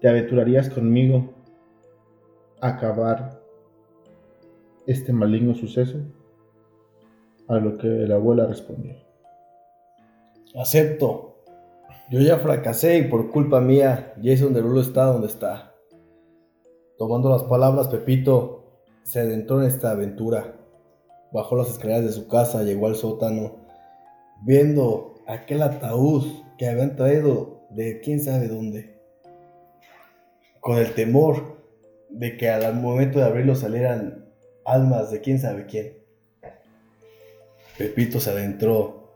¿Te 0.00 0.08
aventurarías 0.08 0.70
conmigo 0.70 1.34
a 2.60 2.68
acabar 2.68 3.42
este 4.86 5.12
maligno 5.12 5.54
suceso? 5.54 5.98
A 7.48 7.56
lo 7.56 7.76
que 7.76 7.88
la 7.88 8.16
abuela 8.16 8.46
respondió. 8.46 8.96
Acepto. 10.54 11.42
Yo 12.10 12.20
ya 12.20 12.38
fracasé 12.38 12.98
y 12.98 13.08
por 13.08 13.30
culpa 13.30 13.60
mía, 13.60 14.14
Jason 14.22 14.54
Derulo 14.54 14.80
está 14.80 15.04
donde 15.06 15.26
está. 15.26 15.65
Tomando 16.98 17.28
las 17.28 17.42
palabras, 17.42 17.88
Pepito 17.88 18.80
se 19.02 19.20
adentró 19.20 19.60
en 19.60 19.68
esta 19.68 19.90
aventura. 19.90 20.56
Bajó 21.32 21.56
las 21.56 21.68
escaleras 21.68 22.04
de 22.04 22.12
su 22.12 22.26
casa, 22.26 22.62
llegó 22.62 22.86
al 22.86 22.96
sótano, 22.96 23.56
viendo 24.42 25.14
aquel 25.26 25.62
ataúd 25.62 26.24
que 26.56 26.68
habían 26.68 26.96
traído 26.96 27.66
de 27.70 28.00
quién 28.00 28.20
sabe 28.20 28.48
dónde. 28.48 28.98
Con 30.60 30.78
el 30.78 30.94
temor 30.94 31.58
de 32.08 32.36
que 32.38 32.48
al 32.48 32.74
momento 32.80 33.18
de 33.18 33.26
abrirlo 33.26 33.54
salieran 33.54 34.26
almas 34.64 35.10
de 35.10 35.20
quién 35.20 35.38
sabe 35.38 35.66
quién. 35.66 35.98
Pepito 37.76 38.20
se 38.20 38.30
adentró 38.30 39.06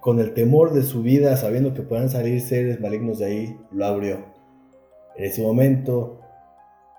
con 0.00 0.18
el 0.18 0.34
temor 0.34 0.72
de 0.72 0.82
su 0.82 1.02
vida, 1.02 1.36
sabiendo 1.36 1.74
que 1.74 1.82
puedan 1.82 2.08
salir 2.08 2.40
seres 2.40 2.80
malignos 2.80 3.18
de 3.18 3.26
ahí, 3.26 3.60
lo 3.70 3.86
abrió. 3.86 4.37
En 5.18 5.24
ese 5.24 5.42
momento, 5.42 6.20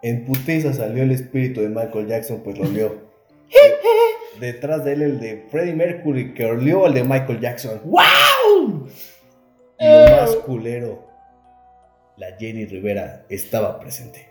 en 0.01 0.25
putiza 0.25 0.73
salió 0.73 1.03
el 1.03 1.11
espíritu 1.11 1.61
de 1.61 1.69
Michael 1.69 2.07
Jackson, 2.07 2.41
pues 2.43 2.57
lo 2.57 2.65
olió. 2.65 3.09
Detrás 4.41 4.83
de 4.83 4.93
él 4.93 5.01
el 5.03 5.19
de 5.21 5.47
Freddie 5.49 5.73
Mercury, 5.73 6.33
que 6.33 6.45
olió 6.45 6.85
al 6.85 6.93
de 6.93 7.03
Michael 7.05 7.39
Jackson. 7.39 7.79
¡Wow! 7.85 8.89
Y 9.79 9.85
lo 9.85 10.17
más 10.17 10.35
culero, 10.35 11.07
la 12.17 12.35
Jenny 12.37 12.65
Rivera 12.65 13.25
estaba 13.29 13.79
presente. 13.79 14.27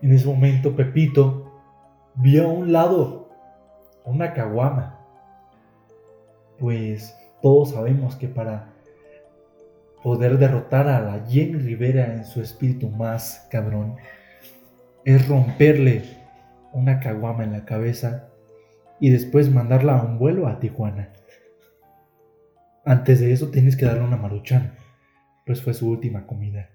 En 0.00 0.14
ese 0.14 0.26
momento 0.26 0.74
Pepito 0.74 1.52
vio 2.14 2.46
a 2.46 2.48
un 2.48 2.72
lado 2.72 3.28
una 4.06 4.32
caguama. 4.32 4.98
Pues 6.58 7.14
todos 7.42 7.72
sabemos 7.72 8.16
que 8.16 8.28
para 8.28 8.77
poder 10.02 10.38
derrotar 10.38 10.88
a 10.88 11.00
la 11.00 11.26
Jenny 11.28 11.58
Rivera 11.58 12.14
en 12.14 12.24
su 12.24 12.40
espíritu 12.40 12.88
más 12.88 13.46
cabrón 13.50 13.96
es 15.04 15.26
romperle 15.26 16.04
una 16.72 17.00
caguama 17.00 17.44
en 17.44 17.52
la 17.52 17.64
cabeza 17.64 18.28
y 19.00 19.10
después 19.10 19.50
mandarla 19.50 19.98
a 19.98 20.02
un 20.02 20.18
vuelo 20.18 20.46
a 20.46 20.60
Tijuana. 20.60 21.12
Antes 22.84 23.20
de 23.20 23.32
eso 23.32 23.50
tienes 23.50 23.76
que 23.76 23.86
darle 23.86 24.04
una 24.04 24.16
maruchan, 24.16 24.74
pues 25.46 25.62
fue 25.62 25.74
su 25.74 25.88
última 25.88 26.26
comida. 26.26 26.70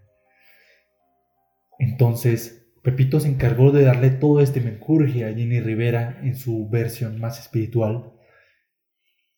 Entonces, 1.80 2.65
Pepito 2.82 3.19
se 3.19 3.30
encargó 3.30 3.71
de 3.71 3.84
darle 3.84 4.09
todo 4.09 4.41
este 4.41 4.61
menjurje 4.61 5.26
a 5.26 5.34
Jenny 5.34 5.59
Rivera 5.59 6.19
en 6.24 6.36
su 6.36 6.69
versión 6.69 7.19
más 7.19 7.39
espiritual. 7.39 8.11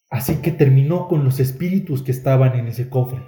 Así 0.09 0.37
que 0.37 0.51
terminó 0.51 1.07
con 1.07 1.23
los 1.23 1.39
espíritus 1.39 2.01
que 2.01 2.11
estaban 2.11 2.55
en 2.57 2.67
ese 2.67 2.89
cofre. 2.89 3.21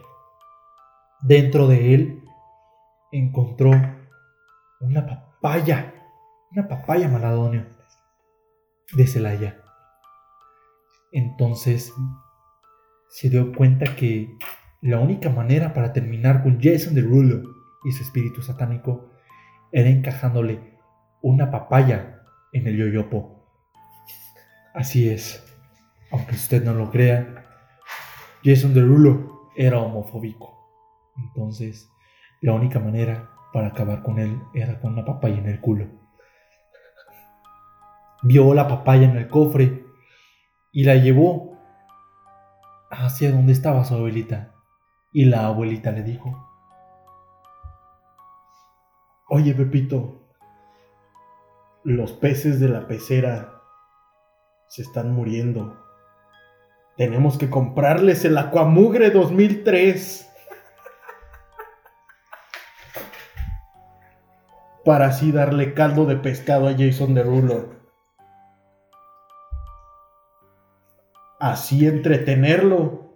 Dentro 1.21 1.67
de 1.67 1.93
él 1.95 2.23
encontró 3.11 3.71
una 4.79 5.05
papaya, 5.05 5.93
una 6.51 6.67
papaya 6.67 7.07
maladonio 7.07 7.65
de 8.93 9.07
Celaya. 9.07 9.61
Entonces 11.11 11.93
se 13.09 13.29
dio 13.29 13.51
cuenta 13.53 13.95
que 13.95 14.37
la 14.81 14.99
única 14.99 15.29
manera 15.29 15.73
para 15.73 15.91
terminar 15.91 16.43
con 16.43 16.59
Jason 16.61 16.93
Derulo 16.93 17.41
y 17.83 17.91
su 17.91 18.03
espíritu 18.03 18.41
satánico 18.41 19.11
era 19.71 19.89
encajándole 19.89 20.77
una 21.21 21.49
papaya 21.49 22.21
en 22.53 22.67
el 22.67 22.77
yoyopo. 22.77 23.43
Así 24.73 25.09
es, 25.09 25.43
aunque 26.11 26.35
usted 26.35 26.63
no 26.63 26.73
lo 26.73 26.91
crea, 26.91 27.45
Jason 28.43 28.73
Derulo 28.73 29.49
era 29.55 29.79
homofóbico. 29.79 30.56
Entonces, 31.17 31.91
la 32.41 32.53
única 32.53 32.79
manera 32.79 33.29
para 33.53 33.67
acabar 33.67 34.03
con 34.03 34.19
él 34.19 34.41
era 34.53 34.79
con 34.79 34.93
una 34.93 35.05
papaya 35.05 35.37
en 35.37 35.47
el 35.47 35.59
culo. 35.59 35.87
Vio 38.23 38.53
la 38.53 38.67
papaya 38.67 39.09
en 39.09 39.17
el 39.17 39.27
cofre 39.27 39.85
y 40.71 40.83
la 40.83 40.95
llevó 40.95 41.57
hacia 42.89 43.31
donde 43.31 43.53
estaba 43.53 43.83
su 43.83 43.95
abuelita. 43.95 44.53
Y 45.11 45.25
la 45.25 45.47
abuelita 45.47 45.91
le 45.91 46.03
dijo, 46.03 46.47
Oye, 49.29 49.53
Pepito, 49.53 50.21
los 51.83 52.13
peces 52.13 52.59
de 52.59 52.69
la 52.69 52.87
pecera 52.87 53.61
se 54.67 54.81
están 54.81 55.13
muriendo. 55.13 55.77
Tenemos 56.95 57.37
que 57.37 57.49
comprarles 57.49 58.23
el 58.25 58.37
Aquamugre 58.37 59.09
2003. 59.09 60.26
Para 64.87 65.07
así 65.07 65.33
darle 65.33 65.73
caldo 65.73 66.05
de 66.05 66.15
pescado 66.15 66.69
a 66.69 66.71
Jason 66.71 67.13
Derulo. 67.13 67.71
Así 71.41 71.85
entretenerlo. 71.85 73.11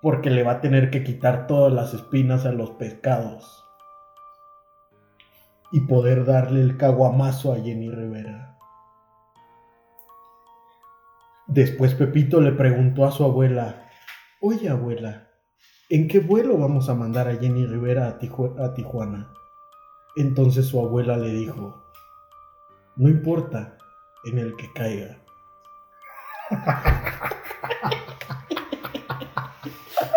Porque 0.00 0.30
le 0.30 0.44
va 0.44 0.52
a 0.52 0.60
tener 0.62 0.88
que 0.88 1.04
quitar 1.04 1.46
todas 1.46 1.70
las 1.70 1.92
espinas 1.92 2.46
a 2.46 2.52
los 2.52 2.70
pescados 2.70 3.62
y 5.70 5.80
poder 5.80 6.24
darle 6.24 6.62
el 6.62 6.78
caguamazo 6.78 7.52
a 7.52 7.56
Jenny 7.56 7.90
Rivera. 7.90 8.56
Después 11.46 11.92
Pepito 11.92 12.40
le 12.40 12.52
preguntó 12.52 13.04
a 13.04 13.10
su 13.10 13.22
abuela, 13.22 13.90
oye 14.40 14.70
abuela, 14.70 15.28
¿en 15.90 16.08
qué 16.08 16.20
vuelo 16.20 16.56
vamos 16.56 16.88
a 16.88 16.94
mandar 16.94 17.28
a 17.28 17.36
Jenny 17.36 17.66
Rivera 17.66 18.06
a, 18.06 18.64
a 18.64 18.72
Tijuana? 18.72 19.34
Entonces 20.16 20.66
su 20.66 20.80
abuela 20.80 21.16
le 21.16 21.30
dijo, 21.30 21.82
no 22.96 23.08
importa, 23.08 23.78
en 24.24 24.38
el 24.38 24.56
que 24.56 24.72
caiga. 24.72 25.18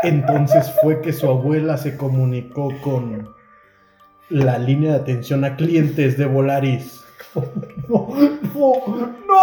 Entonces 0.03 0.73
fue 0.81 1.01
que 1.01 1.13
su 1.13 1.27
abuela 1.27 1.77
se 1.77 1.95
comunicó 1.95 2.69
con 2.81 3.35
la 4.29 4.57
línea 4.57 4.93
de 4.93 4.99
atención 4.99 5.43
a 5.43 5.55
clientes 5.55 6.17
de 6.17 6.25
Volaris. 6.25 7.05
no, 7.87 8.09
no, 8.55 8.73
no. 9.27 9.41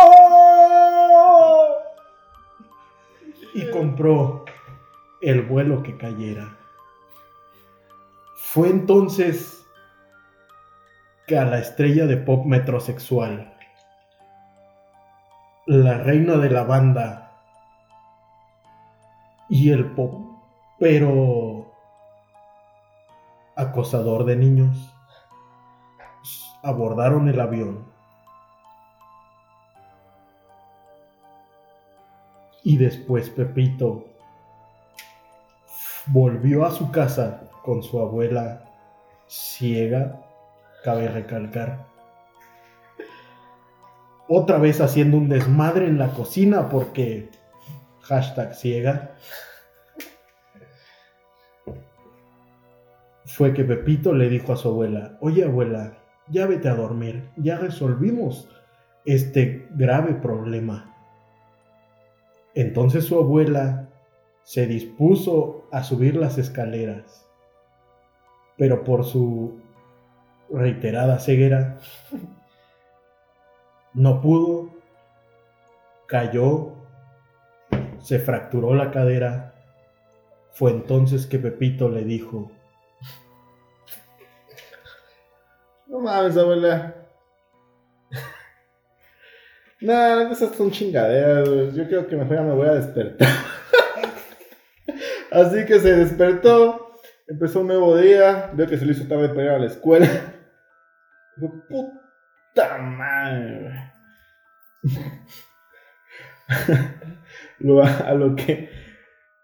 Y 3.55 3.71
compró 3.71 4.45
el 5.21 5.43
vuelo 5.43 5.83
que 5.83 5.97
cayera. 5.97 6.57
Fue 8.35 8.69
entonces 8.69 9.68
la 11.31 11.59
estrella 11.59 12.07
de 12.07 12.17
pop 12.17 12.47
metrosexual, 12.47 13.55
la 15.67 15.99
reina 15.99 16.37
de 16.39 16.51
la 16.51 16.65
banda 16.65 17.33
y 19.51 19.71
el 19.71 19.93
pop, 19.93 20.23
pero 20.79 21.71
acosador 23.57 24.25
de 24.25 24.37
niños, 24.37 24.95
abordaron 26.63 27.29
el 27.29 27.41
avión 27.41 27.87
y 32.65 32.77
después 32.79 33.29
Pepito 33.31 34.07
volvió 36.07 36.65
a 36.65 36.71
su 36.71 36.91
casa 36.91 37.51
con 37.63 37.83
su 37.83 38.01
abuela 38.01 38.65
ciega, 39.27 40.23
cabe 40.85 41.09
recalcar. 41.09 41.87
Otra 44.29 44.59
vez 44.59 44.81
haciendo 44.81 45.17
un 45.17 45.29
desmadre 45.29 45.87
en 45.87 45.99
la 45.99 46.13
cocina 46.13 46.69
porque 46.69 47.31
hashtag 48.03 48.55
ciega 48.55 49.17
fue 53.25 53.55
que 53.55 53.65
Pepito 53.65 54.13
le 54.13 54.29
dijo 54.29 54.53
a 54.53 54.57
su 54.57 54.69
abuela, 54.69 55.17
oye 55.21 55.45
abuela, 55.45 55.99
ya 56.29 56.47
vete 56.47 56.69
a 56.69 56.75
dormir, 56.75 57.31
ya 57.37 57.57
resolvimos 57.57 58.49
este 59.05 59.67
grave 59.71 60.15
problema. 60.15 60.95
Entonces 62.55 63.05
su 63.05 63.19
abuela 63.19 63.89
se 64.43 64.67
dispuso 64.67 65.69
a 65.71 65.85
subir 65.85 66.17
las 66.17 66.37
escaleras, 66.37 67.27
pero 68.57 68.83
por 68.85 69.05
su 69.05 69.61
reiterada 70.51 71.19
ceguera 71.19 71.79
no 73.99 74.21
pudo, 74.21 74.71
cayó, 76.07 76.75
se 78.01 78.21
fracturó 78.21 78.75
la 78.75 78.93
cadera. 78.93 79.55
Fue 80.53 80.71
entonces 80.71 81.27
que 81.27 81.39
Pepito 81.39 81.89
le 81.89 82.05
dijo, 82.05 82.51
No 85.89 86.01
mames, 86.01 86.37
abuela. 86.37 86.95
Nah, 89.81 90.31
esas 90.31 90.55
son 90.55 90.71
chingaderas. 90.71 91.75
Yo 91.75 91.87
creo 91.87 92.07
que 92.07 92.17
mejor 92.17 92.37
ya 92.37 92.43
me 92.43 92.55
voy 92.55 92.69
a 92.69 92.75
despertar. 92.75 93.29
Así 95.31 95.65
que 95.67 95.81
se 95.81 95.95
despertó, 95.95 96.95
empezó 97.27 97.61
un 97.61 97.69
nuevo 97.69 97.97
día, 97.97 98.51
vio 98.55 98.67
que 98.67 98.79
se 98.79 98.85
le 98.85 98.93
hizo 98.93 99.09
tarde 99.09 99.29
para 99.29 99.43
ir 99.43 99.51
a 99.51 99.59
la 99.59 99.67
escuela. 99.67 100.38
Puta 101.39 102.79
madre. 102.79 103.93
Lo- 107.61 107.83
a 107.83 108.13
lo 108.15 108.35
que 108.37 108.71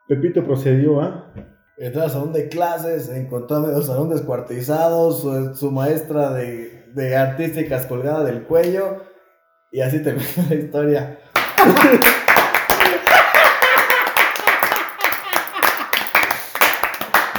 Pepito 0.09 0.45
procedió, 0.45 1.01
¿ah? 1.01 1.33
Entró 1.77 2.03
al 2.03 2.11
salón 2.11 2.33
de 2.33 2.49
clases, 2.49 3.09
encontró 3.09 3.57
a 3.57 3.61
medio 3.61 3.83
salón 3.83 4.09
descuartizado, 4.09 5.11
su, 5.13 5.55
su 5.57 5.71
maestra 5.73 6.33
de, 6.33 6.85
de 6.95 7.17
artísticas 7.17 7.87
colgada 7.87 8.23
del 8.25 8.45
cuello, 8.45 9.03
y 9.73 9.81
así 9.81 10.01
terminó 10.03 10.29
la 10.49 10.55
historia. 10.55 11.19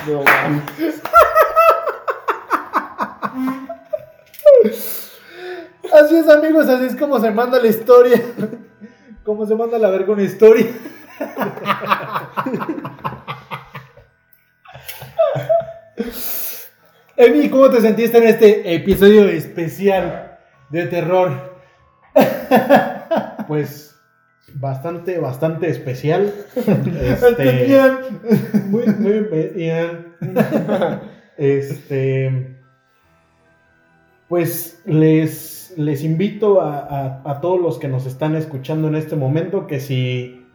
No 0.08 0.24
mames. 0.24 1.02
Así 6.06 6.16
es, 6.18 6.30
amigos, 6.30 6.70
así 6.70 6.86
es 6.86 6.96
como 6.96 7.20
se 7.20 7.32
manda 7.32 7.60
la 7.60 7.68
historia. 7.68 8.22
Como 9.24 9.44
se 9.48 9.56
manda 9.56 9.80
la 9.80 9.90
verga 9.90 10.14
una 10.14 10.22
historia. 10.22 10.68
Emi, 17.18 17.50
¿cómo 17.50 17.72
te 17.72 17.82
sentiste 17.82 18.20
en 18.20 18.26
este 18.26 18.76
episodio 18.76 19.28
especial 19.28 20.38
de 20.70 20.86
terror? 20.86 21.56
pues, 23.48 24.00
bastante, 24.54 25.18
bastante 25.18 25.70
especial. 25.70 26.32
Este, 26.56 27.90
muy, 28.68 28.86
muy 28.86 29.22
bien. 29.56 30.14
Este, 31.36 32.56
pues 34.28 34.82
les, 34.86 35.55
les 35.78 36.04
invito 36.04 36.62
a, 36.62 37.40
todos 37.42 37.60
los 37.60 37.80
que 37.80 37.88
nos 37.88 38.06
están 38.06 38.36
escuchando 38.36 38.88
en 38.88 38.96
este 38.96 39.16
momento 39.16 39.68
que 39.68 39.80
si 39.80 40.46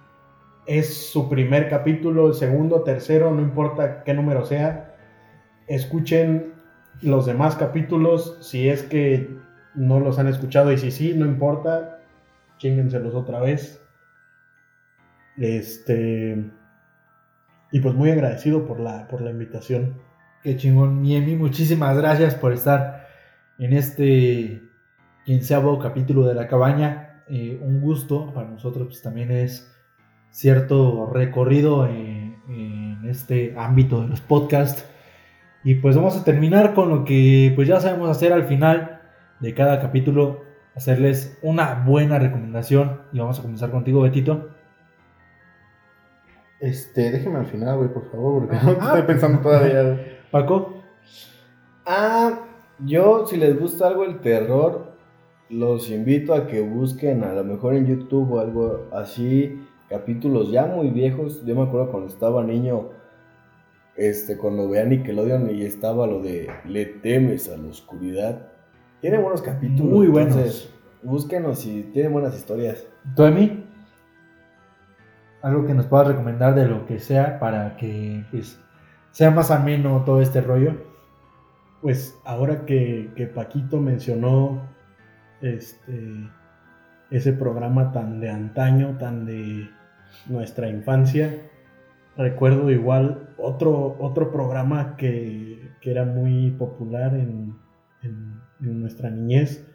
es 0.67 1.09
su 1.11 1.29
primer 1.29 1.69
capítulo, 1.69 2.29
el 2.29 2.35
segundo, 2.35 2.83
tercero, 2.83 3.31
no 3.31 3.43
importa 3.43 4.03
qué 4.05 4.15
número 4.15 4.45
sea, 4.45 4.95
escuchen 5.67 6.55
los 7.03 7.27
demás 7.27 7.57
capítulos 7.57 8.39
si 8.41 8.69
es 8.69 8.83
que 8.83 9.29
no 9.75 10.01
los 10.01 10.19
han 10.19 10.29
escuchado 10.29 10.73
y 10.73 10.79
si 10.79 10.91
sí, 10.91 11.15
no 11.15 11.27
importa, 11.27 12.01
chinguenselos 12.59 13.15
otra 13.15 13.41
vez. 13.41 13.83
Este. 15.37 16.51
Y 17.73 17.81
pues 17.81 17.95
muy 17.95 18.11
agradecido 18.11 18.67
por 18.67 18.81
la, 18.81 19.07
por 19.09 19.21
la 19.21 19.31
invitación. 19.31 19.95
Qué 20.43 20.57
chingón, 20.57 21.01
mi 21.01 21.17
Emi, 21.17 21.37
muchísimas 21.37 21.97
gracias 21.97 22.35
por 22.35 22.53
estar 22.53 23.07
en 23.59 23.73
este 23.75 24.70
quinceavo 25.25 25.79
capítulo 25.79 26.27
de 26.27 26.35
La 26.35 26.49
Cabaña. 26.49 27.25
Eh, 27.29 27.61
un 27.63 27.81
gusto 27.81 28.33
para 28.35 28.49
nosotros, 28.49 28.89
pues 28.89 29.03
también 29.03 29.31
es 29.31 29.73
cierto 30.31 31.07
recorrido 31.13 31.87
en, 31.87 32.37
en 32.49 33.09
este 33.09 33.55
ámbito 33.57 34.03
de 34.03 34.09
los 34.09 34.21
podcasts. 34.21 34.85
Y 35.63 35.77
pues 35.77 35.95
vamos 35.95 36.17
a 36.17 36.25
terminar 36.25 36.75
con 36.75 36.89
lo 36.89 37.05
que 37.05 37.53
pues 37.55 37.69
ya 37.69 37.81
sabemos 37.81 38.11
hacer 38.11 38.33
al 38.33 38.45
final 38.45 39.01
de 39.41 39.55
cada 39.55 39.81
capítulo, 39.81 40.43
hacerles 40.75 41.39
una 41.43 41.85
buena 41.87 42.19
recomendación. 42.19 43.03
Y 43.13 43.19
vamos 43.19 43.39
a 43.39 43.43
comenzar 43.43 43.71
contigo, 43.71 44.03
Betito. 44.03 44.51
Este, 46.61 47.11
déjeme 47.11 47.39
al 47.39 47.47
final, 47.47 47.79
güey, 47.79 47.89
por 47.93 48.11
favor, 48.11 48.47
porque 48.47 48.65
no 48.65 48.73
estoy 48.73 49.03
pensando 49.03 49.41
todavía. 49.41 49.83
güey. 49.83 50.21
Paco. 50.31 50.83
Ah, 51.87 52.41
yo 52.81 53.27
si 53.27 53.37
les 53.37 53.59
gusta 53.59 53.89
algo 53.89 54.05
el 54.05 54.21
terror, 54.21 54.90
los 55.51 55.91
invito 55.91 56.33
a 56.33 56.47
que 56.47 56.61
busquen 56.61 57.25
a 57.25 57.33
lo 57.33 57.45
mejor 57.45 57.75
en 57.75 57.87
YouTube 57.87 58.33
o 58.33 58.41
algo 58.41 58.89
así, 58.93 59.67
capítulos 59.89 60.51
ya 60.51 60.67
muy 60.67 60.91
viejos. 60.91 61.45
Yo 61.45 61.55
me 61.57 61.63
acuerdo 61.63 61.91
cuando 61.91 62.09
estaba 62.09 62.43
niño, 62.45 62.91
este, 63.97 64.39
cuando 64.39 64.69
veía 64.69 64.85
Nickelodeon 64.85 65.51
y 65.51 65.63
estaba 65.63 66.07
lo 66.07 66.23
de 66.23 66.49
Le 66.65 66.87
temes 66.87 67.49
a 67.49 67.57
la 67.57 67.69
oscuridad. 67.69 68.53
Tiene 69.01 69.19
buenos 69.19 69.43
capítulos. 69.43 69.93
Muy 69.93 70.07
buenos. 70.07 70.37
entonces, 70.37 70.75
Búsquenos 71.03 71.65
y 71.67 71.85
tiene 71.95 72.11
buenas 72.11 72.37
historias. 72.37 72.87
¿Tú, 73.17 73.25
Emi? 73.25 73.65
Algo 75.43 75.65
que 75.65 75.73
nos 75.73 75.87
puedas 75.87 76.09
recomendar 76.09 76.55
de 76.55 76.67
lo 76.67 76.85
que 76.85 76.99
sea 76.99 77.39
para 77.41 77.79
que 77.79 78.23
pues, 78.31 78.61
sea 79.11 79.31
más 79.31 79.51
ameno 79.51 80.03
todo 80.05 80.21
este 80.21 80.43
rollo. 80.43 80.75
Pues 81.81 82.19
ahora 82.25 82.67
que, 82.67 83.11
que 83.17 83.27
Paquito 83.27 83.81
mencionó 83.81 84.70
este 85.43 86.31
ese 87.11 87.33
programa 87.33 87.91
tan 87.93 88.21
de 88.21 88.31
antaño, 88.31 88.97
tan 88.99 89.27
de 89.27 89.69
nuestra 90.29 90.69
infancia, 90.69 91.43
recuerdo 92.17 92.71
igual 92.71 93.31
otro, 93.37 93.97
otro 93.99 94.31
programa 94.31 94.97
que, 94.97 95.71
que 95.81 95.91
era 95.91 96.05
muy 96.05 96.53
popular 96.53 97.15
en, 97.15 97.57
en- 98.03 98.41
en 98.61 98.81
nuestra 98.81 99.11
niñez. 99.11 99.67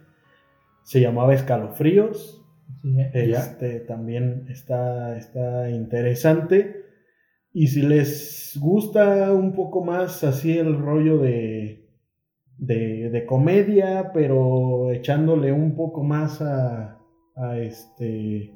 Se 0.83 1.01
llamaba 1.01 1.33
Escalofríos. 1.33 2.41
Sí, 2.81 2.95
¿ya? 3.31 3.39
Este 3.39 3.79
también 3.81 4.45
está, 4.49 5.17
está 5.17 5.69
interesante. 5.69 6.85
Y 7.51 7.67
si 7.67 7.81
les 7.81 8.57
gusta 8.61 9.33
un 9.33 9.53
poco 9.53 9.83
más 9.83 10.23
así 10.23 10.57
el 10.57 10.77
rollo 10.77 11.17
de, 11.17 11.84
de, 12.57 13.25
comedia, 13.27 14.11
pero 14.13 14.91
echándole 14.91 15.51
un 15.51 15.75
poco 15.75 16.03
más 16.03 16.41
a, 16.41 16.99
a 17.35 17.59
este 17.59 18.55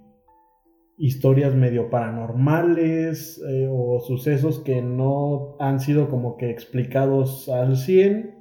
historias 1.00 1.56
medio 1.56 1.89
paranormales 1.89 3.41
eh, 3.50 3.68
o 3.72 4.02
sucesos 4.02 4.60
que 4.60 4.82
no 4.82 5.56
han 5.60 5.80
sido 5.80 6.10
como 6.10 6.36
que 6.36 6.50
explicados 6.50 7.47
al 7.47 7.78
100. 7.78 8.36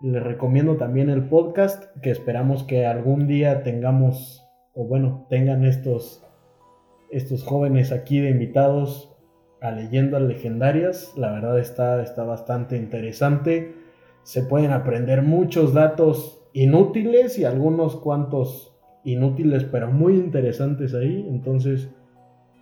Les 0.00 0.22
recomiendo 0.22 0.76
también 0.76 1.10
el 1.10 1.28
podcast 1.28 1.84
que 2.00 2.10
esperamos 2.10 2.64
que 2.64 2.86
algún 2.86 3.26
día 3.26 3.62
tengamos, 3.62 4.42
o 4.74 4.86
bueno, 4.86 5.26
tengan 5.28 5.64
estos, 5.64 6.26
estos 7.10 7.44
jóvenes 7.44 7.92
aquí 7.92 8.20
de 8.20 8.30
invitados 8.30 9.14
a 9.60 9.70
leyendas 9.70 10.22
legendarias. 10.22 11.12
La 11.16 11.30
verdad 11.32 11.58
está, 11.58 12.02
está 12.02 12.24
bastante 12.24 12.78
interesante. 12.78 13.74
Se 14.26 14.42
pueden 14.42 14.72
aprender 14.72 15.22
muchos 15.22 15.72
datos 15.72 16.42
inútiles 16.52 17.38
y 17.38 17.44
algunos 17.44 17.94
cuantos 17.94 18.76
inútiles, 19.04 19.62
pero 19.62 19.92
muy 19.92 20.14
interesantes 20.14 20.94
ahí. 20.94 21.24
Entonces, 21.28 21.88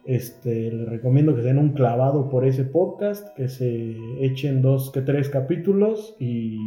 este, 0.04 0.70
les 0.70 0.86
recomiendo 0.90 1.34
que 1.34 1.40
den 1.40 1.56
un 1.56 1.70
clavado 1.70 2.28
por 2.28 2.44
ese 2.44 2.64
podcast, 2.64 3.34
que 3.34 3.48
se 3.48 3.96
echen 4.20 4.60
dos 4.60 4.92
que 4.92 5.00
tres 5.00 5.30
capítulos 5.30 6.14
y, 6.20 6.58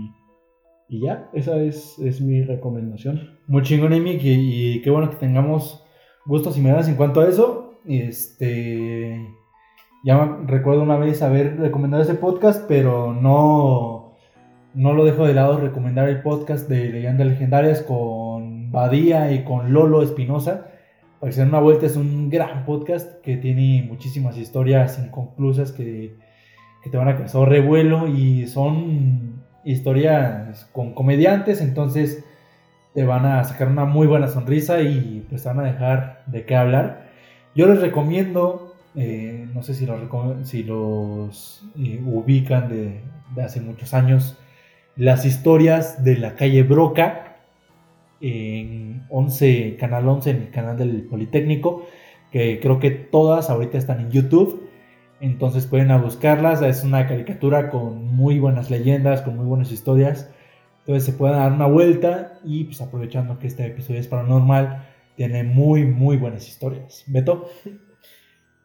y 0.89 1.05
ya, 1.05 1.29
esa 1.33 1.61
es, 1.61 1.99
es 1.99 2.19
mi 2.19 2.41
recomendación. 2.41 3.37
Muy 3.47 3.61
chingón, 3.61 3.93
Emi, 3.93 4.17
que- 4.17 4.33
y 4.33 4.81
qué 4.81 4.89
bueno 4.89 5.11
que 5.11 5.17
tengamos 5.17 5.85
gustos 6.25 6.55
similares 6.55 6.87
en 6.87 6.95
cuanto 6.95 7.21
a 7.21 7.27
eso. 7.29 7.73
Este. 7.85 9.15
Ya 10.05 10.39
recuerdo 10.47 10.81
una 10.83 10.97
vez 10.97 11.21
haber 11.21 11.57
recomendado 11.59 12.01
ese 12.03 12.15
podcast, 12.15 12.65
pero 12.67 13.13
no, 13.13 13.96
no 14.74 14.93
lo 14.93 15.05
dejo 15.05 15.26
de 15.26 15.34
lado 15.34 15.59
recomendar 15.59 16.09
el 16.09 16.22
podcast 16.22 16.70
de 16.70 16.89
Leyendas 16.89 17.28
Legendarias 17.28 17.82
con 17.82 18.72
Badía 18.72 19.32
y 19.32 19.43
con 19.43 19.74
Lolo 19.74 20.03
Espinosa. 20.03 20.68
Para 21.20 21.32
se 21.32 21.43
una 21.43 21.59
vuelta, 21.59 21.86
es 21.88 21.95
un 21.95 22.30
gran 22.30 22.65
podcast 22.65 23.22
que 23.22 23.38
tiene 23.38 23.86
muchísimas 23.88 24.38
historias 24.38 24.99
inconclusas 24.99 25.72
que, 25.72 26.15
que 26.84 26.89
te 26.89 26.97
van 26.97 27.07
a 27.07 27.18
causar 27.18 27.49
revuelo 27.49 28.07
y 28.07 28.45
son 28.47 29.43
historias 29.63 30.65
con 30.72 30.93
comediantes, 30.93 31.61
entonces 31.61 32.24
te 32.93 33.03
van 33.03 33.26
a 33.26 33.43
sacar 33.43 33.68
una 33.68 33.86
muy 33.86 34.07
buena 34.07 34.28
sonrisa 34.28 34.82
y 34.82 35.26
pues 35.30 35.43
te 35.43 35.49
van 35.49 35.59
a 35.59 35.63
dejar 35.63 36.24
de 36.28 36.45
qué 36.45 36.55
hablar. 36.55 37.07
Yo 37.55 37.68
les 37.68 37.82
recomiendo, 37.82 38.76
eh, 38.95 39.47
no 39.53 39.63
sé 39.63 39.74
si 39.74 39.86
los, 39.86 39.99
si 40.43 40.63
los 40.63 41.65
eh, 41.78 42.01
ubican 42.05 42.70
de, 42.70 43.01
de 43.36 43.43
hace 43.43 43.59
muchos 43.59 43.93
años, 43.93 44.38
las 44.97 45.25
historias 45.25 46.03
de 46.03 46.17
la 46.17 46.35
calle 46.35 46.63
Broca 46.63 47.37
en 48.19 49.05
11, 49.09 49.77
Canal 49.79 50.07
11, 50.07 50.29
en 50.31 50.37
el 50.37 50.49
canal 50.49 50.77
del 50.77 51.03
Politécnico, 51.03 51.85
que 52.31 52.59
creo 52.59 52.79
que 52.79 52.91
todas 52.91 53.49
ahorita 53.49 53.77
están 53.77 54.01
en 54.01 54.11
YouTube. 54.11 54.67
Entonces 55.21 55.65
pueden 55.67 55.91
a 55.91 55.97
buscarlas. 55.97 56.61
Es 56.61 56.83
una 56.83 57.07
caricatura 57.07 57.69
con 57.69 58.05
muy 58.05 58.39
buenas 58.39 58.69
leyendas, 58.69 59.21
con 59.21 59.37
muy 59.37 59.45
buenas 59.45 59.71
historias. 59.71 60.31
Entonces 60.79 61.03
se 61.03 61.13
pueden 61.13 61.37
dar 61.37 61.51
una 61.51 61.67
vuelta 61.67 62.39
y 62.43 62.63
pues 62.65 62.81
aprovechando 62.81 63.37
que 63.39 63.47
este 63.47 63.65
episodio 63.65 63.99
es 63.99 64.07
paranormal, 64.07 64.87
tiene 65.15 65.43
muy, 65.43 65.85
muy 65.85 66.17
buenas 66.17 66.47
historias. 66.47 67.03
Beto, 67.07 67.49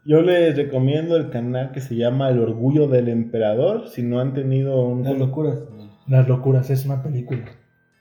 Yo 0.04 0.20
les 0.20 0.56
recomiendo 0.56 1.16
el 1.16 1.30
canal 1.30 1.70
que 1.70 1.80
se 1.80 1.94
llama 1.94 2.28
El 2.28 2.40
Orgullo 2.40 2.88
del 2.88 3.08
Emperador. 3.08 3.88
Si 3.88 4.02
no 4.02 4.18
han 4.20 4.34
tenido 4.34 4.84
un. 4.84 5.04
Las 5.04 5.16
locuras. 5.16 5.58
Las 6.08 6.28
locuras 6.28 6.70
es 6.70 6.84
una 6.84 7.02
película. 7.02 7.44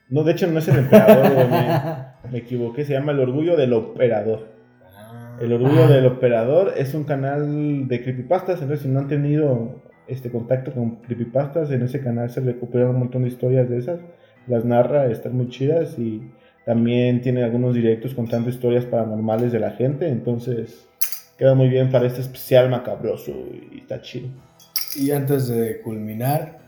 No, 0.10 0.24
de 0.24 0.34
hecho 0.34 0.48
no 0.48 0.60
es 0.60 0.68
el 0.68 0.80
emperador, 0.80 1.34
güey, 1.34 1.48
me, 1.50 1.68
me 2.32 2.38
equivoqué. 2.40 2.84
Se 2.86 2.94
llama 2.94 3.12
El 3.14 3.20
Orgullo 3.20 3.56
del 3.56 3.74
Operador. 3.74 4.50
El 5.40 5.54
Orgullo 5.54 5.86
Ah. 5.86 5.88
del 5.88 6.06
Operador 6.06 6.74
es 6.78 6.94
un 6.94 7.04
canal 7.04 7.88
de 7.88 8.04
creepypastas. 8.04 8.62
Entonces, 8.62 8.84
si 8.84 8.90
no 8.90 9.00
han 9.00 9.08
tenido 9.08 9.82
este 10.08 10.30
contacto 10.30 10.72
con 10.74 10.98
creepypastas, 10.98 11.72
en 11.72 11.84
ese 11.84 12.02
canal 12.02 12.30
se 12.30 12.42
recuperan 12.42 12.90
un 12.90 13.00
montón 13.00 13.22
de 13.24 13.30
historias 13.30 13.70
de 13.70 13.78
esas. 13.78 14.00
Las 14.48 14.66
narra, 14.66 15.06
están 15.08 15.36
muy 15.38 15.48
chidas 15.50 15.98
y 15.98 16.32
también 16.66 17.22
tiene 17.22 17.44
algunos 17.44 17.74
directos 17.74 18.14
contando 18.14 18.50
historias 18.50 18.86
paranormales 18.86 19.52
de 19.52 19.60
la 19.60 19.72
gente. 19.72 20.10
Entonces, 20.10 20.88
queda 21.38 21.56
muy 21.56 21.70
bien 21.70 21.90
para 21.90 22.08
este 22.08 22.22
especial 22.22 22.70
macabroso 22.70 23.32
y 23.72 23.80
está 23.80 24.02
chido. 24.02 24.28
Y 24.96 25.12
antes 25.12 25.48
de 25.48 25.80
culminar, 25.82 26.60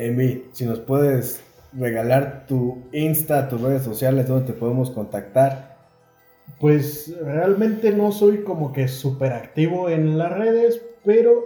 Emi, 0.00 0.44
si 0.52 0.64
nos 0.64 0.80
puedes 0.80 1.44
regalar 1.74 2.46
tu 2.46 2.84
Insta, 2.90 3.48
tus 3.48 3.60
redes 3.60 3.82
sociales, 3.82 4.26
donde 4.26 4.46
te 4.46 4.54
podemos 4.54 4.90
contactar. 4.90 5.76
Pues 6.58 7.14
realmente 7.22 7.92
no 7.92 8.10
soy 8.10 8.38
como 8.38 8.72
que 8.72 8.88
súper 8.88 9.34
activo 9.34 9.90
en 9.90 10.16
las 10.16 10.32
redes, 10.32 10.80
pero 11.04 11.44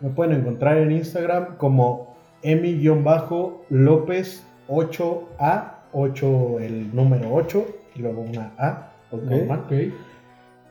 me 0.00 0.10
pueden 0.10 0.40
encontrar 0.40 0.76
en 0.76 0.92
Instagram 0.92 1.56
como 1.56 2.14
emi-lópez 2.42 4.44
8A, 4.68 5.72
8 5.92 6.60
el 6.60 6.94
número 6.94 7.34
8 7.34 7.66
y 7.96 8.00
luego 8.00 8.20
una 8.20 8.52
A, 8.58 8.92
normal. 9.10 9.64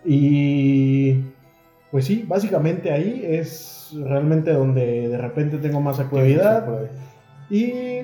Y 0.06 1.24
pues 1.92 2.06
sí, 2.06 2.24
básicamente 2.28 2.92
ahí 2.92 3.22
es 3.26 3.96
realmente 4.04 4.54
donde 4.54 5.10
de 5.10 5.18
repente 5.18 5.58
tengo 5.58 5.82
más 5.82 6.00
actividad. 6.00 6.68
Y 7.50 8.02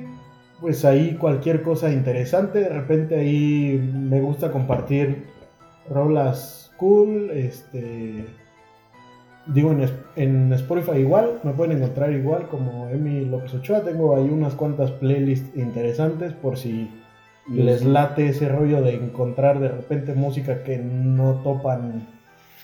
pues 0.59 0.85
ahí 0.85 1.15
cualquier 1.15 1.61
cosa 1.61 1.91
interesante, 1.91 2.59
de 2.59 2.69
repente 2.69 3.15
ahí 3.15 3.91
me 3.93 4.21
gusta 4.21 4.51
compartir 4.51 5.25
rolas 5.89 6.71
cool, 6.77 7.29
este 7.31 8.25
digo 9.47 9.71
en, 9.71 9.87
en 10.15 10.53
Spotify 10.53 10.97
igual, 10.97 11.39
me 11.43 11.51
pueden 11.53 11.77
encontrar 11.77 12.11
igual 12.11 12.47
como 12.47 12.89
Emi 12.89 13.25
López 13.25 13.53
Ochoa, 13.53 13.83
tengo 13.83 14.15
ahí 14.15 14.27
unas 14.27 14.55
cuantas 14.55 14.89
playlists 14.91 15.55
interesantes 15.55 16.33
por 16.33 16.57
si 16.57 16.89
les 17.47 17.85
late 17.85 18.29
ese 18.29 18.49
rollo 18.49 18.81
de 18.81 18.95
encontrar 18.95 19.59
de 19.59 19.67
repente 19.67 20.15
música 20.15 20.63
que 20.63 20.79
no 20.79 21.41
topan 21.43 22.07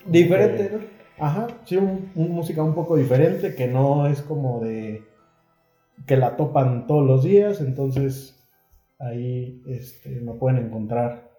Diferente, 0.06 0.72
¿no? 0.74 1.01
Ajá, 1.22 1.50
sí, 1.66 1.78
un, 1.78 2.12
música 2.16 2.64
un 2.64 2.74
poco 2.74 2.98
diferente, 2.98 3.54
que 3.54 3.68
no 3.68 4.08
es 4.08 4.24
como 4.24 4.60
de 4.60 5.04
que 6.08 6.18
la 6.18 6.36
topan 6.36 6.88
todos 6.88 7.06
los 7.06 7.24
días, 7.24 7.62
entonces 7.62 8.44
ahí 8.98 9.62
este, 9.68 10.10
me 10.22 10.34
pueden 10.34 10.66
encontrar. 10.66 11.30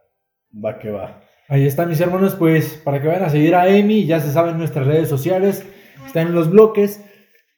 Va 0.54 0.78
que 0.78 0.92
va. 0.92 1.20
Ahí 1.48 1.66
está, 1.66 1.84
mis 1.84 2.00
hermanos, 2.00 2.36
pues 2.36 2.80
para 2.84 3.02
que 3.02 3.08
vayan 3.08 3.24
a 3.24 3.30
seguir 3.30 3.56
a 3.56 3.66
Emi, 3.68 4.06
ya 4.06 4.20
se 4.20 4.30
saben 4.30 4.56
nuestras 4.56 4.86
redes 4.86 5.08
sociales, 5.08 5.66
están 6.06 6.28
en 6.28 6.34
los 6.34 6.48
bloques. 6.48 7.04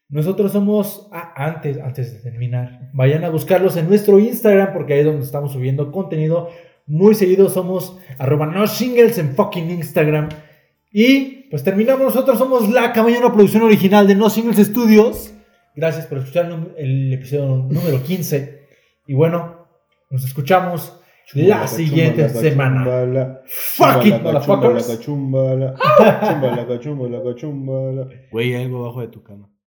Nosotros 0.08 0.52
somos, 0.52 1.10
ah, 1.12 1.34
antes, 1.36 1.78
antes 1.78 2.14
de 2.14 2.30
terminar, 2.30 2.88
vayan 2.94 3.24
a 3.24 3.28
buscarlos 3.28 3.76
en 3.76 3.86
nuestro 3.86 4.18
Instagram 4.18 4.72
porque 4.72 4.94
ahí 4.94 5.00
es 5.00 5.06
donde 5.06 5.26
estamos 5.26 5.52
subiendo 5.52 5.92
contenido 5.92 6.48
muy 6.86 7.14
seguido. 7.14 7.50
Somos 7.50 7.98
arroba 8.18 8.46
no 8.46 8.66
singles 8.66 9.18
en 9.18 9.34
fucking 9.34 9.70
Instagram. 9.70 10.30
Y 10.96 11.48
pues 11.50 11.64
terminamos, 11.64 12.04
nosotros 12.04 12.38
somos 12.38 12.70
la 12.70 12.92
cabaña, 12.92 13.18
una 13.18 13.32
producción 13.32 13.64
original 13.64 14.06
de 14.06 14.14
No 14.14 14.30
Singles 14.30 14.64
Studios. 14.64 15.34
Gracias 15.74 16.06
por 16.06 16.18
escuchar 16.18 16.48
el, 16.76 17.12
episodio 17.12 17.66
número 17.68 18.00
15. 18.00 18.68
Y 19.08 19.14
bueno, 19.14 19.66
nos 20.08 20.24
escuchamos 20.24 20.96
la 21.32 21.66
siguiente 21.66 22.28
semana. 22.28 23.40
Fuck 23.44 24.06
it, 24.06 24.22
motherfuckers. 24.22 25.00
Chumbala, 25.00 25.74
chumbala, 25.74 26.78
chumbala, 26.78 26.78
chumbala, 26.78 27.34
chumbala. 27.34 28.08
Güey, 28.30 28.54
hay 28.54 28.62
algo 28.62 28.84
abajo 28.84 29.00
de 29.00 29.08
tu 29.08 29.24
cama. 29.24 29.50